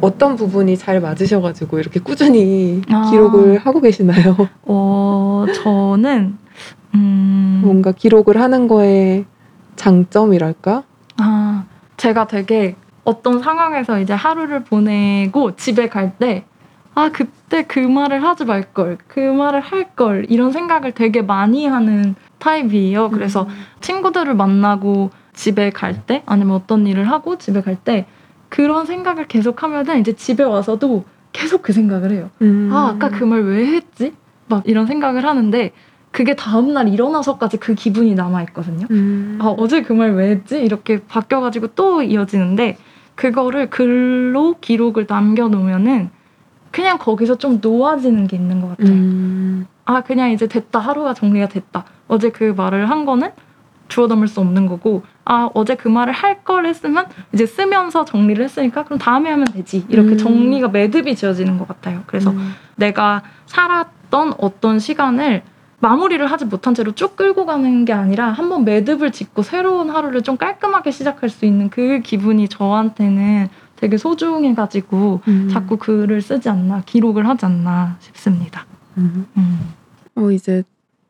[0.00, 3.08] 어떤 부분이 잘 맞으셔가지고 이렇게 꾸준히 아.
[3.10, 4.36] 기록을 하고 계시나요?
[4.62, 6.36] 어, 저는
[6.94, 9.24] 음, 뭔가 기록을 하는 거에
[9.76, 10.82] 장점이랄까?
[11.18, 11.64] 아,
[11.96, 16.44] 제가 되게 어떤 상황에서 이제 하루를 보내고 집에 갈 때,
[16.94, 23.10] 아, 그때 그 말을 하지 말걸, 그 말을 할걸, 이런 생각을 되게 많이 하는 타입이에요.
[23.10, 23.48] 그래서 음.
[23.80, 28.06] 친구들을 만나고 집에 갈 때, 아니면 어떤 일을 하고 집에 갈 때,
[28.50, 32.30] 그런 생각을 계속 하면은 이제 집에 와서도 계속 그 생각을 해요.
[32.42, 32.68] 음.
[32.72, 34.14] 아, 아까 그 말 왜 했지?
[34.48, 35.72] 막 이런 생각을 하는데,
[36.10, 38.86] 그게 다음날 일어나서까지 그 기분이 남아있거든요.
[38.90, 39.38] 음.
[39.40, 42.76] 아 어제 그 말 왜 했지 이렇게 바뀌어가지고 또 이어지는데
[43.14, 46.10] 그거를 글로 기록을 남겨놓으면은
[46.72, 48.88] 그냥 거기서 좀 놓아지는 게 있는 것 같아요.
[48.88, 49.66] 음.
[49.84, 51.84] 아 그냥 이제 됐다 하루가 정리가 됐다.
[52.08, 53.30] 어제 그 말을 한 거는
[53.88, 58.42] 주워 담을 수 없는 거고 아 어제 그 말을 할 걸 했으면 이제 쓰면서 정리를
[58.42, 60.18] 했으니까 그럼 다음에 하면 되지 이렇게 음.
[60.18, 62.02] 정리가 매듭이 지어지는 것 같아요.
[62.06, 62.54] 그래서 음.
[62.76, 65.42] 내가 살았던 어떤 시간을
[65.80, 70.36] 마무리를 하지 못한 채로 쭉 끌고 가는 게 아니라 한번 매듭을 짓고 새로운 하루를 좀
[70.36, 73.48] 깔끔하게 시작할 수 있는 그 기분이 저한테는
[73.82, 75.48] 되게 소중해가지고 음.
[75.50, 78.64] 자꾸 글을 쓰지 않나 기록을 하지 않나 싶습니다.
[78.96, 79.26] 음.
[79.36, 79.58] 음.
[80.14, 80.62] 어 이제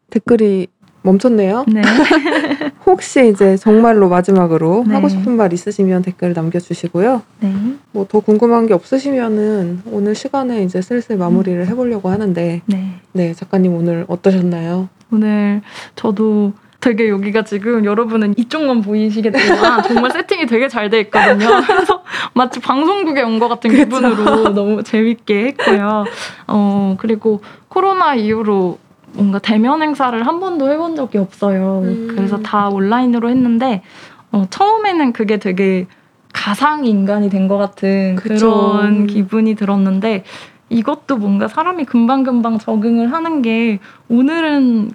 [0.09, 0.69] 댓글이
[1.03, 1.67] 멈췄네요.
[1.69, 1.83] 네.
[2.87, 4.95] 혹시 이제 정말로 마지막으로 네.
[4.95, 7.21] 하고 싶은 말 있으시면 댓글 남겨주시고요.
[7.41, 7.55] 네.
[7.93, 12.95] 뭐 더 궁금한 게 없으시면은 오늘 시간에 이제 슬슬 마무리를 해보려고 하는데 네.
[13.13, 14.89] 네 작가님 오늘 어떠셨나요?
[15.11, 15.61] 오늘
[15.95, 21.47] 저도 되게 여기가 지금 여러분은 이쪽만 보이시겠지만 정말 세팅이 되게 잘 돼 있거든요.
[21.67, 22.03] 그래서
[22.35, 23.85] 마치 방송국에 온 것 같은 그쵸.
[23.85, 26.05] 기분으로 너무 재밌게 했고요.
[26.49, 28.79] 어 그리고 코로나 이후로
[29.15, 31.83] 뭔가 대면 행사를 한 번도 해본 적이 없어요.
[31.85, 32.13] 음.
[32.17, 33.83] 그래서 다 온라인으로 했는데
[34.33, 35.87] 어, 처음에는 그게 되게
[36.33, 38.79] 가상 인간이 된 것 같은 그 그쵸.
[38.83, 40.25] 런 기분이 들었는데
[40.69, 43.79] 이것도 뭔가 사람이 금방금방 적응을 하는 게
[44.09, 44.91] 오늘은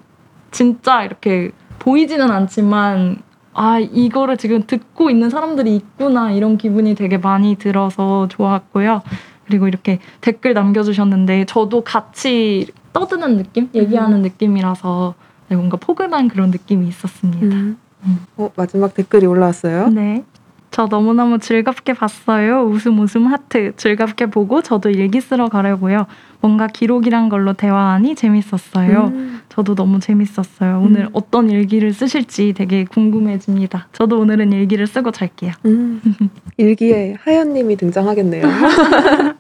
[0.52, 1.52] 진짜 이렇게
[1.88, 3.22] 보이지는 않지만
[3.54, 9.02] 아 이거를 지금 듣고 있는 사람들이 있구나 이런 기분이 되게 많이 들어서 좋았고요.
[9.46, 15.16] 그리고 이렇게 댓글 남겨주셨는데 저도 같이 떠드는 느낌, 얘기하는 느낌이라서
[15.48, 17.56] 네, 뭔가 포근한 그런 느낌이 있었습니다.
[17.56, 17.78] 음.
[18.04, 18.26] 음.
[18.36, 19.88] 어, 마지막 댓글이 올라왔어요.
[19.88, 20.26] 네.
[20.72, 22.62] 저 너무너무 즐겁게 봤어요.
[22.64, 23.74] 웃음 웃음 하트.
[23.78, 26.06] 즐겁게 보고 저도 일기 쓰러 가려고요.
[26.42, 29.12] 뭔가 기록이란 걸로 대화하니 재밌었어요.
[29.14, 29.42] 음.
[29.50, 30.82] 저도 너무 재밌었어요.
[30.84, 31.10] 오늘 음.
[31.14, 33.88] 어떤 일기를 쓰실지 되게 궁금해집니다.
[33.92, 35.54] 저도 오늘은 일기를 쓰고 잘게요.
[35.66, 36.02] 음.
[36.58, 38.44] 일기에 하연님이 등장하겠네요.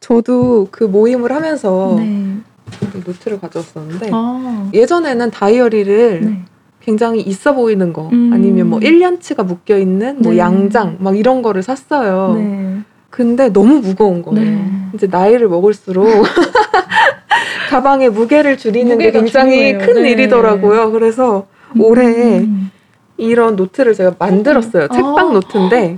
[0.00, 2.36] 저도 그 모임을 하면서 네.
[3.06, 4.70] 노트를 가져왔었는데 아.
[4.74, 6.44] 예전에는 다이어리를 네.
[6.84, 8.30] 굉장히 있어 보이는 거 음.
[8.32, 10.38] 아니면 뭐 1년치가 묶여 있는 뭐 네.
[10.38, 12.34] 양장 막 이런 거를 샀어요.
[12.36, 12.80] 네.
[13.08, 14.40] 근데 너무 무거운 거예요.
[14.40, 14.64] 네.
[14.94, 16.06] 이제 나이를 먹을수록
[17.70, 19.78] 가방의 무게를 줄이는 게 굉장히 중요해요.
[19.78, 20.10] 큰 네.
[20.10, 20.92] 일이더라고요.
[20.92, 21.46] 그래서
[21.78, 22.70] 올해 음.
[23.16, 24.88] 이런 노트를 제가 만들었어요.
[24.88, 25.32] 책방 아.
[25.32, 25.96] 노트인데.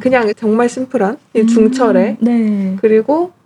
[0.00, 2.24] 그냥 정말 심플한 이 중철에 음.
[2.24, 2.76] 네.
[2.80, 3.43] 그리고 딱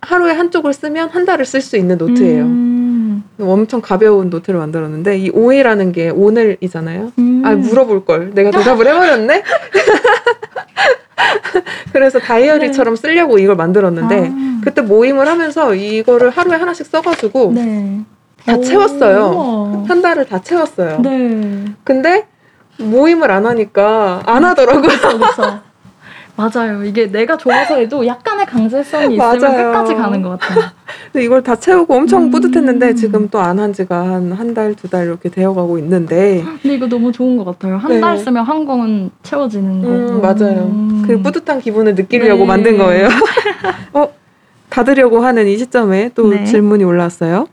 [0.00, 2.44] 하루에 한쪽을 쓰면 한 달을 쓸 수 있는 노트예요.
[2.44, 3.24] 음.
[3.40, 7.12] 엄청 가벼운 노트를 만들었는데 이 오해라는 게 오늘이잖아요.
[7.18, 7.42] 음.
[7.44, 9.42] 아 물어볼 걸 내가 대답을 해버렸네.
[11.92, 14.60] 그래서 다이어리처럼 쓰려고 이걸 만들었는데 아.
[14.62, 18.00] 그때 모임을 하면서 이거를 하루에 하나씩 써가지고 네.
[18.44, 19.84] 다 오, 채웠어요.
[19.88, 21.00] 한 달을 다 채웠어요.
[21.02, 21.64] 네.
[21.84, 22.26] 근데
[22.78, 24.82] 모임을 안 하니까 안 하더라고요.
[24.82, 25.60] 그렇죠.
[26.42, 26.84] 맞아요.
[26.84, 29.72] 이게 내가 좋아서 해도 약간의 강제성이 있으면 맞아요.
[29.72, 30.66] 끝까지 가는 것 같아요.
[31.12, 32.30] 근데 이걸 다 채우고 엄청 음.
[32.30, 36.76] 뿌듯했는데 지금 또 안 한 지가 한 한 달, 두 달 이렇게 되어가고 있는데 근데
[36.76, 37.76] 이거 너무 좋은 것 같아요.
[37.76, 38.00] 한 네.
[38.00, 39.88] 달 쓰면 한 권은 채워지는 거.
[39.88, 40.68] 음, 맞아요.
[40.70, 41.02] 음.
[41.04, 42.46] 그 뿌듯한 기분을 느끼려고 네.
[42.46, 43.08] 만든 거예요.
[43.94, 44.08] 어,
[44.70, 46.44] 닫으려고 하는 이 시점에 또 네.
[46.44, 47.48] 질문이 올라왔어요.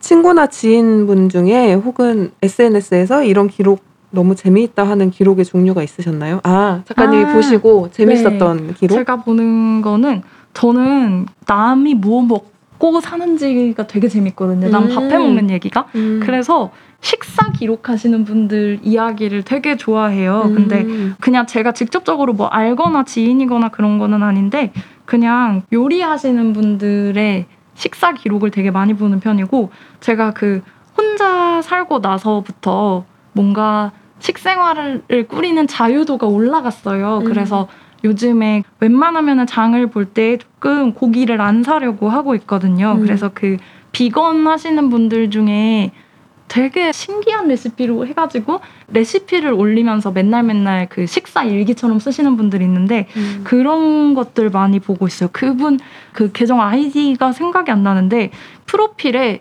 [0.00, 3.80] 친구나 지인분 중에 혹은 SNS에서 이런 기록
[4.12, 6.40] 너무 재미있다 하는 기록의 종류가 있으셨나요?
[6.44, 8.94] 아, 작가님이 아, 보시고 재밌었던 기록?
[8.94, 10.22] 제가 보는 거는
[10.54, 14.68] 저는 남이 뭐 먹고 사는지가 되게 재밌거든요.
[14.68, 14.94] 남 음.
[14.94, 15.86] 밥해 먹는 얘기가.
[15.94, 16.20] 음.
[16.22, 16.70] 그래서
[17.00, 20.42] 식사 기록하시는 분들 이야기를 되게 좋아해요.
[20.46, 20.54] 음.
[20.54, 20.86] 근데
[21.20, 24.72] 그냥 제가 직접적으로 뭐 알거나 지인이거나 그런 거는 아닌데
[25.04, 29.70] 그냥 요리하시는 분들의 식사 기록을 되게 많이 보는 편이고
[30.00, 30.62] 제가 그
[30.96, 37.18] 혼자 살고 나서부터 뭔가 식생활을 꾸리는 자유도가 올라갔어요.
[37.18, 37.24] 음.
[37.24, 37.68] 그래서
[38.04, 42.92] 요즘에 웬만하면 장을 볼 때 조금 고기를 안 사려고 하고 있거든요.
[42.96, 43.00] 음.
[43.02, 43.56] 그래서 그
[43.92, 45.92] 비건 하시는 분들 중에
[46.48, 53.40] 되게 신기한 레시피로 해가지고 레시피를 올리면서 맨날 맨날 그 식사 일기처럼 쓰시는 분들이 있는데 음.
[53.44, 55.30] 그런 것들 많이 보고 있어요.
[55.32, 55.78] 그분
[56.12, 58.30] 그 계정 아이디가 생각이 안 나는데
[58.66, 59.40] 프로필에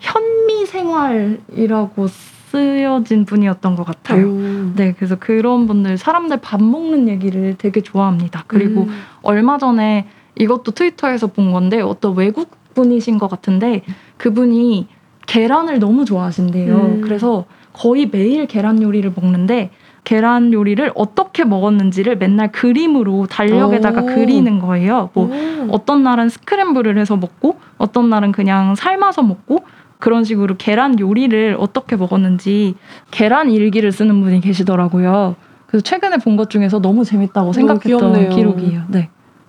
[0.00, 2.06] 현미 생활이라고
[2.50, 4.26] 쓰여진 분이었던 것 같아요.
[4.26, 4.72] 음.
[4.76, 8.44] 네, 그래서 그런 분들 사람들 밥 먹는 얘기를 되게 좋아합니다.
[8.48, 9.02] 그리고 음.
[9.22, 10.06] 얼마 전에
[10.36, 13.82] 이것도 트위터에서 본 건데 어떤 외국 분이신 것 같은데
[14.16, 14.88] 그분이
[15.26, 16.76] 계란을 너무 좋아하신대요.
[16.76, 17.00] 음.
[17.02, 19.70] 그래서 거의 매일 계란 요리를 먹는데
[20.02, 24.06] 계란 요리를 어떻게 먹었는지를 맨날 그림으로 달력에다가 오.
[24.06, 25.10] 그리는 거예요.
[25.12, 25.68] 뭐 음.
[25.70, 29.60] 어떤 날은 스크램블을 해서 먹고 어떤 날은 그냥 삶아서 먹고
[30.00, 32.74] 그런 식으로 계란 요리를 어떻게 먹었는지
[33.10, 35.36] 계란 일기를 쓰는 분이 계시더라고요.
[35.66, 38.30] 그래서 최근에 본 것 중에서 너무 재밌다고 생각했던 귀엽네요.
[38.30, 38.82] 기록이에요.
[38.88, 39.08] 네,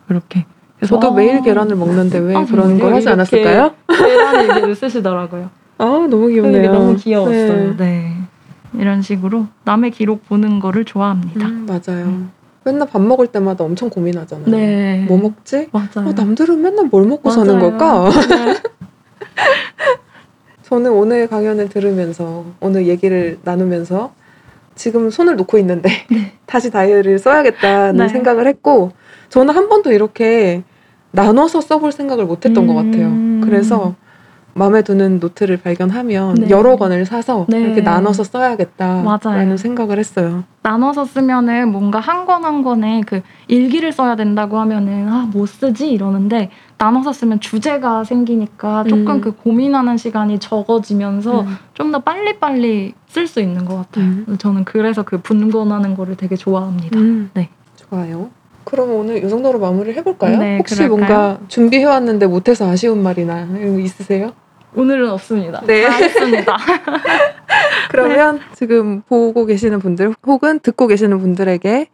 [0.09, 0.45] 이렇게.
[0.77, 2.79] 그래서 저도 아, 매일 계란을 먹는데 왜 아, 그런?
[2.79, 3.73] 걸 하지 않았을까요?
[3.87, 5.49] 계란 일기를 쓰시더라고요.
[5.77, 6.57] 아 너무 귀엽네요.
[6.59, 7.77] 이게 너무 귀여웠어요.
[7.77, 7.77] 네.
[7.77, 8.17] 네.
[8.79, 11.47] 이런 식으로 남의 기록 보는 거를 좋아합니다.
[11.47, 12.27] 음, 맞아요.
[12.63, 14.47] 맨날 밥 먹을 때마다 엄청 고민하잖아요.
[14.49, 15.05] 네.
[15.07, 15.69] 뭐 먹지?
[15.71, 16.09] 맞아요.
[16.09, 17.77] 어, 남들은 맨날 뭘 먹고 사는 맞아요.
[17.77, 18.09] 걸까?
[20.71, 20.75] 네.
[20.75, 24.13] 저는 오늘 강연을 들으면서 오늘 얘기를 나누면서
[24.75, 25.89] 지금 손을 놓고 있는데
[26.47, 28.07] 다시 다이어리를 써야겠다는 네.
[28.07, 28.91] 생각을 했고
[29.27, 30.63] 저는 한 번도 이렇게
[31.11, 33.07] 나눠서 써볼 생각을 못했던 것 같아요.
[33.07, 33.41] 음.
[33.43, 33.95] 그래서
[34.53, 36.49] 마음에 드는 노트를 발견하면 네.
[36.49, 37.61] 여러 권을 사서 네.
[37.61, 39.57] 이렇게 나눠서 써야겠다라는.
[39.57, 40.43] 생각을 했어요.
[40.63, 46.49] 나눠서 쓰면은 뭔가 한 권 한 권에 그 일기를 써야 된다고 하면은 아뭐 쓰지 이러는데
[46.77, 49.21] 나눠서 쓰면 주제가 생기니까 조금 음.
[49.21, 51.55] 그 고민하는 시간이 적어지면서 음.
[51.73, 54.05] 좀더 빨리빨리 쓸 수 있는 것 같아요.
[54.05, 54.35] 음.
[54.37, 56.99] 저는 그래서 그 분권하는 거를 되게 좋아합니다.
[56.99, 57.29] 음.
[57.33, 57.49] 네.
[57.75, 58.29] 좋아요.
[58.63, 60.37] 그럼 오늘 이 정도로 마무리를 해볼까요?
[60.37, 60.97] 네, 혹시 그럴까요?
[60.97, 63.47] 뭔가 준비해왔는데 못해서 아쉬운 말이나
[63.83, 64.33] 있으세요?
[64.75, 65.61] 오늘은 없습니다.
[65.65, 65.85] 네.
[65.85, 66.57] 다 했습니다.
[67.89, 71.87] 그러면 지금 보고 계시는 분들 혹은 듣고 계시는 분들에게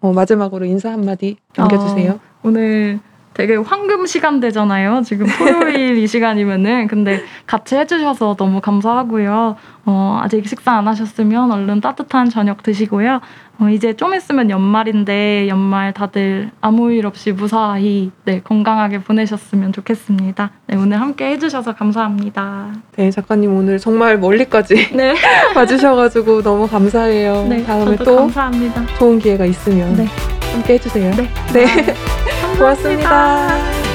[0.00, 2.20] 어, 마지막으로 인사 한마디 남겨주세요.
[2.42, 3.00] 오늘
[3.34, 5.02] 되게 황금 시간대잖아요.
[5.02, 9.56] 지금 토요일 이 시간이면은 근데 같이 해주셔서 너무 감사하고요.
[9.86, 13.20] 어, 아직 식사 안 하셨으면 얼른 따뜻한 저녁 드시고요.
[13.60, 20.52] 어, 이제 좀 있으면 연말인데 연말 다들 아무 일 없이 무사히 네, 건강하게 보내셨으면 좋겠습니다.
[20.68, 22.72] 네, 오늘 함께 해주셔서 감사합니다.
[22.96, 25.14] 네, 작가님 오늘 정말 멀리까지 네,
[25.56, 27.46] 와주셔가지고 너무 감사해요.
[27.48, 28.86] 네 다음에 또 감사합니다.
[28.98, 30.06] 좋은 기회가 있으면 네.
[30.52, 31.10] 함께 해주세요.
[31.16, 31.66] 네, 네.
[32.56, 33.87] 고맙습니다.